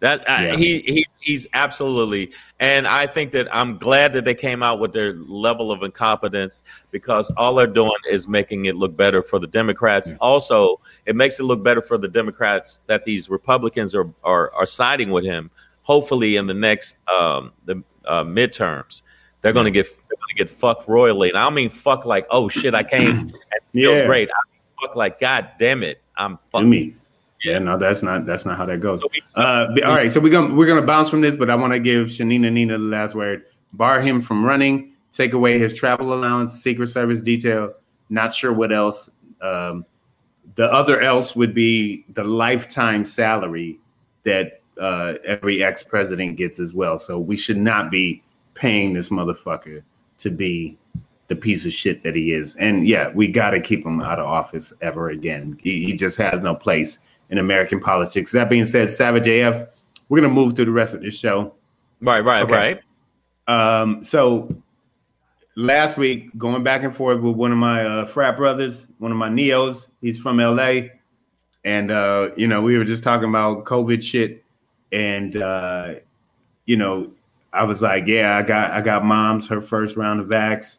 That 0.00 0.20
uh, 0.28 0.38
Yeah. 0.42 0.56
he 0.56 0.80
he 0.80 1.06
he's 1.20 1.46
absolutely, 1.54 2.32
and 2.58 2.88
I 2.88 3.06
think 3.06 3.30
that 3.32 3.46
I'm 3.54 3.78
glad 3.78 4.12
that 4.14 4.24
they 4.24 4.34
came 4.34 4.60
out 4.60 4.80
with 4.80 4.92
their 4.92 5.14
level 5.14 5.70
of 5.70 5.84
incompetence 5.84 6.64
because 6.90 7.30
all 7.36 7.54
they're 7.54 7.68
doing 7.68 7.92
is 8.10 8.26
making 8.26 8.64
it 8.64 8.74
look 8.74 8.96
better 8.96 9.22
for 9.22 9.38
the 9.38 9.46
Democrats. 9.46 10.12
Also, 10.20 10.80
it 11.06 11.14
makes 11.14 11.38
it 11.38 11.44
look 11.44 11.62
better 11.62 11.80
for 11.80 11.98
the 11.98 12.08
Democrats 12.08 12.80
that 12.88 13.04
these 13.04 13.28
Republicans 13.30 13.94
are 13.94 14.10
are, 14.24 14.52
are 14.54 14.66
siding 14.66 15.10
with 15.10 15.24
him. 15.24 15.50
Hopefully, 15.82 16.34
in 16.34 16.48
the 16.48 16.54
next 16.54 16.96
um, 17.06 17.52
the 17.66 17.80
uh, 18.04 18.24
midterms, 18.24 19.02
they're 19.40 19.52
going 19.52 19.66
to 19.66 19.70
get 19.70 19.86
they're 19.86 20.16
going 20.16 20.28
to 20.30 20.34
get 20.36 20.50
fucked 20.50 20.88
royally, 20.88 21.28
and 21.28 21.38
I 21.38 21.44
don't 21.44 21.54
mean 21.54 21.70
fuck 21.70 22.04
like 22.06 22.26
oh 22.30 22.48
shit 22.48 22.74
I 22.74 22.82
came 22.82 23.10
and 23.20 23.30
it 23.30 23.62
feels 23.72 24.00
Yeah. 24.00 24.06
great. 24.06 24.30
I 24.30 24.40
fuck 24.82 24.96
like 24.96 25.20
god 25.20 25.48
damn 25.58 25.82
it 25.82 26.00
I'm 26.16 26.38
fucked. 26.50 26.66
me. 26.66 26.94
Yeah, 27.42 27.58
no, 27.58 27.76
that's 27.78 28.02
not 28.02 28.26
that's 28.26 28.44
not 28.46 28.56
how 28.56 28.66
that 28.66 28.80
goes. 28.80 29.00
So 29.00 29.08
we- 29.12 29.22
Uh, 29.34 29.66
all 29.84 29.94
right, 29.94 30.12
so 30.12 30.20
we're 30.20 30.30
gonna 30.30 30.54
we're 30.54 30.66
gonna 30.66 30.82
bounce 30.82 31.10
from 31.10 31.22
this, 31.22 31.34
but 31.34 31.48
I 31.50 31.54
want 31.54 31.72
to 31.72 31.80
give 31.80 32.08
Shanina 32.08 32.52
Nina 32.52 32.74
the 32.74 32.84
last 32.84 33.14
word. 33.14 33.44
Bar 33.72 34.00
him 34.00 34.20
from 34.22 34.44
running, 34.44 34.92
take 35.10 35.32
away 35.32 35.58
his 35.58 35.74
travel 35.74 36.12
allowance, 36.14 36.52
Secret 36.62 36.86
Service 36.88 37.20
detail. 37.22 37.72
Not 38.10 38.32
sure 38.34 38.52
what 38.52 38.70
else. 38.72 39.08
Um, 39.40 39.84
the 40.54 40.70
other 40.72 41.00
else 41.00 41.34
would 41.34 41.54
be 41.54 42.04
the 42.12 42.22
lifetime 42.24 43.04
salary 43.04 43.80
that 44.24 44.60
uh, 44.80 45.14
every 45.26 45.64
ex 45.64 45.82
president 45.82 46.36
gets 46.36 46.60
as 46.60 46.72
well. 46.74 46.98
So 46.98 47.18
we 47.18 47.36
should 47.36 47.56
not 47.56 47.90
be 47.90 48.22
paying 48.54 48.92
this 48.92 49.08
motherfucker 49.08 49.82
to 50.18 50.30
be 50.30 50.76
the 51.32 51.40
piece 51.40 51.64
of 51.64 51.72
shit 51.72 52.02
that 52.02 52.14
he 52.14 52.32
is. 52.34 52.56
And 52.56 52.86
yeah, 52.86 53.08
we 53.14 53.26
got 53.26 53.50
to 53.50 53.60
keep 53.60 53.86
him 53.86 54.02
out 54.02 54.18
of 54.18 54.26
office 54.26 54.70
ever 54.82 55.08
again. 55.08 55.58
He, 55.62 55.82
he 55.82 55.94
just 55.94 56.18
has 56.18 56.40
no 56.40 56.54
place 56.54 56.98
in 57.30 57.38
American 57.38 57.80
politics. 57.80 58.32
That 58.32 58.50
being 58.50 58.66
said, 58.66 58.90
Savage 58.90 59.26
AF, 59.26 59.66
we're 60.10 60.20
gonna 60.20 60.32
move 60.32 60.54
to 60.56 60.64
the 60.66 60.70
rest 60.70 60.92
of 60.94 61.00
this 61.00 61.18
show. 61.18 61.54
Right, 62.02 62.22
right, 62.22 62.42
Okay. 62.42 62.80
right. 63.48 63.80
Um, 63.80 64.04
so 64.04 64.54
last 65.56 65.96
week, 65.96 66.36
going 66.36 66.62
back 66.62 66.82
and 66.82 66.94
forth 66.94 67.22
with 67.22 67.34
one 67.34 67.50
of 67.50 67.56
my 67.56 67.82
uh, 67.84 68.04
frat 68.04 68.36
brothers, 68.36 68.86
one 68.98 69.10
of 69.10 69.16
my 69.16 69.30
neos, 69.30 69.88
he's 70.02 70.20
from 70.20 70.36
LA, 70.36 70.88
and 71.64 71.90
uh, 71.90 72.28
you 72.36 72.46
know 72.46 72.60
we 72.60 72.76
were 72.76 72.84
just 72.84 73.02
talking 73.02 73.30
about 73.30 73.64
COVID 73.64 74.02
shit, 74.02 74.44
and 74.92 75.34
uh, 75.38 75.94
you 76.66 76.76
know 76.76 77.10
I 77.54 77.64
was 77.64 77.80
like, 77.80 78.06
yeah, 78.06 78.36
I 78.36 78.42
got 78.42 78.72
I 78.72 78.82
got 78.82 79.06
mom's 79.06 79.48
her 79.48 79.62
first 79.62 79.96
round 79.96 80.20
of 80.20 80.26
vax, 80.26 80.76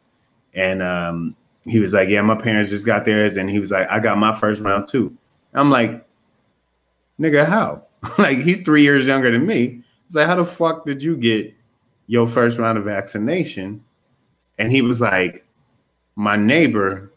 and 0.54 0.82
um, 0.82 1.36
he 1.64 1.78
was 1.78 1.92
like, 1.92 2.08
yeah, 2.08 2.20
my 2.22 2.34
parents 2.34 2.70
just 2.70 2.86
got 2.86 3.04
theirs, 3.04 3.36
and 3.36 3.50
he 3.50 3.58
was 3.58 3.70
like, 3.70 3.88
I 3.90 3.98
got 3.98 4.18
my 4.18 4.32
first 4.32 4.60
round 4.60 4.88
too. 4.88 5.16
I'm 5.52 5.70
like, 5.70 6.06
nigga, 7.20 7.46
how? 7.46 7.84
like 8.18 8.38
he's 8.38 8.60
three 8.60 8.82
years 8.82 9.06
younger 9.06 9.30
than 9.30 9.46
me. 9.46 9.82
It's 10.06 10.14
like, 10.14 10.26
how 10.26 10.36
the 10.36 10.46
fuck 10.46 10.84
did 10.84 11.02
you 11.02 11.16
get 11.16 11.54
your 12.06 12.26
first 12.26 12.58
round 12.58 12.78
of 12.78 12.84
vaccination? 12.84 13.82
And 14.58 14.70
he 14.70 14.82
was 14.82 15.00
like, 15.00 15.44
my 16.16 16.36
neighbor 16.36 17.12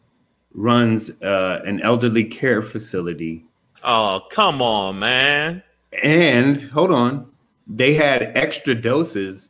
runs 0.54 1.10
uh, 1.22 1.62
an 1.66 1.82
elderly 1.82 2.24
care 2.24 2.62
facility. 2.62 3.46
Oh, 3.84 4.22
come 4.32 4.62
on, 4.62 5.00
man. 5.00 5.64
And 6.04 6.62
hold 6.62 6.92
on, 6.92 7.30
they 7.68 7.94
had 7.94 8.32
extra 8.36 8.76
doses 8.76 9.50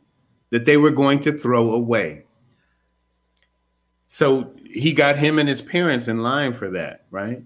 that 0.50 0.64
they 0.64 0.76
were 0.76 0.90
going 0.90 1.20
to 1.20 1.36
throw 1.36 1.72
away. 1.72 2.24
So 4.08 4.52
he 4.64 4.92
got 4.92 5.16
him 5.16 5.38
and 5.38 5.48
his 5.48 5.62
parents 5.62 6.08
in 6.08 6.22
line 6.22 6.52
for 6.54 6.70
that, 6.70 7.04
right? 7.10 7.42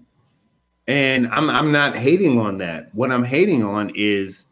And 0.87 1.27
I'm 1.27 1.49
I'm 1.49 1.71
not 1.71 1.95
hating 1.97 2.39
on 2.39 2.57
that. 2.57 2.93
What 2.95 3.11
I'm 3.11 3.23
hating 3.23 3.63
on 3.63 3.91
is 3.95 4.45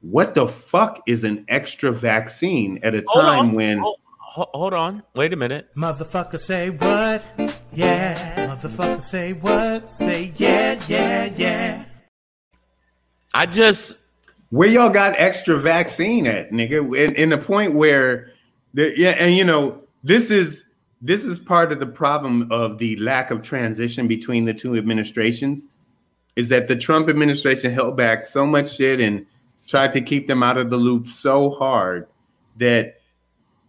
what 0.00 0.34
the 0.34 0.46
fuck 0.48 1.02
is 1.06 1.24
an 1.24 1.44
extra 1.48 1.92
vaccine 1.92 2.78
at 2.82 2.94
a 2.94 3.02
Hold 3.06 3.24
time 3.24 3.38
on. 3.38 3.52
when 3.52 3.78
Hold, 3.78 4.48
hold 4.52 4.74
on. 4.74 5.02
Wait 5.14 5.32
a 5.32 5.36
minute. 5.36 5.68
Motherfucker 5.76 6.38
say 6.38 6.70
what? 6.70 7.24
Yeah. 7.72 8.56
Motherfucker 8.56 9.02
say 9.02 9.32
what? 9.32 9.90
Say 9.90 10.32
yeah, 10.36 10.80
yeah, 10.88 11.32
yeah. 11.36 11.84
I 13.34 13.46
just 13.46 13.98
where 14.50 14.68
y'all 14.68 14.90
got 14.90 15.14
extra 15.18 15.58
vaccine 15.58 16.26
at, 16.26 16.50
nigga? 16.50 16.96
In, 16.96 17.14
in 17.16 17.28
the 17.30 17.38
point 17.38 17.74
where 17.74 18.30
the 18.74 18.92
yeah, 18.96 19.10
and 19.10 19.36
you 19.36 19.44
know, 19.44 19.82
this 20.04 20.30
is 20.30 20.65
this 21.06 21.24
is 21.24 21.38
part 21.38 21.70
of 21.72 21.78
the 21.80 21.86
problem 21.86 22.50
of 22.50 22.78
the 22.78 22.96
lack 22.96 23.30
of 23.30 23.42
transition 23.42 24.08
between 24.08 24.44
the 24.44 24.54
two 24.54 24.76
administrations 24.76 25.68
is 26.34 26.48
that 26.50 26.68
the 26.68 26.76
Trump 26.76 27.08
administration 27.08 27.72
held 27.72 27.96
back 27.96 28.26
so 28.26 28.44
much 28.44 28.76
shit 28.76 29.00
and 29.00 29.24
tried 29.66 29.92
to 29.92 30.00
keep 30.00 30.26
them 30.28 30.42
out 30.42 30.58
of 30.58 30.68
the 30.70 30.76
loop 30.76 31.08
so 31.08 31.50
hard 31.50 32.06
that 32.56 33.00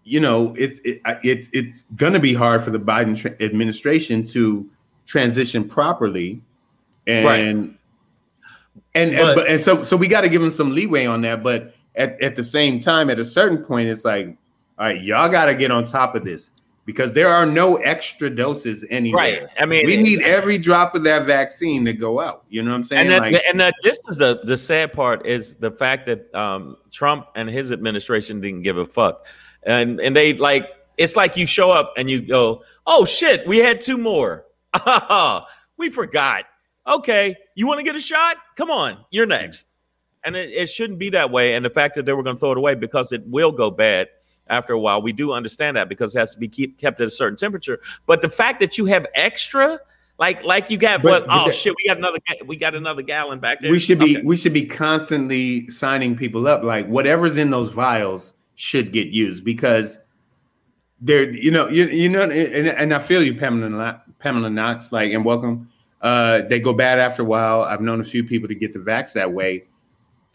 you 0.03 0.19
know 0.19 0.53
it's 0.57 0.79
it, 0.83 1.01
it's 1.23 1.49
it's 1.53 1.83
going 1.95 2.13
to 2.13 2.19
be 2.19 2.33
hard 2.33 2.63
for 2.63 2.71
the 2.71 2.79
Biden 2.79 3.17
tra- 3.17 3.35
administration 3.39 4.23
to 4.23 4.67
transition 5.05 5.67
properly 5.67 6.41
and 7.07 7.25
Right. 7.25 7.45
and 7.45 7.77
and, 8.95 9.15
But- 9.15 9.35
but, 9.35 9.47
and 9.47 9.59
so 9.59 9.83
so 9.83 9.95
we 9.97 10.07
got 10.07 10.21
to 10.21 10.29
give 10.29 10.41
them 10.41 10.51
some 10.51 10.73
leeway 10.73 11.05
on 11.05 11.21
that 11.21 11.43
but 11.43 11.73
at, 11.95 12.21
at 12.21 12.35
the 12.35 12.43
same 12.43 12.79
time 12.79 13.09
at 13.09 13.19
a 13.19 13.25
certain 13.25 13.57
point 13.63 13.89
it's 13.89 14.05
like 14.05 14.27
all 14.79 14.85
right 14.87 15.01
y'all 15.01 15.29
got 15.29 15.45
to 15.45 15.55
get 15.55 15.71
on 15.71 15.83
top 15.83 16.15
of 16.15 16.23
this 16.23 16.51
because 16.87 17.13
there 17.13 17.27
are 17.27 17.45
no 17.45 17.75
extra 17.75 18.27
doses 18.29 18.83
anywhere 18.89 19.41
Right. 19.41 19.43
I 19.59 19.67
mean, 19.67 19.85
we 19.85 19.97
need 19.97 20.21
every 20.21 20.57
drop 20.57 20.95
of 20.95 21.03
that 21.03 21.25
vaccine 21.25 21.85
to 21.85 21.93
go 21.93 22.19
out 22.19 22.45
you 22.49 22.63
know 22.63 22.71
what 22.71 22.77
i'm 22.77 22.83
saying 22.83 23.01
and 23.01 23.11
that, 23.11 23.21
Like- 23.33 23.43
and 23.47 23.59
that 23.59 23.75
this 23.83 24.01
is 24.07 24.17
the 24.17 24.39
the 24.45 24.57
sad 24.57 24.91
part 24.93 25.25
is 25.27 25.53
the 25.55 25.69
fact 25.69 26.07
that 26.07 26.33
um, 26.33 26.77
Trump 26.89 27.27
and 27.35 27.47
his 27.47 27.71
administration 27.71 28.41
didn't 28.41 28.63
give 28.63 28.77
a 28.77 28.85
fuck, 28.85 29.27
and 29.63 29.99
and 29.99 30.15
they 30.15 30.33
like 30.33 30.67
it's 30.97 31.15
like 31.15 31.37
you 31.37 31.45
show 31.45 31.69
up 31.69 31.93
and 31.95 32.09
you 32.09 32.21
go, 32.21 32.63
oh 32.87 33.05
shit, 33.05 33.45
we 33.45 33.59
had 33.59 33.81
two 33.81 33.97
more, 33.99 34.45
we 35.77 35.91
forgot. 35.91 36.45
Okay, 36.87 37.35
you 37.53 37.67
want 37.67 37.79
to 37.79 37.83
get 37.83 37.95
a 37.95 37.99
shot? 37.99 38.37
Come 38.55 38.71
on, 38.71 38.97
you're 39.11 39.27
next. 39.27 39.67
And 40.23 40.35
it, 40.35 40.49
it 40.49 40.67
shouldn't 40.69 40.97
be 40.97 41.11
that 41.11 41.29
way. 41.29 41.53
And 41.53 41.63
the 41.63 41.69
fact 41.69 41.95
that 41.95 42.05
they 42.05 42.13
were 42.13 42.23
going 42.23 42.35
to 42.35 42.39
throw 42.39 42.51
it 42.53 42.57
away 42.57 42.73
because 42.75 43.11
it 43.11 43.21
will 43.27 43.51
go 43.51 43.69
bad 43.69 44.07
after 44.49 44.73
a 44.73 44.79
while, 44.79 45.01
we 45.01 45.13
do 45.13 45.31
understand 45.33 45.77
that 45.77 45.89
because 45.89 46.15
it 46.15 46.19
has 46.19 46.33
to 46.33 46.39
be 46.39 46.47
keep, 46.47 46.77
kept 46.77 46.99
at 47.01 47.07
a 47.07 47.09
certain 47.09 47.37
temperature. 47.37 47.79
But 48.05 48.21
the 48.21 48.29
fact 48.29 48.59
that 48.59 48.77
you 48.77 48.85
have 48.85 49.05
extra, 49.15 49.79
like 50.19 50.43
like 50.43 50.69
you 50.69 50.77
got, 50.77 51.01
But- 51.03 51.25
Oh 51.29 51.45
that- 51.47 51.55
shit, 51.55 51.73
we 51.75 51.87
got 51.87 51.97
another 51.97 52.17
we 52.45 52.55
got 52.55 52.75
another 52.75 53.01
gallon 53.01 53.39
back 53.39 53.61
there. 53.61 53.71
we 53.71 53.79
should 53.79 53.99
be 53.99 54.17
Okay. 54.17 54.25
we 54.25 54.35
should 54.37 54.53
be 54.53 54.65
constantly 54.65 55.69
signing 55.69 56.15
people 56.15 56.47
up 56.47 56.63
like 56.63 56.87
whatever's 56.87 57.37
in 57.37 57.51
those 57.51 57.69
vials 57.69 58.33
should 58.55 58.91
get 58.91 59.07
used 59.07 59.43
because 59.45 59.99
they're 61.01 61.29
you 61.31 61.51
know 61.51 61.67
you, 61.69 61.85
you 61.89 62.09
know 62.09 62.23
and, 62.23 62.31
and 62.33 62.91
i 62.91 62.97
feel 62.97 63.21
you 63.21 63.35
pamela 63.35 64.01
pamela 64.17 64.49
knox 64.49 64.91
like 64.91 65.11
and 65.13 65.23
welcome 65.23 65.69
uh 66.01 66.41
they 66.49 66.59
go 66.59 66.73
bad 66.73 66.97
after 66.97 67.21
a 67.21 67.25
while 67.25 67.61
i've 67.61 67.81
known 67.81 68.01
a 68.01 68.03
few 68.03 68.23
people 68.23 68.47
to 68.47 68.55
get 68.55 68.73
the 68.73 68.79
vax 68.79 69.13
that 69.13 69.31
way 69.31 69.63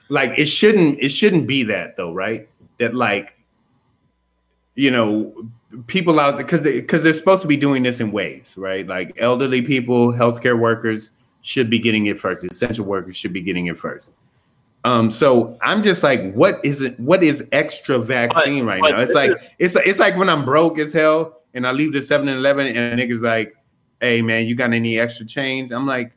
like 0.08 0.32
it 0.38 0.44
shouldn't 0.44 0.96
it 1.00 1.08
shouldn't 1.08 1.48
be 1.48 1.64
that 1.64 1.96
though 1.96 2.12
right 2.14 2.48
that 2.78 2.94
like 2.94 3.32
you 4.74 4.90
know 4.90 5.32
people 5.86 6.18
out 6.20 6.36
because 6.36 6.62
because 6.62 7.02
they're 7.02 7.12
supposed 7.12 7.42
to 7.42 7.48
be 7.48 7.56
doing 7.56 7.82
this 7.82 8.00
in 8.00 8.12
waves 8.12 8.56
right? 8.56 8.86
Like 8.86 9.14
elderly 9.18 9.62
people 9.62 10.12
healthcare 10.12 10.58
workers 10.58 11.10
should 11.42 11.68
be 11.70 11.78
getting 11.78 12.06
it 12.06 12.18
first. 12.18 12.44
Essential 12.44 12.84
workers 12.84 13.16
should 13.16 13.32
be 13.32 13.40
getting 13.40 13.66
it 13.66 13.78
first. 13.78 14.14
Um 14.84 15.10
so 15.10 15.56
i'm 15.62 15.82
just 15.82 16.02
like 16.02 16.32
what 16.34 16.64
is 16.64 16.80
it 16.80 16.98
what 16.98 17.22
is 17.22 17.46
extra 17.52 17.98
vaccine 17.98 18.64
right 18.64 18.80
but 18.80 18.92
now? 18.92 19.00
It's 19.00 19.14
like 19.14 19.30
is- 19.30 19.50
it's 19.58 19.76
it's 19.76 19.98
like 20.00 20.16
when 20.16 20.28
i'm 20.28 20.44
broke 20.44 20.78
as 20.78 20.92
hell 20.92 21.42
and 21.54 21.66
i 21.66 21.70
leave 21.70 21.92
the 21.92 22.00
7-eleven 22.00 22.66
and 22.66 23.00
a 23.00 23.02
nigga's 23.06 23.22
like 23.22 23.54
hey 24.00 24.20
man 24.22 24.46
you 24.46 24.54
got 24.56 24.72
any 24.72 24.98
extra 24.98 25.24
change? 25.24 25.70
I'm 25.70 25.86
like 25.86 26.12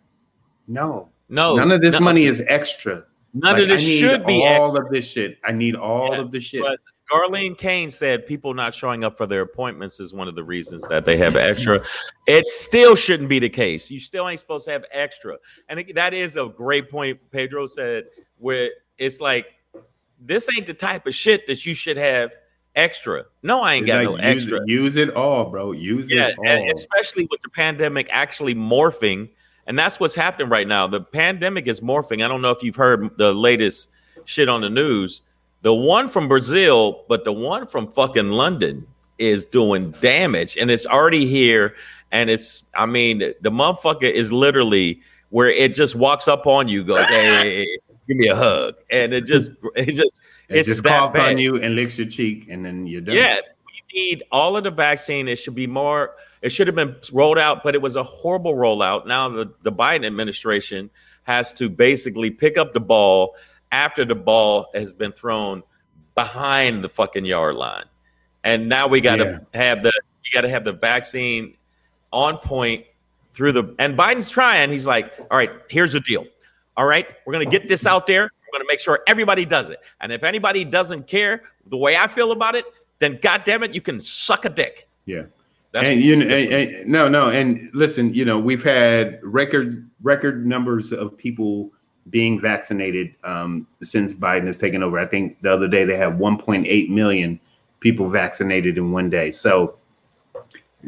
no. 0.67 1.09
No 1.29 1.55
none 1.55 1.71
of 1.71 1.81
this 1.81 1.99
money 1.99 2.25
is 2.25 2.43
extra. 2.47 3.03
None 3.33 3.53
Like, 3.53 3.63
of 3.63 3.67
this 3.69 3.81
should 3.81 4.25
be 4.25 4.45
all 4.45 4.77
of 4.77 4.89
this 4.89 5.05
shit. 5.05 5.37
I 5.43 5.51
need 5.51 5.75
all 5.75 6.13
Yeah, 6.13 6.21
of 6.21 6.31
the 6.31 6.39
shit. 6.39 6.61
But 6.61 6.79
Garlene 7.11 7.57
Kane 7.57 7.89
said 7.89 8.25
people 8.25 8.53
not 8.53 8.73
showing 8.73 9.03
up 9.03 9.17
for 9.17 9.25
their 9.27 9.41
appointments 9.41 9.99
is 9.99 10.13
one 10.13 10.27
of 10.27 10.35
the 10.35 10.43
reasons 10.43 10.87
that 10.87 11.05
they 11.05 11.17
have 11.17 11.35
extra. 11.35 11.83
It 12.27 12.47
still 12.47 12.95
shouldn't 12.95 13.29
be 13.29 13.39
the 13.39 13.49
case. 13.49 13.91
You 13.91 13.99
still 13.99 14.27
ain't 14.27 14.39
supposed 14.39 14.65
to 14.65 14.71
have 14.71 14.85
extra. 14.91 15.37
And 15.69 15.79
it- 15.81 15.95
that 15.95 16.13
is 16.13 16.35
a 16.37 16.47
great 16.47 16.89
point 16.89 17.19
Pedro 17.31 17.67
said 17.67 18.05
where 18.39 18.69
it's 18.97 19.21
like 19.21 19.47
this 20.19 20.49
ain't 20.55 20.65
the 20.65 20.73
type 20.73 21.05
of 21.05 21.13
shit 21.13 21.45
that 21.47 21.65
you 21.65 21.73
should 21.73 21.97
have 21.97 22.31
extra. 22.75 23.25
No, 23.43 23.61
I 23.61 23.75
ain't 23.75 23.83
It's 23.83 23.91
got 23.91 23.97
like, 24.05 24.05
no 24.21 24.33
use, 24.33 24.43
extra. 24.43 24.59
use 24.65 24.95
it 24.95 25.15
all 25.15 25.45
bro 25.45 25.73
use 25.73 26.09
Yeah, 26.09 26.29
it 26.29 26.37
all 26.39 26.45
and 26.47 26.71
especially 26.71 27.27
with 27.29 27.41
the 27.43 27.49
pandemic 27.49 28.07
actually 28.11 28.55
morphing, 28.55 29.29
and 29.67 29.77
that's 29.77 29.99
what's 29.99 30.15
happening 30.15 30.49
right 30.49 30.67
now. 30.67 30.87
The 30.87 31.01
pandemic 31.01 31.67
is 31.67 31.81
morphing. 31.81 32.23
I 32.23 32.27
don't 32.27 32.41
know 32.41 32.51
if 32.51 32.63
you've 32.63 32.75
heard 32.75 33.15
the 33.17 33.33
latest 33.33 33.89
shit 34.25 34.49
on 34.49 34.61
the 34.61 34.69
news. 34.69 35.21
The 35.65 35.73
one 35.73 36.09
from 36.09 36.27
Brazil, 36.27 37.05
but 37.09 37.25
the 37.25 37.33
one 37.33 37.65
from 37.65 37.87
fucking 37.87 38.29
London 38.29 38.85
is 39.17 39.45
doing 39.45 39.95
damage, 39.99 40.57
and 40.57 40.69
it's 40.69 40.85
already 40.85 41.25
here. 41.25 41.73
And 42.11 42.29
it's, 42.29 42.65
I 42.75 42.85
mean, 42.85 43.17
the 43.41 43.49
motherfucker 43.49 44.03
is 44.03 44.31
literally 44.31 45.01
where 45.29 45.49
it 45.49 45.73
just 45.73 45.95
walks 45.95 46.27
up 46.27 46.45
on 46.45 46.67
you, 46.67 46.83
goes, 46.83 47.07
"Hey, 47.07 47.65
give 48.07 48.15
me 48.15 48.27
a 48.27 48.35
hug," 48.35 48.75
and 48.91 49.11
it 49.11 49.25
just, 49.25 49.49
it 49.75 49.93
just, 49.93 50.21
It 50.49 50.57
it's 50.57 50.69
just 50.69 50.85
on 50.85 51.39
you 51.39 51.55
and 51.55 51.75
licks 51.75 51.97
your 51.97 52.07
cheek 52.07 52.45
and 52.47 52.63
then 52.63 52.85
you're 52.85 53.01
done 53.01 53.15
Yeah, 53.15 53.39
we 53.65 53.99
need 53.99 54.23
all 54.31 54.55
of 54.57 54.65
the 54.65 54.69
vaccine. 54.69 55.27
It 55.27 55.37
should 55.37 55.55
be 55.55 55.65
more. 55.65 56.15
It 56.43 56.49
should 56.49 56.67
have 56.67 56.75
been 56.75 56.95
rolled 57.11 57.39
out, 57.39 57.63
but 57.63 57.73
it 57.73 57.81
was 57.81 57.95
a 57.95 58.03
horrible 58.03 58.53
rollout. 58.53 59.07
Now 59.07 59.29
the 59.29 59.51
the 59.63 59.71
Biden 59.71 60.05
administration 60.05 60.91
has 61.23 61.51
to 61.53 61.69
basically 61.69 62.29
pick 62.29 62.55
up 62.55 62.73
the 62.73 62.79
ball 62.79 63.35
after 63.71 64.05
the 64.05 64.15
ball 64.15 64.67
has 64.73 64.93
been 64.93 65.11
thrown 65.11 65.63
behind 66.15 66.83
the 66.83 66.89
fucking 66.89 67.25
yard 67.25 67.55
line, 67.55 67.85
and 68.43 68.69
now 68.69 68.87
we 68.87 69.01
got 69.01 69.17
to 69.17 69.45
have 69.53 69.83
the 69.83 69.91
you 70.23 70.31
got 70.33 70.41
to 70.41 70.49
have 70.49 70.63
the 70.63 70.73
vaccine 70.73 71.55
on 72.11 72.37
point 72.37 72.85
through 73.31 73.51
the. 73.51 73.75
And 73.79 73.97
Biden's 73.97 74.29
trying. 74.29 74.71
He's 74.71 74.87
like, 74.87 75.13
all 75.29 75.37
right, 75.37 75.51
here's 75.69 75.93
the 75.93 75.99
deal. 75.99 76.25
All 76.77 76.85
right, 76.85 77.07
we're 77.25 77.33
gonna 77.33 77.45
get 77.45 77.67
this 77.69 77.85
out 77.85 78.05
there. 78.07 78.23
We're 78.23 78.59
gonna 78.59 78.67
make 78.67 78.79
sure 78.79 78.99
everybody 79.07 79.45
does 79.45 79.69
it. 79.69 79.79
And 80.01 80.11
if 80.11 80.23
anybody 80.23 80.65
doesn't 80.65 81.07
care 81.07 81.43
the 81.67 81.77
way 81.77 81.95
I 81.95 82.07
feel 82.07 82.31
about 82.31 82.55
it, 82.55 82.65
then 82.99 83.19
goddamn 83.21 83.63
it, 83.63 83.73
you 83.73 83.81
can 83.81 83.99
suck 83.99 84.45
a 84.45 84.49
dick. 84.49 84.87
Yeah. 85.05 85.23
That's 85.71 85.87
and 85.87 86.01
you 86.01 86.15
know, 86.15 86.33
and- 86.33 86.53
and- 86.53 86.87
no, 86.87 87.07
no, 87.09 87.29
and 87.29 87.69
listen, 87.73 88.13
you 88.13 88.23
know, 88.25 88.39
we've 88.39 88.63
had 88.63 89.19
record 89.23 89.89
record 90.01 90.45
numbers 90.45 90.91
of 90.93 91.17
people 91.17 91.71
being 92.09 92.39
vaccinated 92.39 93.15
um, 93.23 93.67
since 93.81 94.13
Biden 94.13 94.45
has 94.45 94.57
taken 94.57 94.83
over. 94.83 94.99
I 94.99 95.05
think 95.05 95.41
the 95.41 95.51
other 95.51 95.67
day 95.67 95.85
they 95.85 95.97
had 95.97 96.17
1.8 96.19 96.89
million 96.89 97.39
people 97.79 98.09
vaccinated 98.09 98.77
in 98.77 98.91
one 98.91 99.09
day. 99.09 99.31
So 99.31 99.77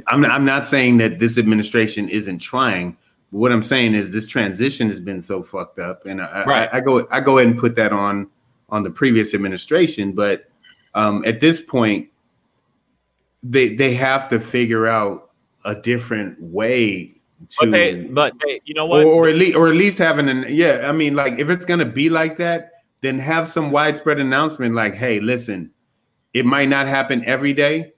I'm 0.07 0.23
I'm 0.25 0.45
not 0.45 0.65
saying 0.65 0.97
that 0.97 1.19
this 1.19 1.37
administration 1.37 2.07
isn't 2.09 2.39
trying, 2.39 2.95
But 3.31 3.39
what 3.39 3.51
I'm 3.51 3.63
saying 3.63 3.95
is 3.95 4.11
this 4.11 4.27
transition 4.27 4.87
has 4.89 4.99
been 4.99 5.21
so 5.21 5.41
fucked 5.41 5.79
up, 5.79 6.05
and 6.05 6.21
I, 6.21 6.43
Right. 6.43 6.69
I, 6.71 6.77
I 6.77 6.81
go 6.81 7.07
I 7.09 7.19
go 7.19 7.39
ahead 7.39 7.51
and 7.51 7.59
put 7.59 7.75
that 7.75 7.91
on 7.91 8.27
on 8.69 8.83
the 8.83 8.89
previous 8.91 9.33
administration. 9.33 10.11
But 10.11 10.49
um, 10.93 11.23
at 11.25 11.39
this 11.41 11.59
point, 11.59 12.09
they 13.41 13.73
they 13.73 13.93
have 13.95 14.27
to 14.29 14.39
figure 14.39 14.87
out 14.87 15.31
a 15.65 15.73
different 15.73 16.39
way 16.41 17.16
to 17.49 17.55
But 17.61 17.71
they, 17.71 18.03
but 18.03 18.33
they, 18.45 18.61
you 18.65 18.73
know 18.73 18.85
what? 18.85 19.05
or, 19.05 19.11
or 19.11 19.27
at 19.27 19.35
least 19.35 19.55
or 19.55 19.69
at 19.69 19.75
least 19.75 19.97
having 19.97 20.27
an 20.29 20.45
yeah 20.49 20.87
i 20.87 20.91
mean 20.91 21.15
like 21.15 21.37
if 21.39 21.49
it's 21.49 21.65
gonna 21.65 21.85
be 21.85 22.09
like 22.09 22.37
that 22.37 22.71
then 23.01 23.19
have 23.19 23.47
some 23.47 23.71
widespread 23.71 24.19
announcement 24.19 24.73
like 24.75 24.95
hey 24.95 25.19
listen 25.19 25.71
it 26.33 26.45
might 26.45 26.67
not 26.69 26.87
happen 26.87 27.23
every 27.25 27.53
day 27.53 27.93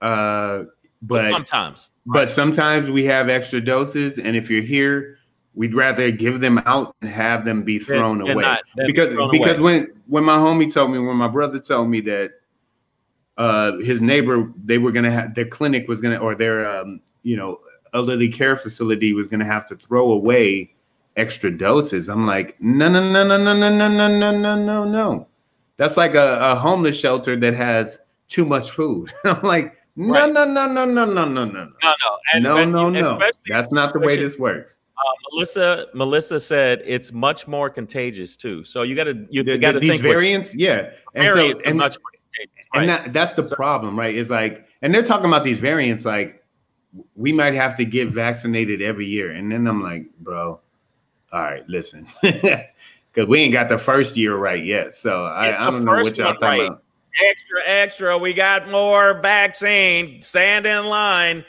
uh 0.00 0.62
but 1.02 1.30
sometimes, 1.30 1.90
but 2.06 2.28
sometimes 2.28 2.90
we 2.90 3.04
have 3.04 3.28
extra 3.28 3.60
doses 3.60 4.18
and 4.18 4.36
if 4.36 4.50
you're 4.50 4.62
here 4.62 5.18
we'd 5.54 5.74
rather 5.74 6.10
give 6.10 6.40
them 6.40 6.58
out 6.66 6.94
and 7.00 7.10
have 7.10 7.44
them 7.44 7.62
be 7.62 7.78
thrown 7.78 8.18
than 8.18 8.30
away 8.30 8.56
be 8.76 8.86
because 8.86 9.12
thrown 9.12 9.30
because 9.30 9.58
away. 9.58 9.80
when 9.80 9.88
when 10.06 10.24
my 10.24 10.36
homie 10.36 10.72
told 10.72 10.90
me 10.90 10.98
when 10.98 11.16
my 11.16 11.28
brother 11.28 11.58
told 11.58 11.88
me 11.88 12.00
that 12.00 12.30
uh 13.38 13.76
his 13.78 14.00
neighbor 14.00 14.52
they 14.64 14.78
were 14.78 14.92
gonna 14.92 15.10
have 15.10 15.34
their 15.34 15.46
clinic 15.46 15.88
was 15.88 16.00
gonna 16.00 16.16
or 16.16 16.34
their 16.34 16.68
um 16.68 17.00
you 17.22 17.36
know 17.36 17.58
elderly 17.94 18.28
care 18.28 18.56
facility 18.56 19.12
was 19.12 19.28
gonna 19.28 19.44
have 19.44 19.66
to 19.66 19.76
throw 19.76 20.12
away 20.12 20.72
extra 21.16 21.50
doses 21.56 22.08
i'm 22.08 22.26
like 22.26 22.56
no 22.60 22.88
no 22.88 23.00
no 23.12 23.24
no 23.26 23.36
no 23.38 23.54
no 23.54 23.70
no 23.70 23.88
no 23.88 24.08
no 24.08 24.32
no 24.32 24.54
no 24.56 24.84
no 24.84 25.26
that's 25.78 25.96
like 25.96 26.14
a, 26.14 26.38
a 26.40 26.54
homeless 26.56 26.98
shelter 26.98 27.38
that 27.38 27.54
has 27.54 27.98
too 28.28 28.44
much 28.44 28.70
food 28.70 29.12
i'm 29.24 29.42
like 29.42 29.74
no 29.98 30.12
Right. 30.12 30.30
no 30.32 30.44
no 30.44 30.66
no 30.66 30.84
no 30.84 31.04
no 31.04 31.04
no 31.06 31.24
no 31.24 31.44
no 31.44 31.44
no, 31.46 31.64
no, 31.64 31.94
and, 32.34 32.44
no 32.44 32.56
and 32.58 32.70
no 32.72 32.90
no 32.90 33.18
that's 33.48 33.72
not 33.72 33.92
the 33.94 33.98
way 34.00 34.16
this 34.16 34.38
works 34.38 34.78
Uh, 34.98 35.12
Melissa, 35.32 35.86
Melissa 35.94 36.38
said 36.40 36.82
it's 36.84 37.12
much 37.12 37.46
more 37.46 37.68
contagious 37.70 38.34
too. 38.36 38.64
So 38.64 38.80
you 38.82 38.94
got 38.96 39.04
to 39.04 39.26
you, 39.30 39.42
The- 39.42 39.58
got 39.58 39.72
to 39.72 39.80
these 39.80 39.92
think 39.92 40.02
variants 40.02 40.54
yeah 40.54 40.90
and 41.14 41.24
variants 41.24 41.60
so 41.62 41.68
and, 41.70 41.78
much 41.78 41.96
more 42.02 42.10
contagious. 42.12 42.66
and 42.74 42.88
that, 42.90 43.12
that's 43.14 43.32
the 43.32 43.54
problem 43.56 43.98
right 43.98 44.14
is 44.14 44.28
like 44.30 44.66
and 44.82 44.92
they're 44.94 45.02
talking 45.02 45.26
about 45.26 45.44
these 45.44 45.58
variants 45.58 46.04
like 46.04 46.42
we 47.14 47.32
might 47.32 47.54
have 47.54 47.76
to 47.76 47.84
get 47.84 48.08
vaccinated 48.08 48.80
every 48.82 49.06
year 49.06 49.32
and 49.32 49.52
then 49.52 49.66
i'm 49.66 49.82
like 49.82 50.06
bro 50.20 50.60
all 51.32 51.42
right 51.42 51.68
listen 51.68 52.06
because 52.22 53.28
we 53.28 53.40
ain't 53.40 53.52
got 53.52 53.68
the 53.68 53.78
first 53.78 54.16
year 54.16 54.36
right 54.36 54.64
yet 54.64 54.94
so 54.94 55.24
i, 55.24 55.66
I 55.66 55.70
don't 55.70 55.84
know 55.84 55.92
what 55.92 56.16
y'all 56.16 56.34
talking 56.34 56.48
right. 56.48 56.66
about 56.66 56.82
extra, 57.24 57.58
extra. 57.64 58.18
We 58.18 58.32
got 58.32 58.68
more 58.68 59.20
vaccine. 59.20 60.20
Stand 60.22 60.66
in 60.66 60.86
line. 60.86 61.44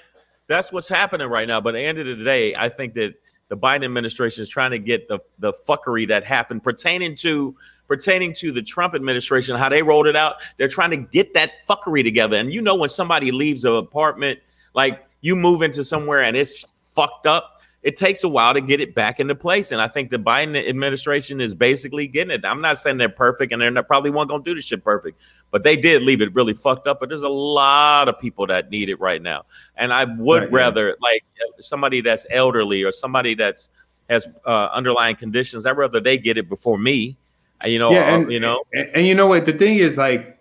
That's 0.47 0.71
what's 0.71 0.87
happening 0.87 1.27
right 1.27 1.47
now. 1.47 1.59
But 1.61 1.75
at 1.75 1.79
the 1.79 1.85
end 1.85 1.99
of 1.99 2.17
the 2.17 2.23
day, 2.23 2.55
I 2.55 2.69
think 2.69 2.93
that 2.95 3.15
the 3.49 3.57
Biden 3.57 3.85
administration 3.85 4.41
is 4.41 4.49
trying 4.49 4.71
to 4.71 4.79
get 4.79 5.07
the 5.07 5.19
the 5.39 5.53
fuckery 5.67 6.07
that 6.09 6.23
happened 6.23 6.63
pertaining 6.63 7.15
to 7.15 7.55
pertaining 7.87 8.33
to 8.33 8.51
the 8.51 8.61
Trump 8.61 8.93
administration, 8.93 9.55
how 9.55 9.69
they 9.69 9.81
rolled 9.81 10.07
it 10.07 10.15
out. 10.15 10.35
They're 10.57 10.67
trying 10.67 10.91
to 10.91 10.97
get 10.97 11.33
that 11.33 11.51
fuckery 11.67 12.03
together. 12.03 12.37
And 12.37 12.51
you 12.51 12.61
know, 12.61 12.75
when 12.75 12.89
somebody 12.89 13.31
leaves 13.31 13.63
an 13.65 13.73
apartment, 13.73 14.39
like 14.73 15.05
you 15.21 15.35
move 15.35 15.61
into 15.61 15.83
somewhere 15.83 16.23
and 16.23 16.35
it's 16.37 16.65
fucked 16.91 17.27
up. 17.27 17.53
It 17.83 17.95
takes 17.95 18.23
a 18.23 18.27
while 18.27 18.53
to 18.53 18.59
get 18.59 18.81
it 18.81 18.95
back 18.95 19.19
into 19.19 19.35
place, 19.35 19.71
and 19.71 19.79
I 19.79 19.87
think 19.87 20.09
the 20.09 20.17
Biden 20.17 20.57
administration 20.67 21.39
is 21.39 21.53
basically 21.53 22.07
getting 22.07 22.31
it. 22.31 22.43
I'm 22.43 22.59
not 22.59 22.77
saying 22.79 22.97
they're 22.97 23.07
perfect, 23.07 23.53
and 23.53 23.61
they're 23.61 23.71
not, 23.71 23.87
probably 23.87 24.09
won't 24.09 24.29
gonna 24.29 24.43
do 24.43 24.55
this 24.55 24.65
shit 24.65 24.83
perfect, 24.83 25.21
but 25.51 25.63
they 25.63 25.77
did 25.77 26.01
leave 26.01 26.21
it 26.21 26.33
really 26.33 26.53
fucked 26.53 26.87
up. 26.87 26.99
But 26.99 27.09
there's 27.09 27.21
a 27.23 27.29
lot 27.29 28.09
of 28.09 28.19
people 28.19 28.47
that 28.47 28.71
need 28.71 28.89
it 28.89 28.99
right 28.99 29.21
now, 29.21 29.45
and 29.77 29.93
I 29.93 30.03
would 30.03 30.41
Right, 30.43 30.51
yeah. 30.51 30.57
rather 30.57 30.97
like 31.01 31.23
somebody 31.59 32.01
that's 32.01 32.25
elderly 32.29 32.83
or 32.83 32.91
somebody 32.91 33.35
that's 33.35 33.69
has 34.09 34.27
uh, 34.45 34.69
underlying 34.73 35.15
conditions. 35.15 35.65
I'd 35.65 35.77
rather 35.77 36.01
they 36.01 36.17
get 36.17 36.37
it 36.37 36.49
before 36.49 36.77
me. 36.79 37.15
Uh, 37.63 37.67
You 37.67 37.79
know, 37.79 37.91
yeah 37.91 38.15
uh, 38.15 38.27
you 38.27 38.39
know, 38.39 38.63
and, 38.73 38.89
and 38.95 39.07
you 39.07 39.15
know 39.15 39.27
what 39.27 39.45
the 39.45 39.53
thing 39.53 39.77
is 39.77 39.97
like 39.97 40.33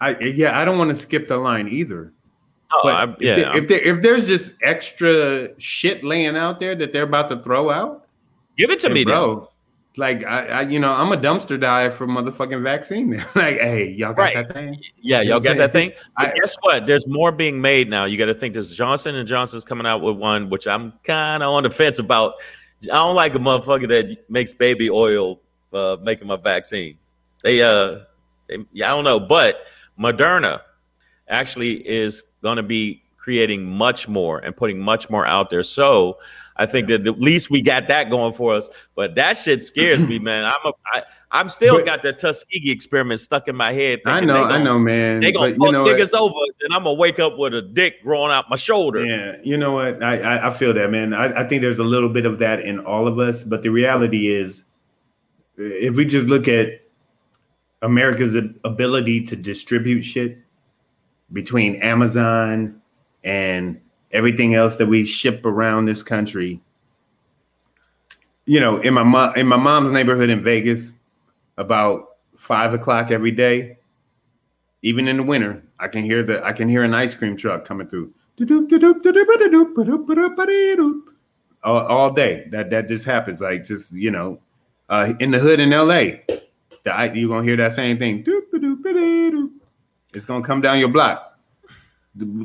i 0.00 0.16
yeah 0.20 0.58
i 0.58 0.64
don't 0.64 0.78
want 0.78 0.88
to 0.88 0.94
skip 0.94 1.28
the 1.28 1.36
line 1.36 1.68
either 1.68 2.10
Oh, 2.72 2.80
but 2.84 2.94
I- 2.94 3.04
if, 3.12 3.20
yeah, 3.20 3.34
there, 3.36 3.56
if, 3.56 3.68
there, 3.68 3.80
if 3.80 4.02
there's 4.02 4.26
just 4.26 4.52
extra 4.62 5.48
shit 5.60 6.04
laying 6.04 6.36
out 6.36 6.60
there 6.60 6.74
that 6.76 6.92
they're 6.92 7.04
about 7.04 7.28
to 7.30 7.42
throw 7.42 7.70
out 7.70 8.06
give 8.56 8.70
it 8.70 8.80
to 8.80 8.88
me, 8.90 9.04
then. 9.04 9.14
bro. 9.14 9.48
Like 9.96 10.24
I, 10.24 10.46
I, 10.46 10.60
you 10.62 10.78
know, 10.78 10.92
I'm 10.92 11.10
a 11.10 11.16
dumpster 11.16 11.60
dive 11.60 11.94
for 11.94 12.06
motherfucking 12.06 12.62
vaccine. 12.62 13.10
like, 13.34 13.58
hey, 13.58 13.88
y'all 13.88 14.12
got 14.14 14.22
Right. 14.22 14.34
that 14.34 14.54
thing? 14.54 14.80
Yeah, 15.02 15.20
y'all 15.20 15.40
got 15.40 15.56
that 15.56 15.72
thing. 15.72 15.92
But 16.16 16.28
I- 16.28 16.32
guess 16.34 16.56
what? 16.60 16.86
There's 16.86 17.06
more 17.08 17.32
being 17.32 17.60
made 17.60 17.90
now. 17.90 18.04
You 18.04 18.16
got 18.16 18.26
to 18.26 18.34
think 18.34 18.54
this 18.54 18.70
Johnson 18.72 19.16
and 19.16 19.26
Johnson's 19.28 19.64
coming 19.64 19.86
out 19.86 20.00
with 20.00 20.16
one, 20.16 20.48
which 20.48 20.66
I'm 20.68 20.92
kind 21.02 21.42
of 21.42 21.50
on 21.50 21.64
the 21.64 21.70
fence 21.70 21.98
about. 21.98 22.34
I 22.84 22.86
don't 22.94 23.16
like 23.16 23.34
a 23.34 23.38
motherfucker 23.38 23.88
that 23.88 24.30
makes 24.30 24.54
baby 24.54 24.88
oil 24.88 25.40
uh, 25.72 25.96
making 26.02 26.28
my 26.28 26.36
vaccine. 26.36 26.96
They, 27.42 27.60
uh, 27.60 28.00
they, 28.48 28.58
yeah, 28.72 28.92
I 28.92 28.94
don't 28.94 29.04
know, 29.04 29.18
but 29.20 29.66
Moderna 29.98 30.60
actually 31.30 31.86
is 31.88 32.24
going 32.42 32.56
to 32.56 32.62
be 32.62 33.02
creating 33.16 33.64
much 33.64 34.08
more 34.08 34.38
and 34.38 34.56
putting 34.56 34.80
much 34.80 35.08
more 35.10 35.26
out 35.26 35.50
there. 35.50 35.62
So 35.62 36.18
I 36.56 36.66
think 36.66 36.88
that 36.88 37.06
at 37.06 37.20
least 37.20 37.50
we 37.50 37.62
got 37.62 37.86
that 37.88 38.10
going 38.10 38.32
for 38.32 38.54
us. 38.54 38.68
But 38.94 39.14
that 39.14 39.36
shit 39.36 39.62
scares 39.62 40.04
me, 40.04 40.18
man. 40.20 40.44
I'm 40.44 40.54
a, 40.64 40.72
I, 40.94 41.02
I'm 41.30 41.48
still 41.48 41.76
But- 41.76 41.86
got 41.86 42.02
the 42.02 42.12
Tuskegee 42.12 42.70
experiment 42.70 43.20
stuck 43.20 43.46
in 43.46 43.56
my 43.56 43.72
head. 43.72 44.00
I 44.06 44.20
know, 44.20 44.44
I 44.44 44.48
gonna- 44.48 44.64
know, 44.64 44.78
man. 44.78 45.20
they 45.20 45.32
gonna 45.32 45.50
but 45.56 45.64
fuck 45.66 45.72
know 45.72 45.84
niggas 45.84 46.12
what? 46.12 46.22
over, 46.22 46.52
and 46.62 46.74
I'm 46.74 46.82
gonna 46.84 46.94
wake 46.98 47.18
up 47.18 47.38
with 47.38 47.54
a 47.54 47.62
dick 47.62 48.02
growing 48.02 48.32
out 48.32 48.50
my 48.50 48.56
shoulder. 48.56 49.04
Yeah, 49.04 49.36
you 49.44 49.56
know 49.56 49.72
what? 49.72 50.02
I, 50.02 50.16
I, 50.18 50.48
I 50.48 50.50
feel 50.52 50.74
that, 50.74 50.90
man. 50.90 51.14
I, 51.14 51.40
I 51.42 51.48
think 51.48 51.62
there's 51.62 51.78
a 51.78 51.84
little 51.84 52.08
bit 52.08 52.26
of 52.26 52.38
that 52.40 52.60
in 52.60 52.80
all 52.80 53.06
of 53.06 53.18
us, 53.18 53.44
but 53.44 53.62
the 53.62 53.68
reality 53.68 54.28
is, 54.28 54.64
if 55.56 55.94
we 55.94 56.04
just 56.06 56.26
look 56.26 56.48
at 56.48 56.80
America's 57.82 58.34
ability 58.64 59.24
to 59.24 59.36
distribute 59.36 60.02
shit 60.02 60.38
between 61.32 61.76
Amazon 61.76 62.80
and 63.24 63.80
everything 64.12 64.54
else 64.54 64.76
that 64.76 64.86
we 64.86 65.04
ship 65.04 65.44
around 65.44 65.86
this 65.86 66.02
country, 66.02 66.60
you 68.46 68.60
know, 68.60 68.78
in 68.78 68.94
my 68.94 69.02
mom 69.02 69.36
in 69.36 69.46
my 69.46 69.56
mom's 69.56 69.90
neighborhood 69.90 70.30
in 70.30 70.42
Vegas, 70.42 70.92
about 71.56 72.16
five 72.36 72.74
o'clock 72.74 73.10
every 73.10 73.30
day, 73.30 73.78
even 74.82 75.08
in 75.08 75.18
the 75.18 75.22
winter, 75.22 75.62
I 75.78 75.88
can 75.88 76.02
hear 76.02 76.22
the 76.22 76.44
I 76.44 76.52
can 76.52 76.68
hear 76.68 76.82
an 76.82 76.94
ice 76.94 77.14
cream 77.14 77.36
truck 77.36 77.64
coming 77.64 77.88
through. 77.88 78.12
All, 81.62 81.86
all 81.86 82.10
day. 82.10 82.48
That 82.50 82.70
that 82.70 82.88
just 82.88 83.04
happens. 83.04 83.40
Like 83.40 83.64
just 83.64 83.92
you 83.92 84.10
know, 84.10 84.40
uh, 84.88 85.12
in 85.20 85.30
the 85.30 85.38
hood 85.38 85.60
in 85.60 85.72
L.A., 85.72 86.24
the, 86.84 87.12
you're 87.14 87.28
gonna 87.28 87.44
hear 87.44 87.56
that 87.56 87.74
same 87.74 87.98
thing. 87.98 88.24
It's 90.14 90.24
gonna 90.24 90.44
come 90.44 90.60
down 90.60 90.78
your 90.78 90.88
block. 90.88 91.38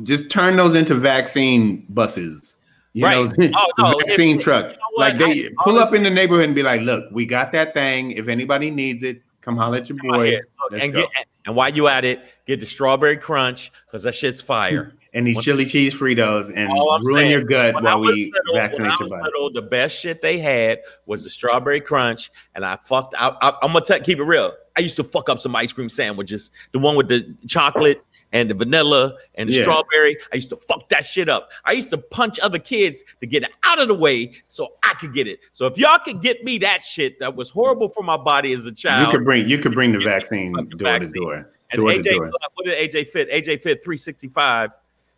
Just 0.04 0.30
turn 0.30 0.56
those 0.56 0.74
into 0.74 0.94
vaccine 0.94 1.84
buses. 1.88 2.54
You 2.92 3.04
Right. 3.04 3.38
know, 3.38 3.50
Oh, 3.56 3.70
no, 3.92 3.98
vaccine 4.06 4.36
if- 4.36 4.42
truck. 4.42 4.66
you 4.66 4.72
know 4.72 4.78
like 4.96 5.18
they 5.18 5.46
I- 5.46 5.50
pull 5.62 5.78
up 5.78 5.92
in 5.92 6.02
the 6.02 6.10
neighborhood 6.10 6.44
and 6.46 6.54
be 6.54 6.62
like, 6.62 6.80
"Look, 6.80 7.04
we 7.12 7.26
got 7.26 7.52
that 7.52 7.74
thing. 7.74 8.12
If 8.12 8.28
anybody 8.28 8.70
needs 8.70 9.02
it, 9.02 9.22
come 9.42 9.56
holler 9.56 9.78
at 9.78 9.88
your 9.88 9.98
boy. 9.98 10.26
here. 10.26 10.48
Look, 10.62 10.72
Let's 10.72 10.84
and, 10.84 10.94
go." 10.94 11.00
get, 11.02 11.10
and 11.46 11.54
while 11.56 11.70
you 11.74 11.88
at 11.88 12.04
it, 12.04 12.20
get 12.46 12.60
the 12.60 12.66
strawberry 12.66 13.16
crunch 13.18 13.70
because 13.86 14.02
that 14.04 14.14
shit's 14.14 14.40
fire. 14.40 14.94
And 15.16 15.26
these 15.26 15.42
chili 15.42 15.66
cheese 15.66 15.94
Fritos 15.94 16.52
and 16.54 16.70
ruin 17.04 17.14
saying, 17.14 17.30
your 17.30 17.40
gut 17.42 17.74
while 17.82 18.00
we 18.00 18.30
little- 18.32 18.54
vaccinate 18.54 18.92
your 19.00 19.08
body. 19.08 19.22
little, 19.24 19.50
the 19.52 19.62
best 19.62 19.98
shit 19.98 20.22
they 20.22 20.38
had 20.38 20.80
was 21.06 21.24
the 21.24 21.30
strawberry 21.30 21.80
crunch, 21.80 22.30
and 22.54 22.64
I 22.64 22.76
fucked. 22.76 23.14
I, 23.18 23.30
I'm 23.62 23.72
gonna 23.72 23.80
tell- 23.84 24.00
keep 24.00 24.18
it 24.18 24.24
real. 24.24 24.52
I 24.76 24.80
used 24.80 24.96
to 24.96 25.04
fuck 25.04 25.28
up 25.30 25.40
some 25.40 25.56
ice 25.56 25.72
cream 25.72 25.88
sandwiches, 25.88 26.50
the 26.72 26.78
one 26.78 26.96
with 26.96 27.08
the 27.08 27.34
chocolate 27.48 28.02
and 28.32 28.50
the 28.50 28.54
vanilla 28.54 29.14
and 29.36 29.48
the 29.48 29.54
Yeah. 29.54 29.62
strawberry. 29.62 30.18
I 30.32 30.36
used 30.36 30.50
to 30.50 30.56
fuck 30.56 30.88
that 30.90 31.06
shit 31.06 31.28
up. 31.30 31.50
I 31.64 31.72
used 31.72 31.88
to 31.90 31.98
punch 31.98 32.38
other 32.40 32.58
kids 32.58 33.02
to 33.20 33.26
get 33.26 33.42
it 33.44 33.50
out 33.62 33.78
of 33.78 33.88
the 33.88 33.94
way 33.94 34.32
so 34.48 34.74
I 34.82 34.92
could 35.00 35.14
get 35.14 35.26
it. 35.28 35.38
So 35.52 35.64
if 35.66 35.78
y'all 35.78 35.98
could 35.98 36.20
get 36.20 36.44
me 36.44 36.58
that 36.58 36.82
shit 36.82 37.18
that 37.20 37.34
was 37.36 37.48
horrible 37.48 37.88
for 37.88 38.02
my 38.02 38.16
body 38.18 38.52
as 38.52 38.66
a 38.66 38.72
child, 38.72 39.06
You 39.06 39.12
could 39.18 39.24
bring 39.24 39.48
you 39.48 39.58
could 39.58 39.72
bring 39.72 39.92
the 39.92 40.00
vaccine 40.00 40.52
door 40.52 40.98
to 40.98 41.08
door. 41.10 41.34
and 41.70 41.76
Door 41.78 41.88
to 41.88 41.98
AJ, 41.98 42.10
door. 42.16 42.30
what 42.54 42.66
did 42.66 42.74
AJ 42.92 43.08
Fit? 43.08 43.30
AJ 43.30 43.62
Fit 43.62 43.82
365 43.82 44.70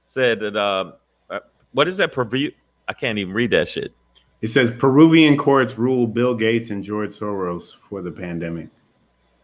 said 0.09 0.41
that. 0.41 0.57
Um, 0.57 0.95
uh, 1.31 1.41
what 1.73 1.87
is 1.87 1.99
that? 1.99 2.13
Preview? 2.13 2.53
I 2.89 2.93
can't 2.95 3.19
even 3.19 3.35
read 3.35 3.51
that 3.51 3.69
shit. 3.69 3.93
It 4.41 4.49
says 4.49 4.71
Peruvian 4.71 5.37
courts 5.37 5.77
rule 5.77 6.07
Bill 6.07 6.35
Gates 6.35 6.71
and 6.71 6.83
George 6.83 7.11
Soros 7.11 7.75
for 7.77 8.01
the 8.03 8.11
pandemic. 8.11 8.69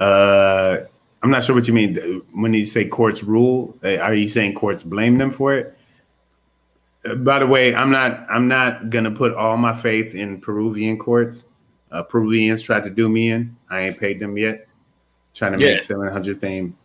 Uh, 0.01 0.79
I'm 1.23 1.31
not 1.31 1.45
sure 1.45 1.55
what 1.55 1.67
you 1.69 1.75
mean 1.75 2.23
when 2.33 2.55
you 2.55 2.65
say 2.65 2.87
courts 2.87 3.23
rule. 3.23 3.77
uh, 3.85 3.97
Are 3.97 4.15
you 4.15 4.29
saying 4.29 4.55
courts 4.55 4.83
blame 4.83 5.19
them 5.19 5.31
for 5.31 5.55
it? 5.55 5.77
Uh, 7.05 7.17
by 7.17 7.39
the 7.39 7.47
way, 7.47 7.75
I'm 7.75 7.91
not. 7.91 8.27
I'm 8.31 8.49
not 8.49 8.89
gonna 8.91 9.11
put 9.11 9.35
all 9.35 9.57
my 9.57 9.75
faith 9.75 10.15
in 10.15 10.41
Peruvian 10.41 10.99
courts. 10.99 11.47
Uh, 11.91 12.03
Peruvians 12.03 12.63
tried 12.63 12.85
to 12.85 12.91
do 12.91 13.09
me 13.09 13.31
in. 13.31 13.57
I 13.71 13.81
ain't 13.83 13.99
paid 13.99 14.19
them 14.21 14.37
yet. 14.39 14.67
Trying 15.35 15.59
to 15.59 15.65
Yeah. 15.65 15.75
make 15.75 15.83
700. 15.83 16.41
They 16.41 16.49
ain't, 16.49 16.75
yeah, 16.75 16.84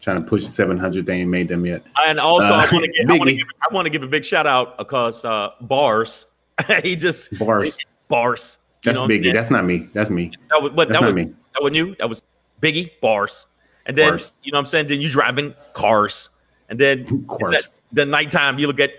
trying 0.00 0.22
to 0.22 0.28
push 0.28 0.44
700. 0.44 1.06
They 1.06 1.14
ain't 1.14 1.30
made 1.30 1.48
them 1.48 1.64
yet. 1.66 1.82
And 2.06 2.18
also, 2.20 2.52
I 2.54 2.64
Uh, 2.64 2.68
want 2.72 2.84
to 2.84 2.90
give, 2.92 3.10
I 3.10 3.12
want 3.18 3.28
to 3.28 3.34
give, 3.36 3.46
I 3.70 3.74
want 3.74 3.86
to 3.86 3.90
give 3.90 4.02
a 4.02 4.06
big 4.08 4.24
shout 4.24 4.46
out 4.46 4.78
because 4.78 5.24
uh, 5.24 5.50
bars 5.62 6.26
he 6.82 6.96
just 6.96 7.38
Bars. 7.38 7.76
bars. 8.08 8.58
That's 8.82 8.98
Biggie. 9.00 9.32
That's 9.32 9.50
not 9.50 9.64
me. 9.64 9.88
That's 9.92 10.10
me. 10.10 10.30
That 10.50 10.62
was 10.62 10.72
what 10.72 10.88
That's 10.88 11.00
that 11.00 11.06
was. 11.06 11.14
me. 11.14 11.24
That 11.24 11.60
wasn't 11.62 11.76
you. 11.76 11.96
That 11.98 12.08
was 12.08 12.22
Biggie 12.62 12.90
bars. 13.00 13.46
And 13.86 13.96
then 13.98 14.10
Bars. 14.12 14.32
you 14.42 14.52
know 14.52 14.56
what 14.56 14.60
I'm 14.60 14.66
saying. 14.66 14.86
Then 14.86 15.00
you 15.00 15.08
driving 15.10 15.54
cars. 15.72 16.30
And 16.68 16.78
then 16.78 17.00
it's 17.40 17.68
the 17.92 18.04
nighttime 18.06 18.58
you 18.58 18.66
look 18.68 18.80
at 18.80 18.90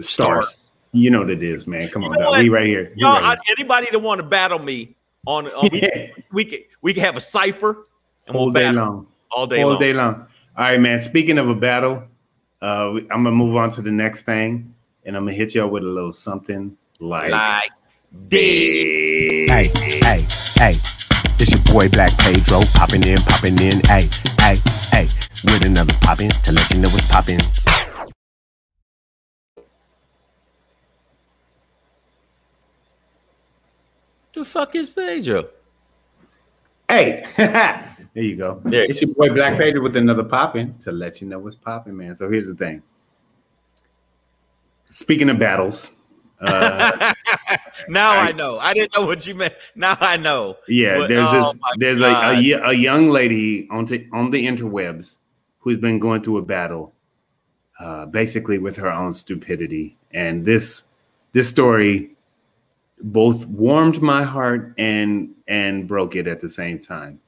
Stars. 0.00 0.46
stars. 0.48 0.72
You 0.92 1.10
know 1.10 1.20
what 1.20 1.30
it 1.30 1.42
is, 1.42 1.66
man. 1.66 1.88
Come 1.88 2.04
on, 2.04 2.12
know 2.12 2.32
dog. 2.32 2.38
we 2.42 2.48
right 2.48 2.66
here. 2.66 2.92
We 2.96 3.04
right 3.04 3.22
I, 3.22 3.52
anybody 3.56 3.86
that 3.92 3.98
want 4.00 4.20
to 4.20 4.26
battle 4.26 4.58
me 4.58 4.96
on, 5.26 5.46
on 5.48 5.68
we, 5.72 6.12
we 6.32 6.44
can 6.44 6.58
we 6.82 6.92
can 6.94 7.04
have 7.04 7.16
a 7.16 7.20
cipher 7.20 7.86
and 8.26 8.34
All 8.36 8.46
we'll 8.46 8.52
day 8.54 8.72
long. 8.72 9.06
All 9.30 9.46
day 9.46 9.62
all 9.62 9.70
long. 9.70 9.80
day 9.80 9.92
long. 9.92 10.26
All 10.56 10.64
right, 10.64 10.80
man. 10.80 10.98
Speaking 10.98 11.38
of 11.38 11.48
a 11.48 11.54
battle, 11.54 12.04
uh, 12.60 12.92
I'm 13.10 13.24
gonna 13.24 13.32
move 13.32 13.56
on 13.56 13.70
to 13.70 13.82
the 13.82 13.90
next 13.90 14.24
thing, 14.24 14.74
and 15.04 15.16
I'm 15.16 15.24
gonna 15.24 15.36
hit 15.36 15.54
y'all 15.54 15.68
with 15.68 15.82
a 15.82 15.86
little 15.86 16.12
something 16.12 16.76
like, 16.98 17.30
Like 17.30 17.70
big. 18.28 19.48
Hey, 19.48 19.70
hey, 19.74 20.26
hey. 20.56 20.76
It's 21.38 21.52
your 21.52 21.62
boy 21.72 21.88
Black 21.88 22.16
Pedro 22.18 22.60
popping 22.74 23.02
in, 23.04 23.16
popping 23.18 23.58
in. 23.60 23.80
Hey, 23.86 24.10
hey, 24.38 24.60
hey. 24.90 25.08
With 25.44 25.64
another 25.64 25.94
poppin' 26.02 26.28
to 26.28 26.52
let 26.52 26.70
you 26.70 26.80
know 26.80 26.90
what's 26.90 27.10
poppin'. 27.10 27.40
The 34.32 34.44
fuck 34.44 34.74
is 34.74 34.90
Pedro? 34.90 35.48
Hey, 36.88 37.24
there 38.14 38.24
you 38.24 38.36
go. 38.36 38.60
There 38.64 38.84
it 38.84 38.90
it's 38.90 39.02
your 39.02 39.14
boy 39.14 39.34
Black 39.34 39.54
Pager 39.54 39.82
with 39.82 39.96
another 39.96 40.24
popping 40.24 40.76
to 40.78 40.92
let 40.92 41.20
you 41.20 41.28
know 41.28 41.38
what's 41.38 41.56
popping, 41.56 41.96
man. 41.96 42.14
So 42.14 42.30
here's 42.30 42.46
the 42.46 42.54
thing. 42.54 42.82
Speaking 44.90 45.30
of 45.30 45.38
battles, 45.38 45.90
uh, 46.40 47.12
now 47.88 48.10
I, 48.12 48.32
know. 48.32 48.58
I 48.58 48.74
didn't 48.74 48.96
know 48.96 49.06
what 49.06 49.26
you 49.26 49.34
meant. 49.34 49.54
Now 49.74 49.96
I 50.00 50.16
know. 50.16 50.56
yeah, 50.68 50.98
But- 50.98 51.08
there's 51.08 51.26
oh 51.28 51.52
this, 51.52 51.58
there's 51.78 52.00
a, 52.00 52.06
a 52.06 52.70
a 52.70 52.72
young 52.72 53.10
lady 53.10 53.68
on 53.70 53.86
t- 53.86 54.08
on 54.12 54.30
the 54.30 54.44
interwebs 54.46 55.18
who's 55.58 55.78
been 55.78 55.98
going 55.98 56.22
through 56.22 56.38
a 56.38 56.42
battle, 56.42 56.94
uh, 57.78 58.06
basically 58.06 58.58
with 58.58 58.76
her 58.76 58.90
own 58.90 59.12
stupidity, 59.12 59.96
and 60.12 60.44
this 60.44 60.84
this 61.32 61.48
story 61.48 62.16
both 63.02 63.46
warmed 63.46 64.02
my 64.02 64.24
heart 64.24 64.74
and 64.78 65.34
and 65.46 65.86
broke 65.86 66.16
it 66.16 66.26
at 66.26 66.40
the 66.40 66.48
same 66.48 66.78
time. 66.78 67.20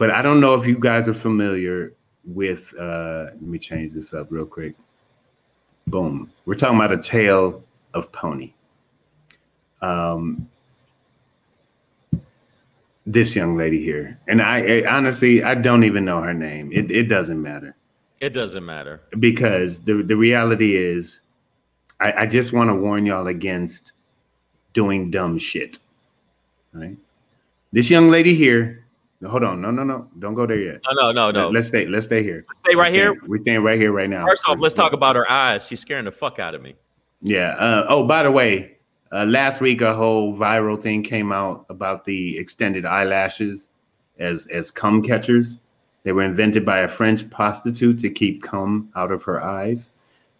But 0.00 0.10
I 0.10 0.22
don't 0.22 0.40
know 0.40 0.54
if 0.54 0.66
you 0.66 0.78
guys 0.78 1.08
are 1.08 1.14
familiar 1.14 1.92
with. 2.24 2.72
Uh, 2.74 3.24
let 3.24 3.42
me 3.42 3.58
change 3.58 3.92
this 3.92 4.14
up 4.14 4.28
real 4.30 4.46
quick. 4.46 4.74
Boom. 5.88 6.32
We're 6.46 6.54
talking 6.54 6.76
about 6.76 6.90
a 6.90 6.96
tale 6.98 7.62
of 7.92 8.10
pony. 8.10 8.54
Um, 9.82 10.48
this 13.04 13.36
young 13.36 13.58
lady 13.58 13.84
here, 13.84 14.18
and 14.26 14.40
I, 14.40 14.78
I 14.78 14.90
honestly 14.90 15.42
I 15.42 15.54
don't 15.54 15.84
even 15.84 16.06
know 16.06 16.22
her 16.22 16.32
name. 16.32 16.72
It 16.72 16.90
it 16.90 17.04
doesn't 17.04 17.42
matter 17.42 17.76
It 18.20 18.30
doesn't 18.30 18.64
matter. 18.64 19.02
because 19.18 19.80
the 19.80 20.02
the 20.02 20.16
reality 20.16 20.76
is, 20.76 21.20
I, 22.00 22.22
I 22.22 22.26
just 22.26 22.54
want 22.54 22.70
to 22.70 22.74
warn 22.74 23.04
y'all 23.04 23.26
against 23.26 23.92
doing 24.72 25.10
dumb 25.10 25.36
shit. 25.38 25.78
Right? 26.72 26.96
This 27.72 27.90
young 27.90 28.08
lady 28.08 28.34
here. 28.34 28.86
No, 29.20 29.28
Hold 29.28 29.44
on, 29.44 29.60
no, 29.60 29.70
no, 29.70 29.84
no, 29.84 30.08
don't 30.18 30.34
go 30.34 30.46
there 30.46 30.58
yet. 30.58 30.80
No, 30.90 31.12
no, 31.12 31.12
no, 31.12 31.30
no. 31.30 31.50
Let's 31.50 31.68
stay. 31.68 31.86
Let's 31.86 32.06
stay 32.06 32.22
here. 32.22 32.46
Stay 32.54 32.74
right 32.74 32.84
Let's 32.84 32.94
here. 32.94 33.20
We're 33.26 33.40
staying 33.42 33.62
right 33.62 33.78
here, 33.78 33.92
right 33.92 34.08
now. 34.08 34.26
First 34.26 34.42
off, 34.48 34.60
let's 34.60 34.74
talk 34.74 34.94
about 34.94 35.14
her 35.14 35.30
eyes. 35.30 35.66
She's 35.66 35.80
scaring 35.80 36.06
the 36.06 36.12
fuck 36.12 36.38
out 36.38 36.54
of 36.54 36.62
me. 36.62 36.74
Yeah. 37.20 37.50
Uh, 37.50 37.84
oh, 37.88 38.06
by 38.06 38.22
the 38.22 38.30
way, 38.30 38.78
uh, 39.12 39.24
last 39.24 39.60
week 39.60 39.82
a 39.82 39.94
whole 39.94 40.34
viral 40.34 40.80
thing 40.80 41.02
came 41.02 41.32
out 41.32 41.66
about 41.68 42.04
the 42.04 42.38
extended 42.38 42.86
eyelashes 42.86 43.68
as 44.18 44.46
as 44.46 44.70
cum 44.70 45.02
catchers. 45.02 45.60
They 46.02 46.12
were 46.12 46.22
invented 46.22 46.64
by 46.64 46.80
a 46.80 46.88
French 46.88 47.28
prostitute 47.28 47.98
to 47.98 48.08
keep 48.08 48.42
cum 48.42 48.90
out 48.96 49.12
of 49.12 49.22
her 49.24 49.42
eyes. 49.42 49.90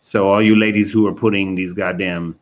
So 0.01 0.31
all 0.31 0.41
you 0.41 0.57
ladies 0.57 0.91
who 0.91 1.07
are 1.07 1.13
putting 1.13 1.55
these 1.55 1.75
goddamn 1.75 2.39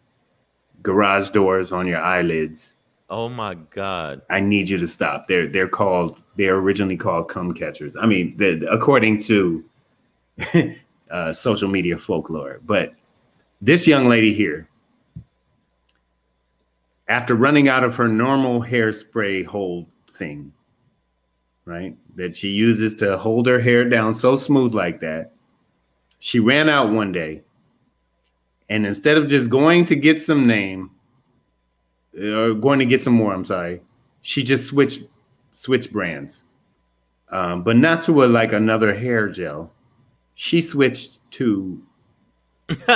garage 0.83 1.31
doors 1.31 1.73
on 1.73 1.89
your 1.89 2.01
eyelids, 2.01 2.75
Oh 3.11 3.29
my 3.29 3.55
god. 3.55 4.21
I 4.29 4.41
need 4.41 4.69
you 4.69 4.77
to 4.79 4.89
stop. 4.89 5.29
They're 5.29 5.47
they're 5.47 5.69
called 5.69 6.23
they're 6.37 6.57
originally 6.57 6.97
called 6.97 7.29
cum 7.29 7.55
catchers. 7.55 7.97
I 7.97 8.07
mean, 8.07 8.37
the, 8.37 8.71
according 8.71 9.21
to 9.23 9.65
uh, 11.11 11.33
social 11.33 11.69
media 11.69 11.97
folklore, 11.97 12.61
but 12.65 12.95
this 13.63 13.87
young 13.87 14.09
lady 14.09 14.35
here, 14.35 14.69
after 17.09 17.35
running 17.35 17.69
out 17.69 17.83
of 17.83 17.97
her 17.97 18.09
normal 18.09 18.63
hairspray 18.63 19.45
hold 19.47 19.87
thing, 20.11 20.53
right, 21.65 21.97
that 22.15 22.37
she 22.37 22.49
uses 22.51 22.95
to 22.97 23.17
hold 23.17 23.47
her 23.47 23.59
hair 23.59 23.89
down 23.89 24.15
so 24.15 24.37
smooth 24.37 24.75
like 24.75 25.01
that, 25.01 25.33
she 26.19 26.41
ran 26.41 26.69
out 26.69 26.93
one 26.93 27.11
day, 27.11 27.43
and 28.69 28.87
instead 28.87 29.17
of 29.17 29.27
just 29.27 29.49
going 29.49 29.87
to 29.87 29.97
get 29.97 30.21
some 30.21 30.47
name 30.47 30.91
or 32.21 32.55
going 32.55 32.79
to 32.79 32.87
get 32.87 33.03
some 33.03 33.15
more. 33.15 33.33
I'm 33.33 33.45
sorry. 33.45 33.81
She 34.23 34.43
just 34.43 34.67
switched 34.67 35.05
switched 35.53 35.93
brands, 35.93 36.45
um, 37.31 37.63
but 37.63 37.77
not 37.77 38.03
to 38.03 38.25
a 38.25 38.27
like 38.27 38.53
another 38.53 38.95
hair 38.95 39.29
gel. 39.29 39.73
She 40.35 40.61
switched 40.61 41.21
to 41.33 41.83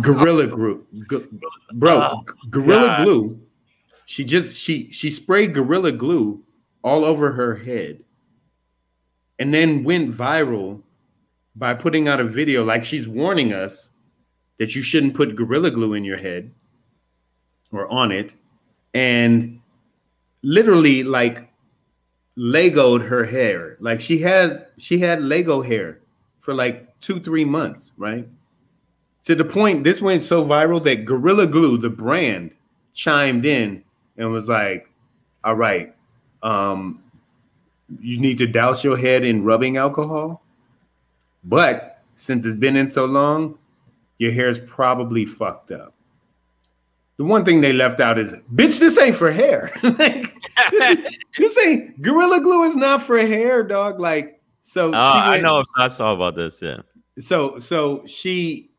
Gorilla 0.00 0.46
Glue, 0.46 0.84
G- 1.10 1.26
bro. 1.72 2.00
Oh, 2.00 2.24
Gorilla 2.50 2.86
God. 2.86 3.04
Glue. 3.04 3.40
She 4.06 4.24
just 4.24 4.56
she 4.56 4.90
she 4.90 5.10
sprayed 5.10 5.54
Gorilla 5.54 5.92
Glue 5.92 6.42
all 6.82 7.04
over 7.04 7.32
her 7.32 7.56
head, 7.56 8.02
and 9.38 9.52
then 9.52 9.84
went 9.84 10.10
viral 10.10 10.82
by 11.56 11.74
putting 11.74 12.08
out 12.08 12.20
a 12.20 12.24
video 12.24 12.64
like 12.64 12.84
she's 12.84 13.08
warning 13.08 13.52
us 13.52 13.90
that 14.58 14.74
you 14.74 14.82
shouldn't 14.82 15.14
put 15.14 15.36
Gorilla 15.36 15.70
Glue 15.70 15.94
in 15.94 16.04
your 16.04 16.18
head 16.18 16.52
or 17.72 17.90
on 17.92 18.10
it 18.10 18.34
and 18.94 19.60
literally 20.42 21.02
like 21.02 21.50
legoed 22.36 23.06
her 23.06 23.24
hair. 23.24 23.76
Like 23.80 24.00
she 24.00 24.18
had 24.18 24.66
she 24.78 24.98
had 24.98 25.22
lego 25.22 25.62
hair 25.62 26.00
for 26.40 26.54
like 26.54 26.98
two 27.00 27.20
three 27.20 27.44
months 27.44 27.92
right? 27.96 28.28
To 29.24 29.34
the 29.34 29.44
point 29.44 29.84
this 29.84 30.00
went 30.00 30.24
so 30.24 30.44
viral 30.44 30.82
that 30.84 31.04
gorilla 31.04 31.46
glue 31.46 31.76
the 31.76 31.90
brand 31.90 32.52
chimed 32.94 33.44
in 33.44 33.84
and 34.16 34.32
was 34.32 34.48
like 34.48 34.90
all 35.44 35.54
right 35.54 35.94
um 36.42 37.02
you 38.00 38.18
need 38.18 38.38
to 38.38 38.46
douse 38.46 38.82
your 38.82 38.96
head 38.96 39.24
in 39.24 39.44
rubbing 39.44 39.76
alcohol 39.76 40.42
but 41.44 42.02
since 42.16 42.44
it's 42.44 42.56
been 42.56 42.76
in 42.76 42.88
so 42.88 43.04
long 43.04 43.56
your 44.18 44.32
hair 44.32 44.48
is 44.48 44.58
probably 44.60 45.24
fucked 45.24 45.70
up 45.70 45.94
the 47.18 47.24
one 47.24 47.44
thing 47.44 47.60
they 47.60 47.72
left 47.72 48.00
out 48.00 48.18
is, 48.18 48.32
bitch, 48.54 48.78
this 48.78 48.96
ain't 48.98 49.16
for 49.16 49.30
hair. 49.30 49.70
like, 49.82 50.34
this, 50.70 50.98
this 51.38 51.66
ain't 51.66 52.00
Gorilla 52.00 52.40
Glue 52.40 52.62
is 52.62 52.76
not 52.76 53.02
for 53.02 53.18
hair, 53.18 53.62
dog. 53.64 54.00
Like, 54.00 54.40
so 54.62 54.88
Oh, 54.88 54.90
she 54.90 55.18
I 55.18 55.40
know. 55.40 55.64
I 55.76 55.88
saw 55.88 56.14
about 56.14 56.36
this. 56.36 56.62
Yeah. 56.62 56.78
So, 57.18 57.58
so 57.58 58.06
she 58.06 58.70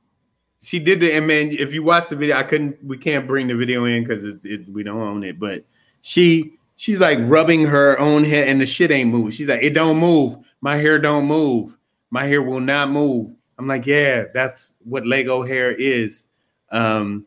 she 0.62 0.80
did 0.80 1.02
the 1.02 1.12
and 1.12 1.28
man, 1.28 1.52
if 1.52 1.74
you 1.74 1.84
watch 1.84 2.08
the 2.08 2.16
video, 2.16 2.38
I 2.38 2.44
couldn't. 2.44 2.78
We 2.84 2.98
can't 2.98 3.28
bring 3.28 3.48
the 3.48 3.56
video 3.56 3.86
in 3.86 4.04
because 4.04 4.24
it's 4.24 4.46
it, 4.46 4.70
we 4.70 4.84
don't 4.84 5.02
own 5.02 5.24
it. 5.24 5.38
But 5.38 5.66
she 6.02 6.54
she's 6.78 7.02
like 7.02 7.20
rubbing 7.24 7.66
her 7.66 8.00
own 8.00 8.24
head, 8.24 8.48
and 8.48 8.62
the 8.62 8.66
shit 8.66 8.92
ain't 8.92 9.10
moving. 9.10 9.32
She's 9.32 9.50
like, 9.50 9.62
it 9.62 9.72
don't 9.72 9.98
move. 9.98 10.38
My 10.62 10.78
hair 10.78 10.98
don't 10.98 11.26
move. 11.26 11.78
My 12.10 12.26
hair 12.26 12.42
will 12.42 12.62
not 12.62 12.90
move. 12.90 13.34
I'm 13.58 13.68
like, 13.68 13.86
yeah, 13.86 14.26
that's 14.34 14.76
what 14.86 15.06
Lego 15.06 15.44
hair 15.44 15.72
is. 15.72 16.24
Um, 16.72 17.26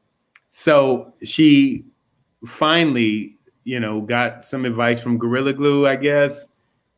so 0.52 1.12
she 1.24 1.84
finally, 2.46 3.36
you 3.64 3.80
know, 3.80 4.00
got 4.00 4.44
some 4.44 4.64
advice 4.64 5.02
from 5.02 5.18
Gorilla 5.18 5.52
Glue, 5.52 5.88
I 5.88 5.96
guess. 5.96 6.46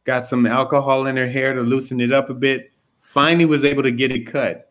Got 0.05 0.27
some 0.27 0.47
alcohol 0.47 1.07
in 1.07 1.17
her 1.17 1.29
hair 1.29 1.55
to 1.55 1.63
loosen 1.63 2.01
it 2.01 2.13
up 2.13 2.29
a 2.29 2.35
bit. 2.35 2.73
Finally, 3.01 3.47
was 3.47 3.65
able 3.65 3.83
to 3.83 3.91
get 3.91 4.13
it 4.13 4.27
cut. 4.27 4.71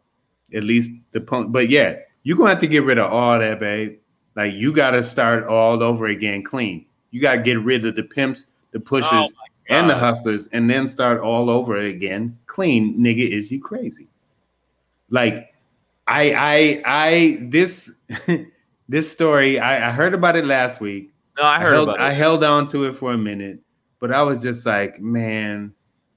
At 0.54 0.64
least 0.64 0.92
the 1.12 1.22
punk. 1.22 1.52
But 1.52 1.70
yeah, 1.70 1.96
you're 2.22 2.38
gonna 2.38 2.50
have 2.50 2.60
to 2.60 2.68
get 2.68 2.84
rid 2.84 3.00
of 3.00 3.12
all 3.12 3.40
that, 3.40 3.60
babe. 3.60 3.98
Like 4.36 4.54
you 4.54 4.72
gotta 4.72 5.04
start 5.04 5.48
all 5.48 5.82
over 5.82 6.08
again, 6.08 6.44
clean. 6.44 6.86
You 7.10 7.22
gotta 7.22 7.42
get 7.42 7.60
rid 7.62 7.86
of 7.86 7.96
the 7.96 8.04
pimps, 8.04 8.48
the 8.72 8.80
pushers, 8.80 9.12
Oh 9.12 9.30
and 9.70 9.90
the 9.90 9.96
hustlers, 9.96 10.48
and 10.52 10.70
then 10.70 10.88
start 10.88 11.22
all 11.22 11.50
over 11.50 11.78
again, 11.78 12.38
clean. 12.48 12.98
Nigga, 13.00 13.28
is 13.28 13.52
you 13.52 13.62
crazy? 13.62 14.10
Like, 15.10 15.54
I, 16.08 16.34
I, 16.34 16.84
I, 16.86 17.38
this, 17.44 17.92
this 18.90 19.12
story, 19.12 19.60
I, 19.60 19.90
I 19.90 19.92
heard 19.92 20.14
about 20.14 20.36
it 20.36 20.46
last 20.46 20.82
week. 20.82 21.14
No, 21.38 21.46
I 21.46 21.60
heard 21.60 21.74
held, 21.74 21.90
about 21.90 22.02
I 22.02 22.14
held 22.14 22.44
on 22.44 22.66
to 22.68 22.86
it 22.86 22.96
for 22.96 23.14
a 23.14 23.18
minute, 23.18 23.60
but 24.00 24.12
I 24.12 24.22
was 24.24 24.42
just 24.42 24.66
like, 24.66 25.00
man, 25.00 25.74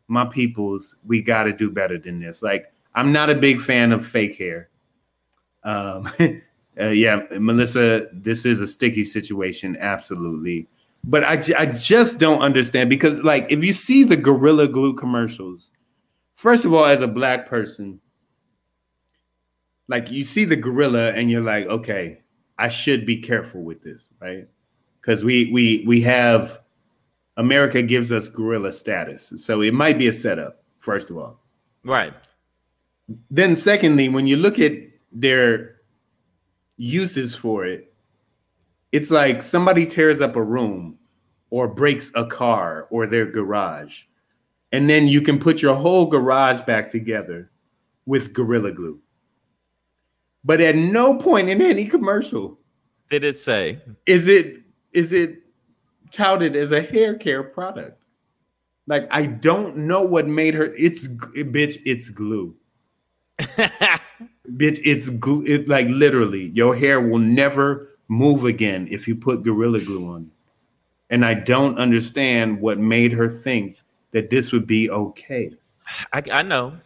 my 0.09 0.25
peoples, 0.25 0.95
we 1.07 1.23
got 1.23 1.45
to 1.45 1.53
do 1.53 1.71
better 1.71 1.99
than 1.99 2.21
this. 2.21 2.43
Like, 2.43 2.73
I'm 2.95 3.13
not 3.13 3.31
a 3.31 3.35
big 3.35 3.61
fan 3.61 3.93
of 3.93 4.05
fake 4.05 4.37
hair. 4.37 4.69
Um, 5.65 6.11
Uh, 6.79 6.89
yeah, 6.89 7.23
Melissa, 7.39 8.07
this 8.13 8.45
is 8.45 8.61
a 8.61 8.67
sticky 8.67 9.05
situation, 9.05 9.79
absolutely. 9.81 10.69
But 11.05 11.25
I, 11.25 11.41
I 11.59 11.67
just 11.67 12.19
don't 12.19 12.43
understand 12.43 12.91
because, 12.91 13.21
like, 13.21 13.47
if 13.49 13.65
you 13.65 13.73
see 13.73 14.03
the 14.03 14.17
Gorilla 14.17 14.69
Glue 14.69 14.93
commercials, 14.93 15.71
first 16.35 16.65
of 16.65 16.75
all, 16.75 16.85
as 16.85 17.01
a 17.01 17.09
black 17.09 17.49
person, 17.49 18.01
like 19.89 20.11
you 20.11 20.25
see 20.25 20.45
the 20.45 20.57
gorilla 20.57 21.13
and 21.13 21.31
you're 21.31 21.43
like, 21.43 21.67
okay, 21.67 22.21
I 22.59 22.69
should 22.69 23.05
be 23.07 23.17
careful 23.19 23.63
with 23.63 23.83
this, 23.83 24.09
right? 24.21 24.49
Because 25.01 25.23
we 25.25 25.51
we 25.53 25.85
we 25.87 26.01
have 26.03 26.61
America 27.37 27.83
gives 27.83 28.11
us 28.11 28.29
gorilla 28.29 28.73
status, 28.73 29.33
so 29.37 29.61
it 29.63 29.75
might 29.75 29.99
be 29.99 30.09
a 30.09 30.13
setup. 30.13 30.63
First 30.79 31.11
of 31.11 31.19
all, 31.19 31.41
Right. 31.85 32.15
then 33.31 33.55
secondly, 33.57 34.09
when 34.09 34.27
you 34.27 34.37
look 34.37 34.59
at 34.59 34.73
their 35.13 35.77
uses 36.77 37.35
for 37.37 37.65
it, 37.65 37.93
it's 38.93 39.11
like 39.11 39.43
somebody 39.43 39.87
tears 39.87 40.21
up 40.21 40.37
a 40.37 40.43
room 40.43 40.99
or 41.51 41.69
breaks 41.69 42.11
a 42.15 42.25
car 42.25 42.87
or 42.91 43.07
their 43.07 43.27
garage, 43.27 44.03
and 44.73 44.89
then 44.89 45.09
you 45.09 45.21
can 45.21 45.39
put 45.39 45.63
your 45.63 45.75
whole 45.75 46.07
garage 46.07 46.61
back 46.63 46.91
together 46.91 47.51
with 48.07 48.33
gorilla 48.33 48.73
glue. 48.73 49.01
But 50.47 50.61
at 50.61 50.77
no 50.77 51.19
point 51.19 51.49
in 51.51 51.61
any 51.61 51.87
commercial 51.87 52.59
Did 53.11 53.25
it 53.25 53.37
say? 53.37 53.81
is 54.07 54.29
it 54.29 54.63
is 54.93 55.13
it 55.13 55.43
touted 56.11 56.57
as 56.57 56.73
a 56.73 56.81
hair 56.81 57.15
care 57.15 57.43
product. 57.43 58.01
Like 58.87 59.09
I 59.11 59.27
don't 59.27 59.77
know 59.77 60.03
what 60.03 60.27
made 60.29 60.55
her. 60.55 60.73
It's 60.79 61.09
bitch. 61.09 61.81
It's 61.85 62.09
glue. 62.09 62.55
bitch. 63.41 64.81
It's 64.85 65.09
glue. 65.11 65.45
It 65.45 65.69
like 65.69 65.89
literally, 65.89 66.51
your 66.55 66.77
hair 66.77 67.01
will 67.01 67.19
never 67.19 67.91
move 68.09 68.45
again 68.45 68.87
if 68.91 69.09
you 69.09 69.17
put 69.17 69.43
gorilla 69.43 69.81
glue 69.81 70.09
on. 70.09 70.23
it. 70.23 70.29
And 71.11 71.25
I 71.25 71.35
don't 71.35 71.79
understand 71.79 72.61
what 72.61 72.79
made 72.79 73.13
her 73.13 73.29
think 73.29 73.79
that 74.13 74.31
this 74.31 74.53
would 74.53 74.67
be 74.67 74.89
okay. 74.91 75.53
I, 76.13 76.23
I 76.33 76.43
know. 76.43 76.79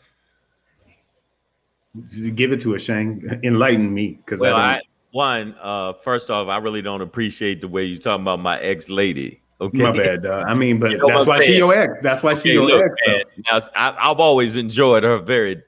Give 2.35 2.53
it 2.53 2.61
to 2.63 2.77
us, 2.77 2.83
Shane. 2.83 3.41
Enlighten 3.43 3.93
me, 3.93 4.21
because 4.25 4.41
Well, 4.41 4.57
I 4.57 4.75
I, 4.75 4.81
one, 5.11 5.57
uh, 5.61 5.95
first 5.95 6.31
off, 6.31 6.49
I 6.49 6.59
really 6.59 6.83
don't 6.83 7.01
appreciate 7.01 7.61
the 7.61 7.69
way 7.69 7.85
you 7.85 7.99
talking 7.99 8.23
about 8.23 8.41
my 8.41 8.61
ex 8.61 8.89
lady. 8.89 9.43
Okay. 9.61 9.79
My 9.83 9.91
bad. 9.93 10.23
dog. 10.23 10.45
I 10.47 10.55
mean, 10.55 10.79
but 10.79 10.93
You 10.93 10.99
know 10.99 11.09
that's 11.09 11.27
why 11.27 11.45
she 11.45 11.57
your 11.57 11.75
ex. 11.75 11.99
That's 12.03 12.23
why 12.23 12.35
she 12.35 12.53
your 12.53 12.65
look, 12.65 12.85
ex. 12.85 12.95
man, 13.07 13.23
now, 13.51 13.61
I, 13.75 14.11
I've 14.11 14.21
always 14.21 14.57
enjoyed 14.57 15.03
her 15.03 15.19
very, 15.19 15.63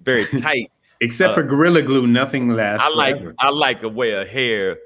very 0.00 0.24
tight. 0.40 0.72
Except 1.00 1.32
uh, 1.32 1.34
for 1.34 1.42
gorilla 1.44 1.82
glue, 1.82 2.06
nothing 2.06 2.48
lasts. 2.48 2.84
I 2.84 2.92
like 2.94 3.18
forever. 3.18 3.34
I 3.38 3.50
like 3.50 3.80
the 3.80 3.88
way 3.88 4.12
of 4.12 4.26
hair 4.26 4.78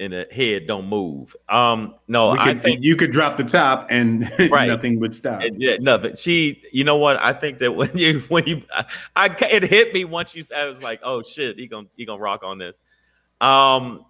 and 0.00 0.12
her 0.12 0.26
head 0.30 0.66
don't 0.66 0.86
move. 0.86 1.34
Um, 1.48 1.94
no, 2.06 2.30
We 2.32 2.38
I 2.38 2.54
think 2.54 2.82
you 2.82 2.94
could 2.96 3.10
drop 3.10 3.36
the 3.36 3.44
top 3.44 3.88
and 3.90 4.30
Right. 4.50 4.68
nothing 4.68 5.00
would 5.00 5.14
stop. 5.14 5.42
Yeah, 5.54 5.76
nothing. 5.80 6.14
She, 6.16 6.62
you 6.72 6.84
know 6.84 6.96
what? 6.96 7.16
I 7.22 7.32
think 7.32 7.58
that 7.58 7.72
when 7.76 7.96
you 7.96 8.20
when 8.28 8.46
you, 8.46 8.62
I, 8.72 8.84
I 9.16 9.36
it 9.50 9.64
hit 9.64 9.92
me 9.92 10.04
once 10.04 10.34
you 10.34 10.42
said, 10.42 10.58
I 10.58 10.68
was 10.68 10.82
like, 10.82 11.00
oh 11.02 11.22
shit, 11.22 11.58
he 11.58 11.66
gonna 11.66 11.88
he 11.96 12.04
gonna 12.04 12.20
rock 12.20 12.42
on 12.44 12.58
this. 12.58 12.80
Um, 13.40 14.04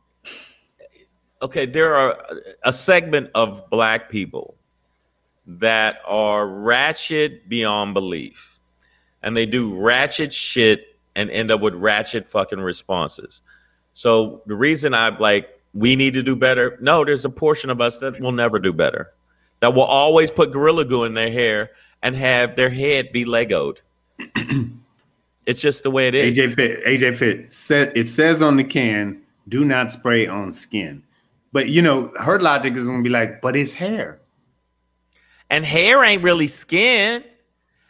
okay, 1.43 1.67
there 1.67 1.95
are 1.95 2.23
a 2.65 2.73
segment 2.73 3.31
of 3.35 3.69
black 3.71 4.11
people 4.11 4.57
that 5.47 6.01
are 6.07 6.47
ratchet 6.47 7.49
beyond 7.49 7.95
belief, 7.95 8.61
and 9.23 9.37
they 9.37 9.47
do 9.47 9.75
ratchet 9.81 10.33
shit 10.33 10.99
and 11.17 11.31
end 11.31 11.51
up 11.51 11.61
with 11.61 11.75
ratchet 11.75 12.29
fucking 12.29 12.61
responses. 12.61 13.43
So 13.93 14.43
the 14.47 14.55
reason 14.55 14.95
I'm 14.95 15.17
like, 15.19 15.58
we 15.79 15.97
need 15.97 16.15
to 16.15 16.23
do 16.23 16.35
better. 16.35 16.77
No, 16.81 17.05
there's 17.05 17.25
a 17.25 17.31
portion 17.31 17.71
of 17.71 17.81
us 17.81 17.99
that 17.99 18.21
will 18.21 18.33
never 18.33 18.59
do 18.59 18.73
better 18.73 19.13
that 19.61 19.75
will 19.75 19.83
always 19.83 20.31
put 20.31 20.53
gorilla 20.53 20.85
glue 20.85 21.05
in 21.05 21.15
their 21.15 21.31
hair 21.31 21.71
and 22.03 22.17
have 22.17 22.57
their 22.57 22.71
head 22.71 23.13
be 23.13 23.25
legoed. 23.25 23.79
it's 25.47 25.61
just 25.61 25.83
the 25.83 25.91
way 25.91 26.09
it 26.09 26.15
is. 26.15 26.37
AJ 26.37 26.55
Fit, 26.55 26.85
AJ 26.85 27.17
Fit 27.17 27.53
said 27.53 27.93
it 27.97 28.09
says 28.09 28.43
on 28.43 28.57
the 28.57 28.65
can, 28.65 29.23
do 29.49 29.65
not 29.65 29.89
spray 29.89 30.27
on 30.27 30.53
skin. 30.53 31.03
But 31.53 31.69
you 31.69 31.83
know, 31.83 32.13
her 32.19 32.41
logic 32.41 32.77
is 32.77 32.87
gonna 32.87 33.03
be 33.03 33.09
like, 33.09 33.41
but 33.41 33.57
it's 33.57 33.75
hair. 33.75 34.21
And 35.51 35.65
hair 35.65 36.05
ain't 36.05 36.23
really 36.23 36.49
skin. 36.49 37.25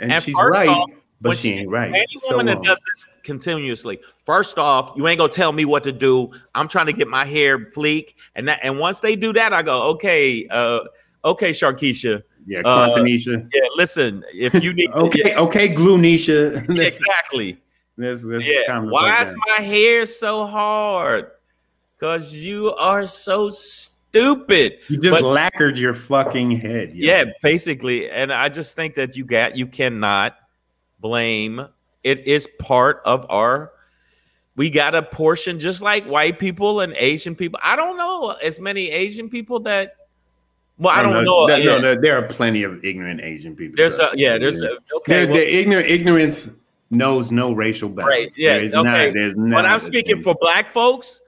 And, 0.01 0.13
And 0.13 0.23
she's 0.23 0.37
right, 0.37 0.69
off, 0.69 0.91
but 1.21 1.31
when 1.31 1.37
she 1.39 1.53
ain't 1.53 1.69
right. 1.71 1.89
Any 1.89 2.07
So 2.21 2.37
woman 2.37 2.47
that 2.47 2.63
does 2.63 2.79
this 2.79 3.07
continuously, 3.25 4.01
first 4.23 4.59
off, 4.59 4.93
you 4.97 5.07
ain't 5.09 5.19
gonna 5.19 5.33
tell 5.33 5.53
me 5.53 5.65
what 5.65 5.83
to 5.85 5.93
do. 5.93 6.31
I'm 6.55 6.69
trying 6.69 6.87
to 6.87 6.93
get 6.93 7.09
my 7.09 7.25
hair 7.25 7.59
fleek, 7.59 8.15
and 8.37 8.47
that, 8.49 8.61
and 8.63 8.79
once 8.79 9.01
they 9.01 9.17
do 9.17 9.33
that, 9.33 9.53
I 9.53 9.63
go, 9.63 9.83
okay, 9.91 10.47
uh, 10.51 10.81
okay, 11.25 11.51
Sharkeisha. 11.51 12.23
Yeah, 12.47 12.61
uh, 12.65 12.91
yeah, 13.05 13.37
listen, 13.77 14.25
if 14.33 14.55
you 14.63 14.73
need, 14.73 14.91
okay, 14.93 15.23
yeah, 15.27 15.39
okay, 15.41 15.69
glue 15.69 15.99
Nisha. 15.99 16.67
Exactly. 16.79 17.59
let's- 17.99 18.25
let's 18.25 18.47
yeah. 18.47 18.79
Why 18.81 19.21
is 19.23 19.35
my 19.49 19.63
hair 19.65 20.07
so 20.07 20.47
hard? 20.47 21.33
Cause 22.01 22.33
you 22.33 22.73
are 22.77 23.07
so 23.09 23.51
stupid. 23.51 24.79
You 24.89 24.99
just 24.99 25.21
But- 25.21 25.29
lacquered 25.29 25.77
your 25.77 25.93
fucking 25.95 26.53
head. 26.53 26.95
yo. 26.95 27.07
yeah, 27.11 27.25
basically, 27.43 28.09
and 28.09 28.33
I 28.33 28.49
just 28.49 28.77
think 28.77 28.95
that 28.95 29.17
you 29.17 29.25
got 29.25 29.57
you 29.57 29.67
cannot 29.67 30.37
blame. 31.01 31.67
It 32.05 32.27
is 32.27 32.49
part 32.59 33.03
of 33.05 33.27
our. 33.29 33.73
We 34.57 34.71
got 34.71 34.95
a 34.95 35.03
portion 35.03 35.61
just 35.61 35.83
like 35.83 36.05
white 36.05 36.39
people 36.39 36.81
and 36.81 36.93
Asian 36.95 37.37
people. 37.37 37.61
I 37.63 37.77
don't 37.77 37.97
know 37.97 38.31
as 38.43 38.59
many 38.59 38.91
Asian 38.91 39.29
people 39.29 39.61
that. 39.61 39.95
Well, 40.79 40.95
I 40.95 41.03
don't 41.03 41.25
know. 41.25 41.47
There- 41.47 41.59
yeah. 41.59 41.79
No, 41.79 42.01
there, 42.01 42.17
are 42.17 42.23
plenty 42.23 42.63
of 42.63 42.85
ignorant 42.85 43.21
Asian 43.21 43.57
people. 43.57 43.75
There's 43.77 43.99
a 43.99 44.11
yeah. 44.15 44.39
There's 44.39 44.61
a 44.61 44.79
okay. 44.97 45.27
Well- 45.27 45.35
the 45.35 45.57
ignorant 45.57 45.89
ignorance 45.89 46.51
knows 46.91 47.31
no 47.31 47.53
racial 47.53 47.89
bounds. 47.89 48.09
Right. 48.09 48.33
Yeah. 48.37 48.55
There 48.55 48.65
is 48.65 48.75
okay. 48.75 49.07
not- 49.07 49.15
there's 49.15 49.35
but 49.35 49.65
I'm 49.65 49.81
speaking 49.81 50.23
for 50.23 50.35
black 50.41 50.69
folks. 50.69 51.21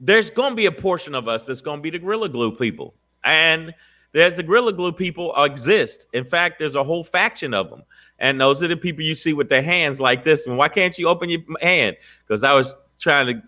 There's 0.00 0.28
going 0.28 0.50
to 0.50 0.56
be 0.56 0.66
a 0.66 0.72
portion 0.72 1.14
of 1.14 1.28
us 1.28 1.46
that's 1.46 1.62
going 1.62 1.78
to 1.78 1.82
be 1.82 1.90
the 1.90 1.98
Gorilla 1.98 2.28
Glue 2.28 2.52
people, 2.56 2.94
and 3.24 3.72
there's 4.14 4.34
the 4.34 4.42
Gorilla 4.42 4.72
Glue 4.72 4.92
people 4.92 5.34
exist. 5.36 6.06
In 6.14 6.24
fact, 6.24 6.58
there's 6.58 6.74
a 6.76 6.84
whole 6.84 7.04
faction 7.04 7.52
of 7.52 7.68
them, 7.68 7.82
and 8.18 8.40
those 8.40 8.62
are 8.62 8.68
the 8.68 8.76
people 8.76 9.02
you 9.04 9.14
see 9.14 9.32
with 9.34 9.48
their 9.50 9.60
hands 9.62 10.00
like 10.00 10.24
this. 10.24 10.46
And 10.46 10.56
why 10.56 10.68
can't 10.68 10.96
you 10.98 11.08
open 11.08 11.28
your 11.28 11.40
hand? 11.60 11.96
Because 12.26 12.42
I 12.42 12.54
was 12.54 12.74
trying 12.98 13.26
to 13.26 13.42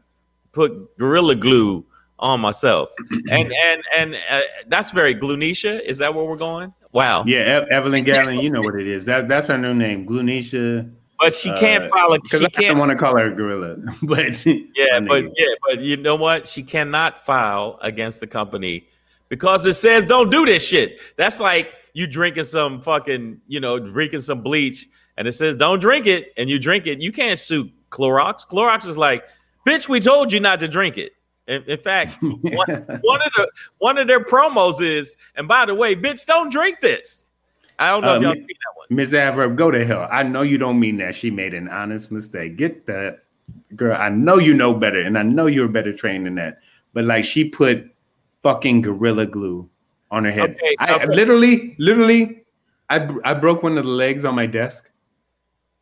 put 0.53 0.99
Gorilla 0.99 1.37
Glue 1.37 1.87
on 2.19 2.41
myself, 2.41 2.91
and 3.31 3.53
and 3.65 3.83
and 3.97 4.17
uh, 4.31 4.41
that's 4.69 4.91
very 4.91 5.15
Glunisha. 5.15 5.81
Is 5.83 5.99
that 5.99 6.15
where 6.15 6.25
we're 6.25 6.37
going? 6.37 6.75
Wow. 6.93 7.25
Yeah, 7.27 7.39
Ev- 7.41 7.69
Evelyn 7.71 8.05
Gallon, 8.11 8.41
you 8.41 8.51
know 8.51 8.63
what 8.63 8.75
it 8.75 8.87
is. 8.87 9.05
That 9.05 9.29
that's 9.29 9.47
her 9.47 9.59
new 9.59 9.75
name, 9.75 10.07
Glunisha. 10.07 10.91
But 11.19 11.35
she 11.35 11.51
can't 11.53 11.85
file 11.91 12.13
a- 12.13 12.21
because 12.21 12.41
she 12.41 12.47
I 12.47 12.49
can't- 12.51 12.67
don't 12.69 12.79
want 12.79 12.91
to 12.91 12.97
call 12.97 13.17
her 13.17 13.27
a 13.27 13.35
gorilla, 13.35 13.77
but 14.03 14.45
Yeah, 14.45 15.01
but 15.01 15.25
yeah, 15.37 15.55
but 15.69 15.81
you 15.81 15.97
know 15.97 16.17
what? 16.17 16.47
She 16.49 16.63
cannot 16.63 17.19
file 17.25 17.79
against 17.83 18.21
the 18.21 18.27
company 18.27 18.89
because 19.29 19.67
it 19.67 19.75
says 19.75 20.07
don't 20.07 20.31
do 20.31 20.45
this 20.47 20.65
shit. 20.67 21.01
That's 21.17 21.41
like 21.41 21.71
you 21.93 22.07
drinking 22.07 22.45
some 22.45 22.81
fucking, 22.81 23.41
you 23.49 23.61
know, 23.61 23.79
drinking 23.79 24.21
some 24.21 24.43
bleach 24.43 24.89
and 25.17 25.27
it 25.27 25.33
says 25.33 25.57
don't 25.57 25.79
drink 25.81 26.07
it 26.07 26.33
and 26.37 26.49
you 26.51 26.59
drink 26.59 26.87
it. 26.87 27.01
You 27.01 27.13
can't 27.13 27.39
sue 27.39 27.71
Clorox. 27.91 28.47
Clorox 28.47 28.87
is 28.87 28.97
like, 28.99 29.25
bitch, 29.67 29.89
we 29.89 30.01
told 30.01 30.33
you 30.33 30.41
not 30.41 30.61
to 30.61 30.69
drink 30.69 30.99
it. 30.99 31.13
In, 31.49 31.63
in 31.65 31.79
fact, 31.79 32.19
one, 32.23 32.41
one 32.43 33.23
of 33.23 33.33
the 33.37 33.49
one 33.79 33.99
of 33.99 34.09
their 34.09 34.21
promos 34.25 34.81
is, 34.81 35.17
and 35.37 35.47
by 35.47 35.65
the 35.65 35.75
way, 35.75 35.95
bitch, 35.95 36.27
don't 36.27 36.51
drink 36.51 36.81
this. 36.81 37.27
I 37.79 37.91
don't 37.91 38.03
know 38.03 38.13
Uh, 38.13 38.17
if 38.17 38.23
y'all 38.23 38.31
Miss- 38.31 38.39
see 38.39 38.45
that 38.47 38.73
one. 38.77 38.87
Miss 38.91 39.15
Adverb, 39.15 39.57
go 39.57 39.71
to 39.71 39.85
hell. 39.85 40.09
I 40.11 40.23
know 40.23 40.43
you 40.43 40.59
don't 40.59 40.79
mean 40.81 40.97
that. 40.99 41.15
She 41.15 41.31
made 41.31 41.55
an 41.55 41.69
honest 41.69 42.11
mistake. 42.11 42.57
Get 42.57 42.87
that, 42.87 43.25
girl. 43.75 43.97
I 43.97 44.09
know 44.09 44.39
you 44.39 44.55
know 44.55 44.73
better, 44.75 45.01
and 45.01 45.17
I 45.19 45.23
know 45.23 45.47
you're 45.47 45.69
better 45.69 45.93
trained 45.93 46.27
than 46.27 46.35
that. 46.37 46.59
But 46.95 47.05
like, 47.05 47.25
she 47.25 47.45
put 47.49 47.91
fucking 48.47 48.81
gorilla 48.81 49.27
glue 49.27 49.69
on 50.13 50.25
her 50.25 50.31
head. 50.31 50.51
Okay, 50.53 50.77
I 50.79 50.95
okay. 50.95 51.07
literally, 51.07 51.75
literally, 51.79 52.45
I 52.89 53.09
I 53.25 53.35
broke 53.35 53.65
one 53.65 53.77
of 53.77 53.85
the 53.85 53.91
legs 53.91 54.25
on 54.25 54.37
my 54.37 54.47
desk, 54.47 54.89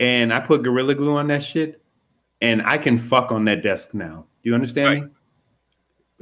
and 0.01 0.33
I 0.33 0.41
put 0.41 0.63
gorilla 0.63 0.95
glue 0.95 1.17
on 1.19 1.29
that 1.29 1.43
shit, 1.43 1.83
and 2.41 2.63
I 2.63 2.79
can 2.79 2.97
fuck 2.97 3.33
on 3.33 3.45
that 3.45 3.63
desk 3.63 3.93
now. 3.93 4.25
Do 4.43 4.49
you 4.49 4.55
understand 4.55 5.03
me? 5.03 5.09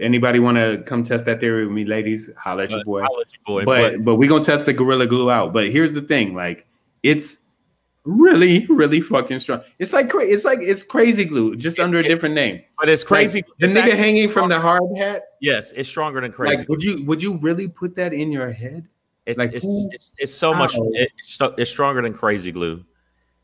Anybody 0.00 0.40
want 0.40 0.56
to 0.56 0.82
come 0.84 1.04
test 1.04 1.26
that 1.26 1.38
theory 1.38 1.64
with 1.64 1.74
me, 1.76 1.84
ladies? 1.84 2.28
Holla 2.36 2.64
at 2.64 2.70
your 2.70 2.82
boy. 2.84 3.02
holla 3.02 3.20
at 3.20 3.32
your 3.32 3.44
boy, 3.46 3.64
But 3.64 3.92
but- 3.92 4.04
but 4.04 4.14
we 4.16 4.26
gonna 4.26 4.42
test 4.42 4.66
the 4.66 4.72
gorilla 4.72 5.06
glue 5.06 5.30
out. 5.30 5.52
But 5.52 5.68
here's 5.70 5.94
the 5.94 6.02
thing, 6.02 6.34
like 6.34 6.66
it's 7.04 7.38
really 8.04 8.66
really 8.66 9.00
fucking 9.00 9.38
strong. 9.38 9.62
It's 9.78 9.92
like 9.92 10.10
cra- 10.10 10.26
it's 10.26 10.44
like 10.44 10.58
it's 10.60 10.82
crazy 10.82 11.24
glue, 11.24 11.56
just 11.56 11.78
under 11.78 11.98
a 11.98 12.02
different 12.02 12.34
name. 12.34 12.62
But 12.78 12.88
it's 12.88 13.04
crazy. 13.04 13.38
Like, 13.38 13.46
the 13.58 13.66
It's 13.66 13.74
nigga 13.74 13.96
hanging 13.96 14.28
from 14.28 14.48
the 14.48 14.58
hard 14.60 14.82
hat. 14.96 15.24
Yes, 15.40 15.72
it's 15.72 15.88
stronger 15.88 16.20
than 16.20 16.32
crazy. 16.32 16.58
Like, 16.58 16.68
would 16.68 16.82
you 16.82 17.04
would 17.04 17.22
you 17.22 17.36
really 17.38 17.68
put 17.68 17.96
that 17.96 18.12
in 18.12 18.32
your 18.32 18.52
head? 18.52 18.88
It's 19.24 19.38
Like, 19.38 19.52
it's, 19.52 19.66
it's 19.68 20.12
it's 20.18 20.34
so 20.34 20.52
much. 20.52 20.74
It's 20.76 21.38
it's 21.40 21.70
stronger 21.70 22.02
than 22.02 22.12
crazy 22.12 22.50
glue. 22.50 22.84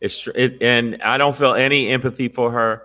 It's 0.01 0.27
it, 0.35 0.61
and 0.61 1.01
I 1.03 1.19
don't 1.19 1.37
feel 1.37 1.55
any 1.55 1.89
empathy 1.89 2.29
for 2.29 2.51
her. 2.51 2.83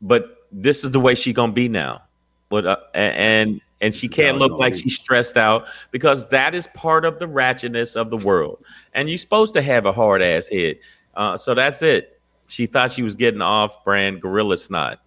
But 0.00 0.46
this 0.50 0.84
is 0.84 0.90
the 0.90 1.00
way 1.00 1.14
she 1.14 1.32
gonna 1.32 1.52
be 1.52 1.68
now. 1.68 2.02
But 2.48 2.66
uh, 2.66 2.76
and 2.94 3.60
and 3.80 3.94
she 3.94 4.08
can't 4.08 4.38
look 4.38 4.52
like 4.52 4.74
she's 4.74 4.96
stressed 4.96 5.36
out 5.36 5.66
because 5.90 6.28
that 6.28 6.54
is 6.54 6.68
part 6.74 7.04
of 7.04 7.18
the 7.18 7.26
ratchetness 7.26 7.96
of 7.96 8.10
the 8.10 8.16
world. 8.16 8.64
And 8.94 9.08
you're 9.08 9.18
supposed 9.18 9.54
to 9.54 9.62
have 9.62 9.84
a 9.86 9.92
hard 9.92 10.22
ass 10.22 10.48
head. 10.48 10.76
Uh, 11.14 11.36
so 11.36 11.54
that's 11.54 11.82
it. 11.82 12.20
She 12.48 12.66
thought 12.66 12.92
she 12.92 13.02
was 13.02 13.14
getting 13.14 13.42
off 13.42 13.84
brand 13.84 14.20
gorilla 14.20 14.56
snot. 14.56 15.00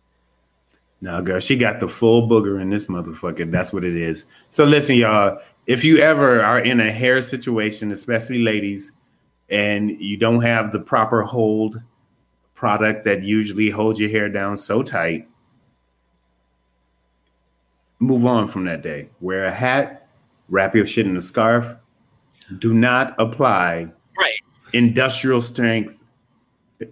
No, 1.01 1.21
girl, 1.21 1.39
she 1.39 1.57
got 1.57 1.79
the 1.79 1.87
full 1.87 2.27
booger 2.27 2.59
in 2.61 2.69
this 2.69 2.87
motherfucker. 2.87 3.49
That's 3.51 3.71
what 3.71 3.83
it 3.83 3.95
is. 3.95 4.25
So 4.49 4.63
listen, 4.63 4.95
y'all. 4.95 5.39
If 5.67 5.83
you 5.83 5.97
ever 5.97 6.41
are 6.41 6.59
in 6.59 6.79
a 6.79 6.91
hair 6.91 7.21
situation, 7.21 7.91
especially 7.91 8.39
ladies, 8.39 8.93
and 9.49 9.91
you 10.01 10.17
don't 10.17 10.41
have 10.41 10.71
the 10.71 10.79
proper 10.79 11.23
hold 11.23 11.81
product 12.55 13.05
that 13.05 13.21
usually 13.21 13.69
holds 13.69 13.99
your 13.99 14.09
hair 14.09 14.29
down 14.29 14.57
so 14.57 14.81
tight, 14.81 15.27
move 17.99 18.25
on 18.25 18.47
from 18.47 18.65
that 18.65 18.81
day. 18.81 19.09
Wear 19.21 19.45
a 19.45 19.51
hat, 19.51 20.07
wrap 20.49 20.75
your 20.75 20.85
shit 20.85 21.05
in 21.05 21.15
a 21.17 21.21
scarf. 21.21 21.75
Do 22.59 22.73
not 22.73 23.15
apply 23.19 23.91
right 24.17 24.39
industrial 24.73 25.41
strength 25.41 26.03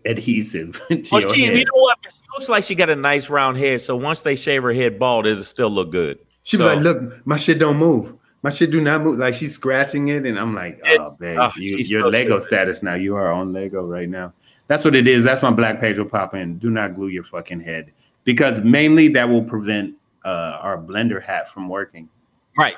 adhesive 0.06 0.82
to 0.90 1.04
Well, 1.12 1.22
your 1.22 1.34
she, 1.34 1.46
head. 1.46 1.58
you 1.58 1.66
know 1.66 1.72
what? 1.74 1.98
She 2.12 2.20
looks 2.34 2.50
like 2.50 2.64
she 2.64 2.76
got 2.76 2.90
a 2.90 2.96
nice 2.96 3.30
round 3.30 3.58
head. 3.58 3.82
So 3.82 3.96
once 3.96 4.22
they 4.22 4.36
shave 4.36 4.64
her 4.64 4.74
head 4.74 4.98
bald, 5.00 5.26
it'll 5.28 5.44
still 5.44 5.70
look 5.70 5.92
good. 5.92 6.20
She 6.44 6.58
was 6.58 6.66
like, 6.68 6.80
"Look, 6.80 7.26
my 7.26 7.38
shit 7.38 7.60
don't 7.60 7.78
move. 7.78 8.14
My 8.44 8.50
shit 8.52 8.70
do 8.72 8.80
not 8.82 9.02
move." 9.02 9.18
Like 9.18 9.34
she's 9.34 9.54
scratching 9.56 10.10
it, 10.10 10.26
and 10.26 10.38
I'm 10.40 10.54
like, 10.54 10.80
"Oh, 10.86 10.94
It's- 10.94 11.18
babe, 11.18 11.38
oh, 11.40 11.52
you, 11.58 11.84
so 11.86 12.00
Lego 12.02 12.40
status 12.40 12.84
now. 12.84 12.94
You 12.96 13.16
are 13.16 13.32
on 13.32 13.52
Lego 13.54 13.84
right 13.84 14.08
now. 14.10 14.34
That's 14.68 14.84
what 14.84 14.96
it 14.96 15.08
is. 15.08 15.24
That's 15.24 15.42
my 15.42 15.52
black 15.52 15.80
page 15.80 15.98
will 15.98 16.06
pop 16.06 16.34
in. 16.36 16.58
Do 16.58 16.70
not 16.70 16.94
glue 16.96 17.08
your 17.08 17.24
fucking 17.24 17.62
head 17.62 17.92
because 18.24 18.60
mainly 18.62 19.08
that 19.10 19.28
will 19.30 19.44
prevent 19.44 19.96
uh, 20.26 20.60
our 20.62 20.78
blender 20.78 21.22
hat 21.24 21.50
from 21.50 21.70
working. 21.70 22.10
Right, 22.58 22.76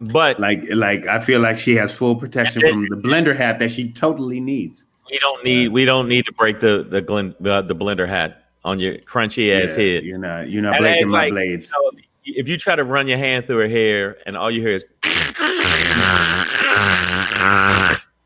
but 0.00 0.38
like, 0.40 0.64
like 0.70 1.06
I 1.06 1.20
feel 1.20 1.40
like 1.40 1.56
she 1.58 1.74
has 1.76 1.92
full 1.92 2.16
protection 2.16 2.60
from 2.68 2.86
the 2.88 2.96
blender 2.96 3.36
hat 3.36 3.58
that 3.60 3.70
she 3.70 3.90
totally 3.92 4.40
needs. 4.40 4.84
we 5.10 5.18
don't 5.18 5.44
need 5.44 5.68
we 5.68 5.84
don't 5.84 6.08
need 6.08 6.26
to 6.26 6.32
break 6.32 6.60
the 6.60 6.86
the 6.88 7.00
glen, 7.00 7.34
uh, 7.44 7.62
the 7.62 7.74
blender 7.74 8.06
hat 8.08 8.44
on 8.64 8.78
your 8.80 8.98
crunchy 8.98 9.52
ass 9.62 9.76
Yeah, 9.76 9.84
head. 9.84 10.04
You're 10.04 10.18
not. 10.18 10.50
You're 10.50 10.62
not 10.62 10.74
And 10.76 10.82
breaking 10.82 11.10
my 11.10 11.18
like, 11.24 11.32
blades. 11.32 11.70
you 11.72 11.82
know, 11.92 12.00
if 12.24 12.48
you 12.48 12.56
try 12.58 12.76
to 12.76 12.84
run 12.84 13.06
your 13.08 13.16
hand 13.18 13.46
through 13.46 13.60
her 13.60 13.68
hair 13.68 14.18
and 14.26 14.36
all 14.36 14.50
you 14.50 14.60
hear 14.60 14.70
is 14.76 14.84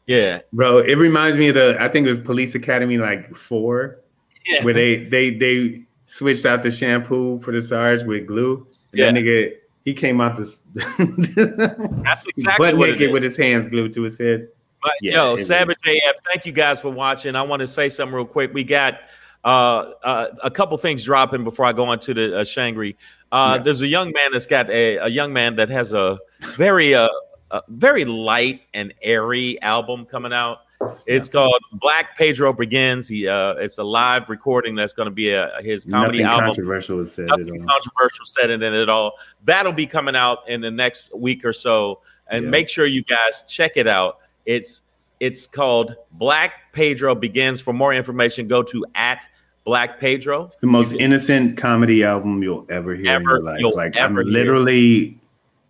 yeah, 0.06 0.40
bro. 0.52 0.78
It 0.78 0.94
reminds 0.98 1.36
me 1.36 1.48
of 1.48 1.54
the. 1.54 1.76
I 1.80 1.88
think 1.88 2.06
it 2.06 2.10
was 2.10 2.18
Police 2.18 2.54
Academy 2.54 2.98
like 2.98 3.34
four, 3.36 3.98
Yeah. 4.46 4.64
where 4.64 4.74
they 4.74 5.04
they 5.04 5.30
they 5.30 5.82
switched 6.12 6.44
out 6.44 6.62
the 6.62 6.70
shampoo 6.70 7.40
for 7.40 7.52
the 7.52 7.62
Sarge 7.62 8.02
with 8.02 8.26
glue. 8.26 8.66
And 8.66 8.76
Yeah. 8.92 9.12
That 9.12 9.14
nigga 9.18 9.52
he 9.84 9.94
came 9.94 10.20
out 10.20 10.36
this 10.36 10.62
that's 10.74 12.26
exactly 12.26 12.66
butt 12.70 12.76
what 12.76 12.90
naked 12.90 13.02
is. 13.02 13.12
with 13.12 13.22
his 13.22 13.36
hands 13.36 13.66
glued 13.66 13.92
to 13.94 14.02
his 14.02 14.18
head. 14.18 14.48
But 14.82 14.92
Yeah, 15.00 15.12
yo, 15.14 15.34
it 15.34 15.40
is. 15.40 15.46
Savage 15.48 15.78
AF, 15.86 16.16
thank 16.30 16.44
you 16.44 16.52
guys 16.52 16.80
for 16.80 16.90
watching. 16.90 17.34
I 17.34 17.42
want 17.42 17.60
to 17.60 17.66
say 17.66 17.88
something 17.88 18.14
real 18.14 18.26
quick. 18.26 18.52
We 18.52 18.62
got 18.62 19.00
uh, 19.42 19.92
uh, 20.04 20.28
a 20.44 20.50
couple 20.50 20.76
things 20.76 21.02
dropping 21.02 21.44
before 21.44 21.64
I 21.64 21.72
go 21.72 21.86
on 21.86 21.98
to 22.00 22.14
the 22.14 22.40
uh, 22.40 22.44
Shangri. 22.44 22.96
Uh, 23.32 23.54
Yeah. 23.56 23.62
There's 23.62 23.80
a 23.82 23.86
young 23.88 24.12
man 24.12 24.32
that's 24.32 24.46
got 24.46 24.70
a, 24.70 24.98
a 24.98 25.08
young 25.08 25.32
man 25.32 25.56
that 25.56 25.70
has 25.70 25.92
a 25.94 26.18
very 26.56 26.94
uh, 26.94 27.08
a 27.50 27.62
very 27.68 28.04
light 28.04 28.62
and 28.74 28.92
airy 29.02 29.60
album 29.62 30.04
coming 30.04 30.32
out. 30.32 30.58
It's 31.06 31.28
called 31.28 31.58
Black 31.74 32.16
Pedro 32.16 32.52
Begins. 32.52 33.08
He 33.08 33.28
uh, 33.28 33.54
it's 33.54 33.78
a 33.78 33.84
live 33.84 34.28
recording 34.28 34.74
that's 34.74 34.92
going 34.92 35.06
to 35.06 35.10
be 35.14 35.30
a, 35.32 35.50
his 35.62 35.84
comedy 35.84 36.18
Nothing 36.22 36.26
album 36.32 36.46
controversial 36.46 37.00
is 37.00 37.12
said 37.12 37.30
at 37.30 37.38
nothing 37.40 37.60
all. 37.62 37.66
controversial 37.68 38.24
said 38.24 38.50
in 38.50 38.62
it 38.62 38.72
at 38.74 38.88
all. 38.88 39.12
That'll 39.44 39.72
be 39.72 39.86
coming 39.86 40.16
out 40.16 40.48
in 40.48 40.60
the 40.60 40.70
next 40.70 41.14
week 41.14 41.44
or 41.44 41.52
so, 41.52 42.00
and 42.28 42.44
Yeah. 42.44 42.50
make 42.50 42.68
sure 42.68 42.86
you 42.86 43.02
guys 43.02 43.44
check 43.48 43.76
it 43.76 43.86
out. 43.86 44.18
It's 44.46 44.82
it's 45.20 45.46
called 45.46 45.94
Black 46.12 46.72
Pedro 46.72 47.14
Begins. 47.14 47.60
For 47.60 47.72
more 47.72 47.94
information, 47.94 48.48
go 48.48 48.62
to 48.64 48.84
at 48.94 49.26
Black 49.64 50.00
Pedro. 50.00 50.46
It's 50.46 50.56
the 50.56 50.66
most 50.66 50.92
innocent 50.94 51.56
comedy 51.56 52.02
album 52.02 52.42
you'll 52.42 52.66
ever 52.70 52.94
hear 52.96 53.06
Ever- 53.08 53.20
in 53.46 53.60
your 53.60 53.70
life. 53.72 53.76
Like 53.76 53.96
I'm 53.96 54.14
hear. 54.14 54.24
literally 54.24 55.18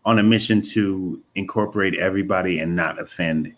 on 0.05 0.19
a 0.19 0.23
mission 0.23 0.61
to 0.63 1.23
incorporate 1.35 1.95
everybody 1.97 2.59
and 2.61 2.75
not 2.75 2.99
offend 3.01 3.53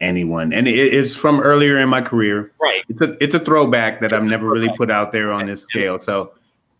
anyone. 0.00 0.52
And 0.52 0.66
it, 0.66 0.74
it's 0.74 1.14
from 1.14 1.40
earlier 1.40 1.78
in 1.78 1.88
my 1.88 2.00
career. 2.00 2.52
Right. 2.60 2.82
It's 2.88 3.00
a 3.00 3.16
it's 3.22 3.34
a 3.34 3.40
throwback 3.40 4.00
that 4.00 4.12
I've 4.12 4.24
never 4.24 4.48
really 4.48 4.74
put 4.76 4.90
out 4.90 5.12
there 5.12 5.32
on 5.32 5.46
this 5.46 5.62
scale. 5.62 5.98
So, 5.98 6.32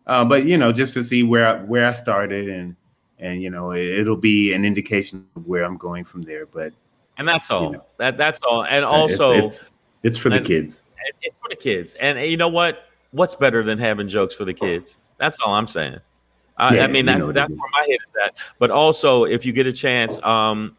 uh, 0.07 0.25
but 0.25 0.45
you 0.45 0.57
know, 0.57 0.73
just 0.73 0.95
to 0.95 1.05
see 1.05 1.23
where 1.23 1.47
I, 1.47 1.62
where 1.62 1.87
I 1.87 1.93
started 1.93 2.49
and 2.49 2.77
and 3.18 3.43
you 3.43 3.51
know, 3.51 3.73
it, 3.73 4.07
will 4.07 4.16
be 4.16 4.53
an 4.53 4.64
indication 4.64 5.27
of 5.37 5.47
where 5.47 5.64
I'm 5.64 5.77
going 5.77 6.05
from 6.05 6.23
there. 6.23 6.47
But 6.47 6.73
And 7.18 7.29
that's 7.29 7.51
all. 7.51 7.87
That 7.99 8.16
that's 8.16 8.41
all. 8.43 8.64
And 8.64 8.85
also, 8.85 9.33
it's, 9.33 9.57
it's, 9.57 9.66
it's 10.03 10.18
for 10.18 10.31
the 10.31 10.41
kids. 10.41 10.81
it's 11.23 11.37
for 11.37 11.49
the 11.49 11.57
kids. 11.57 11.95
And 12.01 12.18
you 12.18 12.37
know 12.37 12.49
what? 12.49 12.87
What's 13.12 13.35
better 13.35 13.62
than 13.62 13.79
having 13.79 14.09
jokes 14.09 14.35
for 14.35 14.45
the 14.45 14.55
kids? 14.55 14.99
That's 15.18 15.39
all 15.41 15.55
I'm 15.55 15.66
saying. 15.66 15.99
I, 16.57 16.77
Yeah, 16.77 16.85
I 16.85 16.87
mean, 16.87 16.97
you 16.97 17.03
that's 17.12 17.27
know 17.27 17.33
that's 17.33 17.51
where 17.51 17.71
my 17.73 17.87
head 17.89 17.99
is 18.07 18.14
at. 18.25 18.35
But 18.59 18.71
also, 18.71 19.25
if 19.25 19.45
you 19.45 19.53
get 19.53 19.66
a 19.66 19.73
chance, 19.73 20.23
um, 20.23 20.77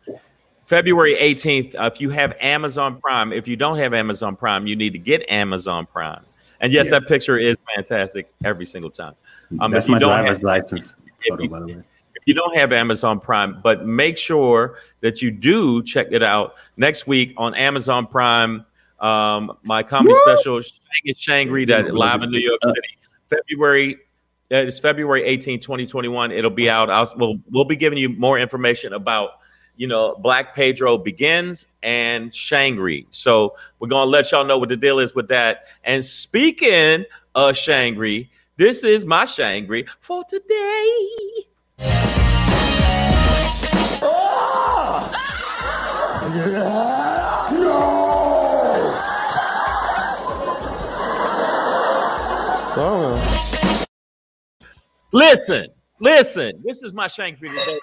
February 0.76 1.15
18th, 1.19 1.76
uh, 1.76 1.89
if 1.93 1.99
you 1.99 2.09
have 2.11 2.34
Amazon 2.39 2.97
Prime, 3.01 3.34
if 3.34 3.45
you 3.45 3.57
don't 3.57 3.78
have 3.78 3.93
Amazon 3.93 4.38
Prime, 4.38 4.65
you 4.67 4.78
need 4.78 4.93
to 4.93 4.99
get 4.99 5.22
Amazon 5.30 5.86
Prime. 5.86 6.22
And 6.61 6.72
yes, 6.72 6.86
Yeah. 6.86 6.99
that 6.99 7.09
picture 7.09 7.38
is 7.38 7.57
fantastic 7.76 8.32
every 8.45 8.65
single 8.65 8.89
time. 8.89 9.13
Um, 9.59 9.69
That's 9.69 9.86
if 9.86 9.89
you 9.89 9.95
my 9.95 9.99
don't 9.99 10.09
driver's 10.11 10.38
have- 10.38 10.43
license 10.43 10.95
if 11.26 11.28
photo, 11.28 11.43
you- 11.43 11.49
by 11.49 11.59
the 11.59 11.65
way. 11.65 11.74
if 12.15 12.24
you 12.26 12.34
don't 12.34 12.55
have 12.55 12.72
Amazon 12.72 13.19
Prime, 13.19 13.59
but 13.61 13.86
make 13.86 14.17
sure 14.17 14.78
that 15.01 15.22
you 15.22 15.30
do 15.30 15.84
check 15.84 16.07
it 16.11 16.24
out 16.24 16.55
next 16.78 17.05
week 17.05 17.34
on 17.36 17.53
Amazon 17.53 18.07
Prime. 18.07 18.65
Um, 19.01 19.51
my 19.63 19.84
comedy 19.84 20.15
special, 20.24 20.61
Shang 20.61 20.72
and 21.05 21.17
Shangri, 21.17 21.65
that 21.65 21.93
live 21.93 22.24
in 22.24 22.32
New 22.32 22.39
York 22.39 22.61
City, 22.63 22.97
February. 23.30 23.97
It's 24.49 24.80
February 24.80 25.24
18, 25.26 25.59
2021. 25.59 26.32
It'll 26.32 26.49
be 26.49 26.69
out. 26.69 26.89
I'll, 26.89 27.11
we'll, 27.17 27.39
we'll 27.49 27.65
be 27.65 27.76
giving 27.76 27.97
you 27.97 28.07
more 28.07 28.39
information 28.39 28.93
about, 28.93 29.32
you 29.76 29.88
know, 29.88 30.15
Black 30.19 30.55
Pedro 30.55 30.97
Begins 30.97 31.67
and 31.84 32.34
Shangri. 32.34 33.07
So 33.11 33.55
we're 33.80 33.88
going 33.88 34.05
to 34.05 34.09
let 34.09 34.32
y'all 34.32 34.45
know 34.45 34.57
what 34.57 34.69
the 34.69 34.78
deal 34.78 34.99
is 34.99 35.15
with 35.15 35.28
that. 35.30 35.67
And 35.84 36.03
speaking 36.05 37.05
of 37.36 37.57
Shangri, 37.57 38.30
this 38.57 38.84
is 38.84 39.05
my 39.05 39.26
Shangri 39.26 39.86
for 39.99 40.24
today. 40.26 40.97
no! 52.78 53.22
Listen, 55.11 55.67
listen. 56.02 56.62
This 56.64 56.84
is 56.84 56.93
my 56.93 57.08
shank 57.08 57.39
for 57.39 57.47
today. 57.47 57.80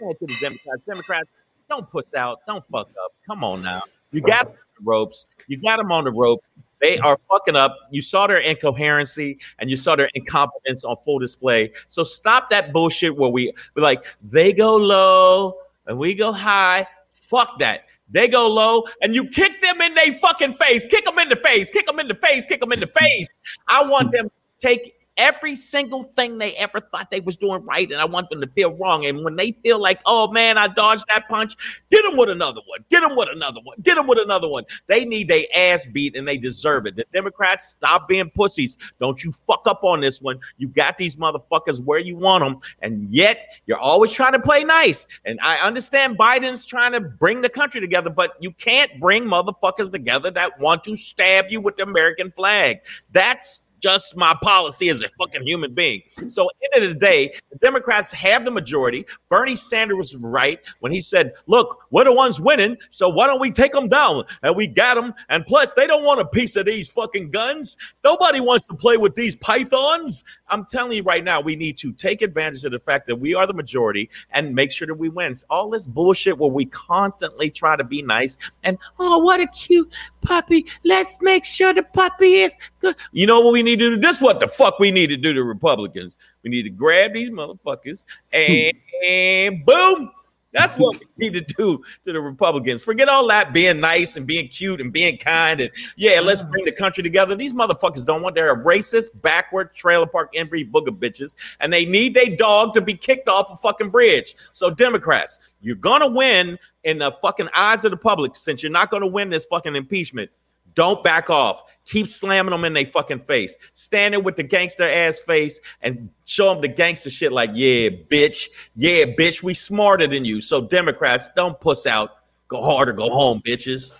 To 0.00 0.14
the 0.20 0.36
Democrats. 0.40 0.82
Democrats, 0.86 1.28
don't 1.68 1.88
puss 1.88 2.14
out. 2.14 2.40
Don't 2.46 2.64
fuck 2.66 2.88
up. 2.88 3.12
Come 3.26 3.44
on 3.44 3.62
now. 3.62 3.82
You 4.12 4.20
got 4.20 4.52
the 4.52 4.58
ropes. 4.82 5.26
You 5.46 5.58
got 5.58 5.76
them 5.76 5.92
on 5.92 6.04
the 6.04 6.10
rope. 6.10 6.42
They 6.80 6.98
are 6.98 7.18
fucking 7.30 7.56
up. 7.56 7.76
You 7.90 8.00
saw 8.00 8.26
their 8.26 8.38
incoherency 8.38 9.38
and 9.58 9.70
you 9.70 9.76
saw 9.76 9.96
their 9.96 10.10
incompetence 10.14 10.82
on 10.84 10.96
full 10.96 11.18
display. 11.18 11.72
So 11.88 12.04
stop 12.04 12.50
that 12.50 12.72
bullshit 12.72 13.16
where 13.16 13.30
we 13.30 13.52
we're 13.74 13.82
like 13.82 14.04
they 14.22 14.52
go 14.52 14.76
low 14.76 15.58
and 15.86 15.98
we 15.98 16.14
go 16.14 16.32
high. 16.32 16.86
Fuck 17.10 17.58
that. 17.60 17.84
They 18.10 18.28
go 18.28 18.48
low 18.48 18.84
and 19.02 19.14
you 19.14 19.28
kick 19.28 19.60
them 19.60 19.80
in 19.80 19.94
their 19.94 20.14
fucking 20.14 20.54
face. 20.54 20.86
Kick 20.86 21.04
them 21.04 21.18
in 21.18 21.28
the 21.28 21.36
face. 21.36 21.70
Kick 21.70 21.86
them 21.86 22.00
in 22.00 22.08
the 22.08 22.14
face. 22.14 22.46
Kick 22.46 22.60
them 22.60 22.72
in 22.72 22.80
the 22.80 22.86
face. 22.86 23.28
I 23.68 23.84
want 23.84 24.10
them 24.10 24.26
to 24.26 24.32
take 24.58 24.94
every 25.20 25.54
single 25.54 26.02
thing 26.02 26.38
they 26.38 26.54
ever 26.54 26.80
thought 26.80 27.10
they 27.10 27.20
was 27.20 27.36
doing 27.36 27.62
right, 27.64 27.88
and 27.90 28.00
I 28.00 28.06
want 28.06 28.30
them 28.30 28.40
to 28.40 28.48
feel 28.48 28.74
wrong. 28.78 29.04
And 29.04 29.22
when 29.22 29.36
they 29.36 29.52
feel 29.62 29.78
like, 29.78 30.00
oh 30.06 30.32
man, 30.32 30.56
I 30.58 30.68
dodged 30.68 31.04
that 31.08 31.28
punch, 31.28 31.54
get 31.90 32.02
them 32.02 32.16
with 32.16 32.30
another 32.30 32.62
one. 32.66 32.84
Get 32.88 33.00
them 33.00 33.16
with 33.16 33.28
another 33.30 33.60
one. 33.62 33.76
Get 33.82 33.96
them 33.96 34.06
with 34.06 34.18
another 34.18 34.48
one. 34.48 34.64
They 34.86 35.04
need 35.04 35.28
their 35.28 35.44
ass 35.54 35.86
beat, 35.86 36.16
and 36.16 36.26
they 36.26 36.38
deserve 36.38 36.86
it. 36.86 36.96
The 36.96 37.04
Democrats, 37.12 37.68
stop 37.68 38.08
being 38.08 38.30
pussies. 38.30 38.78
Don't 38.98 39.22
you 39.22 39.32
fuck 39.32 39.62
up 39.66 39.84
on 39.84 40.00
this 40.00 40.20
one. 40.22 40.40
You 40.56 40.68
got 40.68 40.96
these 40.96 41.16
motherfuckers 41.16 41.84
where 41.84 41.98
you 41.98 42.16
want 42.16 42.42
them, 42.42 42.60
and 42.80 43.06
yet 43.08 43.60
you're 43.66 43.78
always 43.78 44.12
trying 44.12 44.32
to 44.32 44.40
play 44.40 44.64
nice. 44.64 45.06
And 45.26 45.38
I 45.42 45.58
understand 45.58 46.18
Biden's 46.18 46.64
trying 46.64 46.92
to 46.92 47.00
bring 47.00 47.42
the 47.42 47.50
country 47.50 47.80
together, 47.80 48.08
but 48.10 48.32
you 48.40 48.52
can't 48.52 48.98
bring 48.98 49.24
motherfuckers 49.24 49.92
together 49.92 50.30
that 50.30 50.58
want 50.58 50.82
to 50.84 50.96
stab 50.96 51.46
you 51.50 51.60
with 51.60 51.76
the 51.76 51.82
American 51.82 52.32
flag. 52.32 52.80
That's 53.12 53.62
just 53.80 54.16
my 54.16 54.36
policy 54.42 54.88
as 54.88 55.02
a 55.02 55.08
fucking 55.18 55.42
human 55.46 55.74
being. 55.74 56.02
So, 56.28 56.50
end 56.74 56.84
of 56.84 56.90
the 56.90 56.98
day, 56.98 57.32
the 57.50 57.58
Democrats 57.58 58.12
have 58.12 58.44
the 58.44 58.50
majority. 58.50 59.06
Bernie 59.28 59.56
Sanders 59.56 59.96
was 59.96 60.16
right 60.16 60.60
when 60.80 60.92
he 60.92 61.00
said, 61.00 61.32
"Look, 61.46 61.86
we're 61.90 62.04
the 62.04 62.12
ones 62.12 62.40
winning, 62.40 62.76
so 62.90 63.08
why 63.08 63.26
don't 63.26 63.40
we 63.40 63.50
take 63.50 63.72
them 63.72 63.88
down?" 63.88 64.24
And 64.42 64.54
we 64.56 64.66
got 64.66 64.94
them. 64.94 65.14
And 65.28 65.46
plus, 65.46 65.72
they 65.72 65.86
don't 65.86 66.04
want 66.04 66.20
a 66.20 66.26
piece 66.26 66.56
of 66.56 66.66
these 66.66 66.90
fucking 66.90 67.30
guns. 67.30 67.76
Nobody 68.04 68.40
wants 68.40 68.66
to 68.66 68.74
play 68.74 68.96
with 68.96 69.14
these 69.14 69.36
pythons. 69.36 70.24
I'm 70.48 70.64
telling 70.66 70.92
you 70.92 71.02
right 71.02 71.24
now, 71.24 71.40
we 71.40 71.56
need 71.56 71.76
to 71.78 71.92
take 71.92 72.22
advantage 72.22 72.64
of 72.64 72.72
the 72.72 72.78
fact 72.78 73.06
that 73.06 73.16
we 73.16 73.34
are 73.34 73.46
the 73.46 73.54
majority 73.54 74.10
and 74.32 74.54
make 74.54 74.72
sure 74.72 74.86
that 74.86 74.94
we 74.94 75.08
win. 75.08 75.30
All 75.48 75.70
this 75.70 75.86
bullshit 75.86 76.38
where 76.38 76.50
we 76.50 76.64
constantly 76.66 77.50
try 77.50 77.76
to 77.76 77.84
be 77.84 78.02
nice 78.02 78.36
and 78.64 78.78
oh, 78.98 79.18
what 79.18 79.40
a 79.40 79.46
cute 79.46 79.92
puppy. 80.22 80.66
Let's 80.84 81.20
make 81.22 81.44
sure 81.44 81.72
the 81.72 81.82
puppy 81.82 82.42
is 82.42 82.52
good. 82.80 82.96
You 83.12 83.26
know 83.26 83.40
what 83.40 83.52
we 83.52 83.62
need 83.62 83.69
to 83.78 83.90
do? 83.90 83.96
This 83.96 84.20
what 84.20 84.40
the 84.40 84.48
fuck 84.48 84.78
we 84.78 84.90
need 84.90 85.08
to 85.08 85.16
do 85.16 85.32
to 85.32 85.44
Republicans. 85.44 86.16
We 86.42 86.50
need 86.50 86.64
to 86.64 86.70
grab 86.70 87.12
these 87.12 87.30
motherfuckers 87.30 88.04
and, 88.32 88.72
and 89.06 89.64
boom. 89.66 90.10
That's 90.52 90.74
what 90.74 90.98
we 90.98 91.28
need 91.28 91.34
to 91.34 91.54
do 91.54 91.80
to 92.02 92.12
the 92.12 92.20
Republicans. 92.20 92.82
Forget 92.82 93.08
all 93.08 93.26
that 93.28 93.52
being 93.52 93.78
nice 93.78 94.16
and 94.16 94.26
being 94.26 94.48
cute 94.48 94.80
and 94.80 94.92
being 94.92 95.16
kind 95.16 95.60
and 95.60 95.70
yeah, 95.96 96.20
let's 96.20 96.42
bring 96.42 96.64
the 96.64 96.72
country 96.72 97.02
together. 97.02 97.36
These 97.36 97.54
motherfuckers 97.54 98.04
don't 98.04 98.22
want 98.22 98.34
they're 98.34 98.56
racist, 98.62 99.10
backward, 99.22 99.72
trailer 99.74 100.06
park 100.06 100.34
inbreed 100.34 100.72
booger 100.72 100.88
bitches, 100.88 101.36
and 101.60 101.72
they 101.72 101.84
need 101.84 102.14
their 102.14 102.34
dog 102.34 102.74
to 102.74 102.80
be 102.80 102.94
kicked 102.94 103.28
off 103.28 103.52
a 103.52 103.56
fucking 103.56 103.90
bridge. 103.90 104.34
So 104.50 104.70
Democrats, 104.70 105.38
you're 105.60 105.76
gonna 105.76 106.08
win 106.08 106.58
in 106.82 106.98
the 106.98 107.12
fucking 107.22 107.48
eyes 107.54 107.84
of 107.84 107.92
the 107.92 107.96
public 107.96 108.34
since 108.34 108.62
you're 108.62 108.72
not 108.72 108.90
gonna 108.90 109.06
win 109.06 109.30
this 109.30 109.46
fucking 109.46 109.76
impeachment. 109.76 110.30
Don't 110.74 111.02
back 111.02 111.30
off. 111.30 111.62
Keep 111.86 112.08
slamming 112.08 112.52
them 112.52 112.64
in 112.64 112.72
their 112.72 112.86
fucking 112.86 113.20
face. 113.20 113.56
Standing 113.72 114.22
with 114.22 114.36
the 114.36 114.42
gangster 114.42 114.88
ass 114.88 115.18
face 115.18 115.60
and 115.82 116.10
show 116.24 116.52
them 116.52 116.62
the 116.62 116.68
gangster 116.68 117.10
shit 117.10 117.32
like, 117.32 117.50
yeah, 117.54 117.88
bitch. 117.88 118.48
Yeah, 118.74 119.06
bitch. 119.06 119.42
We 119.42 119.54
smarter 119.54 120.06
than 120.06 120.24
you. 120.24 120.40
So, 120.40 120.60
Democrats, 120.60 121.30
don't 121.34 121.58
puss 121.60 121.86
out. 121.86 122.18
Go 122.48 122.62
hard 122.62 122.88
or 122.88 122.92
go 122.92 123.10
home, 123.10 123.40
bitches. 123.44 123.94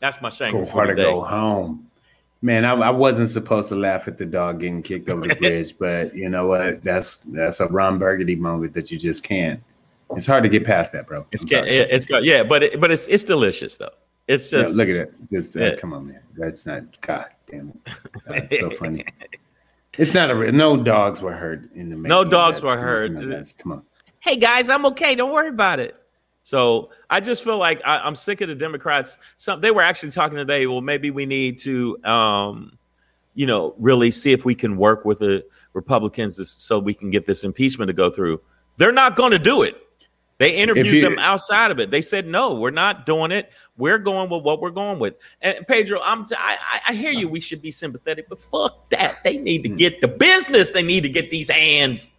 That's 0.00 0.20
my 0.20 0.30
shame. 0.30 0.52
Go 0.52 0.64
hard 0.64 0.90
or 0.90 0.94
go 0.94 1.22
home. 1.22 1.86
Man, 2.42 2.64
I, 2.64 2.72
I, 2.72 2.90
wasn't 2.90 3.28
supposed 3.28 3.68
to 3.68 3.76
laugh 3.76 4.08
at 4.08 4.16
the 4.16 4.24
dog 4.24 4.60
getting 4.60 4.82
kicked 4.82 5.10
over 5.10 5.28
the 5.28 5.34
bridge, 5.40 5.76
but 5.78 6.14
you 6.14 6.30
know 6.30 6.46
what? 6.46 6.82
That's 6.82 7.16
that's 7.26 7.60
a 7.60 7.66
Ron 7.66 7.98
Burgundy 7.98 8.34
moment 8.34 8.72
that 8.72 8.90
you 8.90 8.98
just 8.98 9.22
can't. 9.22 9.62
It's 10.16 10.24
hard 10.24 10.42
to 10.44 10.48
get 10.48 10.64
past 10.64 10.92
that, 10.92 11.06
bro. 11.06 11.26
It's 11.32 11.44
it's 11.46 12.06
yeah, 12.22 12.42
but 12.42 12.62
it, 12.62 12.80
but 12.80 12.90
it's 12.90 13.08
it's 13.08 13.24
delicious 13.24 13.76
though. 13.76 13.90
It's 14.30 14.48
just 14.48 14.72
yeah, 14.72 14.76
look 14.76 14.88
at 14.88 14.94
it. 14.94 15.14
Just 15.32 15.56
uh, 15.56 15.74
come 15.76 15.92
on, 15.92 16.06
man. 16.06 16.20
That's 16.36 16.64
not. 16.64 17.00
God 17.00 17.26
damn 17.50 17.70
it. 17.70 17.94
That's 18.28 18.60
so 18.60 18.70
funny. 18.70 19.04
It's 19.98 20.14
not 20.14 20.30
a 20.30 20.52
no 20.52 20.76
dogs 20.76 21.20
were 21.20 21.34
hurt 21.34 21.68
in 21.74 21.90
the 21.90 21.96
no 21.96 22.22
dogs 22.22 22.62
were 22.62 22.78
hurt. 22.78 23.12
Come 23.58 23.72
on. 23.72 23.82
Hey 24.20 24.36
guys, 24.36 24.70
I'm 24.70 24.86
okay. 24.86 25.16
Don't 25.16 25.32
worry 25.32 25.48
about 25.48 25.80
it. 25.80 25.96
So 26.42 26.90
I 27.10 27.18
just 27.18 27.42
feel 27.42 27.58
like 27.58 27.82
I, 27.84 28.06
am 28.06 28.14
sick 28.14 28.40
of 28.40 28.48
the 28.48 28.54
Democrats. 28.54 29.18
Some 29.36 29.60
they 29.60 29.72
were 29.72 29.82
actually 29.82 30.12
talking 30.12 30.36
today. 30.36 30.68
Well, 30.68 30.80
maybe 30.80 31.10
we 31.10 31.26
need 31.26 31.58
to, 31.58 31.98
um, 32.04 32.78
you 33.34 33.46
know, 33.46 33.74
really 33.78 34.12
see 34.12 34.30
if 34.30 34.44
we 34.44 34.54
can 34.54 34.76
work 34.76 35.04
with 35.04 35.18
the 35.18 35.44
Republicans 35.72 36.48
so 36.48 36.78
we 36.78 36.94
can 36.94 37.10
get 37.10 37.26
this 37.26 37.42
impeachment 37.42 37.88
to 37.88 37.94
go 37.94 38.10
through. 38.10 38.40
They're 38.76 38.92
not 38.92 39.16
going 39.16 39.32
to 39.32 39.40
do 39.40 39.62
it. 39.62 39.76
They 40.40 40.56
interviewed 40.56 40.86
you, 40.86 41.00
them 41.02 41.18
outside 41.18 41.70
of 41.70 41.78
it. 41.80 41.90
They 41.90 42.00
said, 42.00 42.26
"No, 42.26 42.54
we're 42.54 42.70
not 42.70 43.04
doing 43.04 43.30
it. 43.30 43.52
We're 43.76 43.98
going 43.98 44.30
with 44.30 44.42
what 44.42 44.62
we're 44.62 44.70
going 44.70 44.98
with." 44.98 45.16
And 45.42 45.66
Pedro, 45.68 46.00
I'm 46.02 46.24
I, 46.34 46.80
I 46.88 46.94
hear 46.94 47.10
you. 47.10 47.28
We 47.28 47.40
should 47.40 47.60
be 47.60 47.70
sympathetic, 47.70 48.26
but 48.26 48.40
fuck 48.40 48.88
that. 48.88 49.22
They 49.22 49.36
need 49.36 49.64
to 49.64 49.68
hmm. 49.68 49.76
get 49.76 50.00
the 50.00 50.08
business. 50.08 50.70
They 50.70 50.82
need 50.82 51.02
to 51.02 51.10
get 51.10 51.30
these 51.30 51.50
hands. 51.50 52.10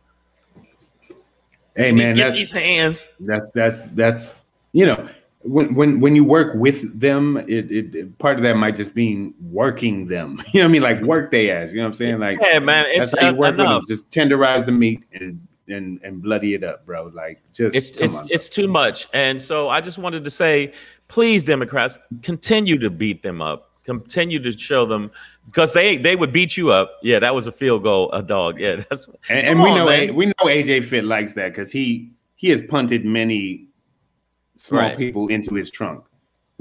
Hey 1.76 1.92
man, 1.94 2.16
get 2.16 2.34
these 2.34 2.52
hands. 2.52 3.10
That's 3.20 3.50
that's 3.54 3.88
that's 3.88 4.36
you 4.72 4.86
know 4.86 5.10
when 5.40 5.74
when 5.74 6.00
when 6.00 6.16
you 6.16 6.24
work 6.24 6.54
with 6.54 7.00
them, 7.00 7.38
it, 7.48 7.72
it 7.72 8.20
part 8.20 8.38
of 8.38 8.44
that 8.44 8.56
might 8.56 8.76
just 8.76 8.96
mean 8.96 9.34
working 9.50 10.06
them. 10.06 10.44
You 10.54 10.60
know 10.60 10.66
what 10.66 10.70
I 10.70 10.72
mean? 10.74 10.84
Like 10.84 11.02
work 11.02 11.32
they 11.32 11.50
ass. 11.50 11.72
You 11.72 11.78
know 11.78 11.86
what 11.86 11.88
I'm 11.88 11.94
saying? 11.96 12.20
Like 12.20 12.38
yeah, 12.40 12.60
man. 12.60 12.86
It's 12.90 13.10
that's 13.10 13.24
how 13.24 13.32
you 13.32 13.36
work 13.36 13.56
enough. 13.56 13.82
With 13.82 13.88
them. 13.88 13.96
Just 13.96 14.12
tenderize 14.12 14.64
the 14.64 14.74
meat 14.74 15.06
and 15.12 15.48
and 15.72 16.00
and 16.04 16.22
bloody 16.22 16.54
it 16.54 16.64
up, 16.64 16.86
bro. 16.86 17.12
Like 17.14 17.42
just 17.54 17.76
it's 17.76 17.92
it's 17.98 18.20
on, 18.20 18.28
it's 18.30 18.50
too 18.50 18.68
much. 18.68 19.08
And 19.14 19.42
so 19.42 19.70
I 19.70 19.82
just 19.82 19.98
wanted 19.98 20.24
to 20.24 20.30
say, 20.30 20.74
please, 21.08 21.44
Democrats, 21.44 22.00
continue 22.22 22.78
to 22.80 22.90
beat 22.90 23.24
them 23.24 23.42
up. 23.42 23.70
Continue 23.84 24.40
to 24.44 24.58
show 24.58 24.86
them 24.86 25.12
because 25.48 25.74
they 25.74 25.98
they 25.98 26.16
would 26.16 26.32
beat 26.32 26.56
you 26.56 26.72
up. 26.72 26.98
Yeah, 27.02 27.20
that 27.20 27.34
was 27.34 27.48
a 27.48 27.52
field 27.52 27.84
goal, 27.84 28.12
a 28.12 28.22
dog. 28.22 28.60
Yeah, 28.60 28.84
that's 28.90 29.08
and, 29.30 29.48
and 29.48 29.62
we 29.62 29.70
on, 29.70 29.78
know 29.78 29.86
man. 29.86 30.16
we 30.16 30.28
know 30.28 30.34
AJ 30.44 30.86
Fit 30.86 31.04
likes 31.04 31.34
that 31.34 31.50
because 31.50 31.72
he 31.72 32.12
he 32.36 32.50
has 32.50 32.62
punted 32.62 33.06
many 33.06 33.68
small 34.56 34.82
right. 34.82 34.98
people 34.98 35.28
into 35.28 35.56
his 35.56 35.72
trunk. 35.72 36.06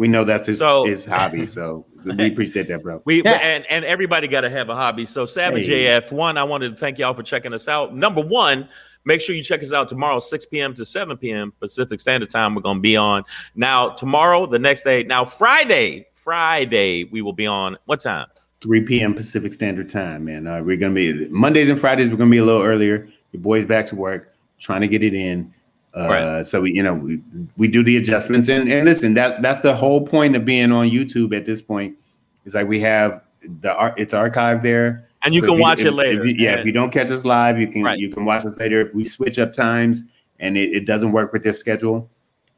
We 0.00 0.08
know 0.08 0.24
that's 0.24 0.46
his 0.46 0.58
so, 0.58 0.86
his 0.86 1.04
hobby. 1.04 1.46
So 1.46 1.84
we 2.04 2.28
appreciate 2.28 2.68
that, 2.68 2.82
bro. 2.82 3.02
We 3.04 3.22
yeah. 3.22 3.32
and 3.32 3.66
and 3.68 3.84
everybody 3.84 4.28
got 4.28 4.40
to 4.40 4.50
have 4.50 4.70
a 4.70 4.74
hobby. 4.74 5.04
So 5.04 5.26
Savage 5.26 5.66
hey. 5.66 5.94
AF 5.94 6.10
one, 6.10 6.38
I 6.38 6.44
wanted 6.44 6.70
to 6.70 6.76
thank 6.76 6.98
y'all 6.98 7.12
for 7.12 7.22
checking 7.22 7.52
us 7.52 7.68
out. 7.68 7.94
Number 7.94 8.22
one, 8.22 8.66
Make 9.04 9.20
sure 9.20 9.34
you 9.34 9.42
check 9.42 9.62
us 9.62 9.72
out 9.72 9.88
tomorrow, 9.88 10.20
6 10.20 10.46
p.m. 10.46 10.74
to 10.74 10.84
7 10.84 11.16
p.m. 11.16 11.52
Pacific 11.58 12.00
Standard 12.00 12.28
Time. 12.30 12.54
We're 12.54 12.62
going 12.62 12.78
to 12.78 12.82
be 12.82 12.96
on 12.96 13.24
now 13.54 13.90
tomorrow, 13.90 14.46
the 14.46 14.58
next 14.58 14.82
day. 14.82 15.04
Now, 15.04 15.24
Friday, 15.24 16.06
Friday, 16.12 17.04
we 17.04 17.22
will 17.22 17.32
be 17.32 17.46
on 17.46 17.78
what 17.86 18.00
time? 18.00 18.26
3 18.62 18.82
p.m. 18.82 19.14
Pacific 19.14 19.54
Standard 19.54 19.88
Time, 19.88 20.26
man. 20.26 20.46
Uh, 20.46 20.62
we're 20.62 20.76
going 20.76 20.94
to 20.94 21.14
be 21.14 21.28
Mondays 21.28 21.70
and 21.70 21.78
Fridays, 21.78 22.10
we're 22.10 22.18
going 22.18 22.28
to 22.28 22.34
be 22.34 22.38
a 22.38 22.44
little 22.44 22.62
earlier. 22.62 23.08
Your 23.32 23.40
boy's 23.40 23.64
back 23.64 23.86
to 23.86 23.96
work, 23.96 24.34
trying 24.58 24.82
to 24.82 24.88
get 24.88 25.02
it 25.02 25.14
in. 25.14 25.54
Uh, 25.96 26.08
right. 26.08 26.46
So 26.46 26.60
we, 26.60 26.72
you 26.72 26.82
know, 26.82 26.94
we, 26.94 27.20
we 27.56 27.68
do 27.68 27.82
the 27.82 27.96
adjustments 27.96 28.48
and, 28.48 28.70
and 28.70 28.84
listen, 28.84 29.14
that 29.14 29.42
that's 29.42 29.60
the 29.60 29.74
whole 29.74 30.06
point 30.06 30.36
of 30.36 30.44
being 30.44 30.70
on 30.70 30.88
YouTube 30.88 31.36
at 31.36 31.44
this 31.44 31.60
point. 31.60 31.96
It's 32.44 32.54
like 32.54 32.68
we 32.68 32.80
have 32.80 33.22
the 33.60 33.92
it's 33.96 34.14
archived 34.14 34.62
there 34.62 35.09
and 35.22 35.34
you 35.34 35.40
so 35.40 35.48
can 35.48 35.54
you, 35.56 35.60
watch 35.60 35.80
if, 35.80 35.86
it 35.86 35.92
later. 35.92 36.24
You, 36.24 36.34
yeah, 36.38 36.52
and, 36.52 36.60
if 36.60 36.66
you 36.66 36.72
don't 36.72 36.90
catch 36.90 37.10
us 37.10 37.24
live, 37.24 37.58
you 37.58 37.68
can 37.68 37.82
right. 37.82 37.98
you 37.98 38.08
can 38.08 38.24
watch 38.24 38.44
us 38.44 38.56
later. 38.58 38.80
If 38.80 38.94
we 38.94 39.04
switch 39.04 39.38
up 39.38 39.52
times 39.52 40.02
and 40.38 40.56
it, 40.56 40.72
it 40.72 40.86
doesn't 40.86 41.12
work 41.12 41.32
with 41.32 41.42
their 41.42 41.52
schedule, 41.52 42.08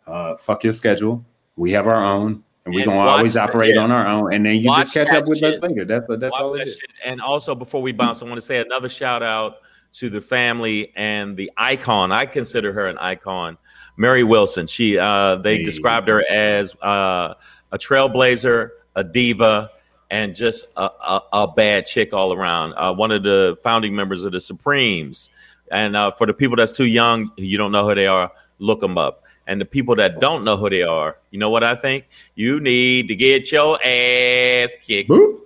uh, 0.06 0.36
fuck 0.36 0.64
your 0.64 0.72
schedule. 0.72 1.24
We 1.56 1.72
have 1.72 1.86
our 1.86 2.02
own, 2.02 2.42
and 2.64 2.74
we're 2.74 2.84
gonna 2.84 2.98
always 2.98 3.36
operate 3.36 3.76
on 3.76 3.90
our 3.90 4.06
own. 4.06 4.32
And 4.32 4.46
then 4.46 4.56
you 4.56 4.68
watch 4.68 4.92
just 4.92 4.94
catch 4.94 5.10
up 5.10 5.28
with 5.28 5.38
shit. 5.38 5.54
us 5.54 5.60
later. 5.60 5.84
That's 5.84 6.06
that's 6.08 6.32
watch 6.32 6.40
all 6.40 6.54
it 6.54 6.68
is. 6.68 6.74
Shit. 6.74 6.90
And 7.04 7.20
also, 7.20 7.54
before 7.54 7.82
we 7.82 7.92
bounce, 7.92 8.22
I 8.22 8.26
want 8.26 8.36
to 8.36 8.42
say 8.42 8.60
another 8.60 8.88
shout 8.88 9.22
out 9.22 9.58
to 9.94 10.08
the 10.08 10.20
family 10.20 10.92
and 10.96 11.36
the 11.36 11.50
icon. 11.56 12.12
I 12.12 12.26
consider 12.26 12.72
her 12.72 12.86
an 12.86 12.98
icon, 12.98 13.58
Mary 13.96 14.24
Wilson. 14.24 14.66
She 14.66 14.98
uh, 14.98 15.36
they 15.36 15.58
hey. 15.58 15.64
described 15.64 16.08
her 16.08 16.24
as 16.30 16.74
uh, 16.76 17.34
a 17.72 17.78
trailblazer, 17.78 18.70
a 18.94 19.04
diva 19.04 19.70
and 20.12 20.34
just 20.34 20.66
a, 20.76 20.82
a, 20.82 21.22
a 21.32 21.48
bad 21.48 21.86
chick 21.86 22.12
all 22.12 22.34
around. 22.34 22.74
Uh, 22.74 22.92
one 22.92 23.10
of 23.10 23.22
the 23.22 23.56
founding 23.62 23.96
members 23.96 24.24
of 24.24 24.32
the 24.32 24.40
Supremes. 24.42 25.30
And 25.70 25.96
uh, 25.96 26.12
for 26.12 26.26
the 26.26 26.34
people 26.34 26.54
that's 26.54 26.70
too 26.70 26.84
young, 26.84 27.32
you 27.38 27.56
don't 27.56 27.72
know 27.72 27.88
who 27.88 27.94
they 27.94 28.06
are, 28.06 28.30
look 28.58 28.80
them 28.80 28.98
up. 28.98 29.24
And 29.46 29.58
the 29.58 29.64
people 29.64 29.96
that 29.96 30.20
don't 30.20 30.44
know 30.44 30.58
who 30.58 30.68
they 30.68 30.82
are, 30.82 31.16
you 31.30 31.38
know 31.38 31.48
what 31.48 31.64
I 31.64 31.74
think? 31.74 32.08
You 32.34 32.60
need 32.60 33.08
to 33.08 33.16
get 33.16 33.50
your 33.50 33.78
ass 33.82 34.76
kicked. 34.82 35.08
Boop. 35.08 35.40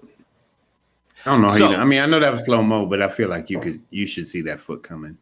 I 1.24 1.30
don't 1.30 1.42
know. 1.42 1.48
So. 1.48 1.74
I 1.76 1.84
mean, 1.84 2.00
I 2.02 2.06
know 2.06 2.18
that 2.18 2.32
was 2.32 2.44
slow 2.44 2.60
mo, 2.60 2.86
but 2.86 3.00
I 3.00 3.08
feel 3.08 3.28
like 3.28 3.48
you 3.48 3.60
could, 3.60 3.80
you 3.90 4.04
should 4.04 4.26
see 4.26 4.42
that 4.42 4.58
foot 4.58 4.82
coming. 4.82 5.16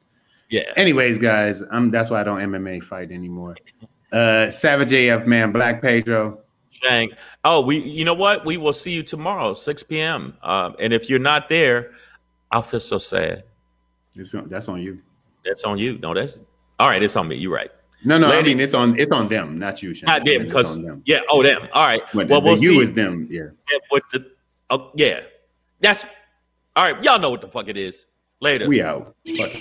Yeah. 0.48 0.62
Anyways, 0.74 1.18
guys, 1.18 1.62
I'm 1.70 1.90
that's 1.90 2.08
why 2.08 2.22
I 2.22 2.24
don't 2.24 2.38
MMA 2.38 2.82
fight 2.82 3.12
anymore. 3.12 3.56
Uh, 4.10 4.48
Savage 4.48 4.92
AF 4.92 5.26
man, 5.26 5.52
Black 5.52 5.82
Pedro, 5.82 6.43
saying, 6.82 7.12
"Oh, 7.44 7.60
we, 7.60 7.82
you 7.82 8.04
know 8.04 8.14
what? 8.14 8.44
We 8.44 8.56
will 8.56 8.72
see 8.72 8.92
you 8.92 9.02
tomorrow, 9.02 9.54
6 9.54 9.82
p.m. 9.84 10.36
Uh, 10.42 10.72
and 10.78 10.92
if 10.92 11.08
you're 11.08 11.18
not 11.18 11.48
there, 11.48 11.92
I'll 12.50 12.62
feel 12.62 12.80
so 12.80 12.98
sad. 12.98 13.44
It's 14.14 14.34
on, 14.34 14.48
that's 14.48 14.68
on 14.68 14.80
you. 14.80 15.00
That's 15.44 15.64
on 15.64 15.78
you. 15.78 15.98
No, 15.98 16.14
that's 16.14 16.40
all 16.78 16.88
right. 16.88 17.02
It's 17.02 17.16
on 17.16 17.28
me. 17.28 17.36
You're 17.36 17.54
right. 17.54 17.70
No, 18.04 18.18
no. 18.18 18.28
Lady, 18.28 18.50
I 18.50 18.54
mean, 18.54 18.60
it's 18.60 18.74
on 18.74 18.98
it's 18.98 19.10
on 19.10 19.28
them, 19.28 19.58
not 19.58 19.82
you. 19.82 19.94
Shane. 19.94 20.06
Not 20.06 20.24
them, 20.24 20.44
because 20.44 20.78
yeah. 21.04 21.20
Oh, 21.30 21.42
them. 21.42 21.68
All 21.72 21.86
right. 21.86 22.02
But 22.12 22.28
well, 22.28 22.40
the, 22.40 22.46
we'll 22.46 22.58
you 22.58 22.74
see. 22.74 22.82
is 22.82 22.92
them. 22.92 23.26
Yeah. 23.30 23.44
yeah 23.72 23.78
with 23.90 24.02
the, 24.12 24.30
oh, 24.70 24.90
yeah. 24.94 25.22
That's 25.80 26.04
all 26.76 26.92
right. 26.92 27.02
Y'all 27.02 27.18
know 27.18 27.30
what 27.30 27.40
the 27.40 27.48
fuck 27.48 27.68
it 27.68 27.76
is. 27.76 28.06
Later. 28.40 28.68
We 28.68 28.82
out. 28.82 29.14
Fuck. 29.36 29.52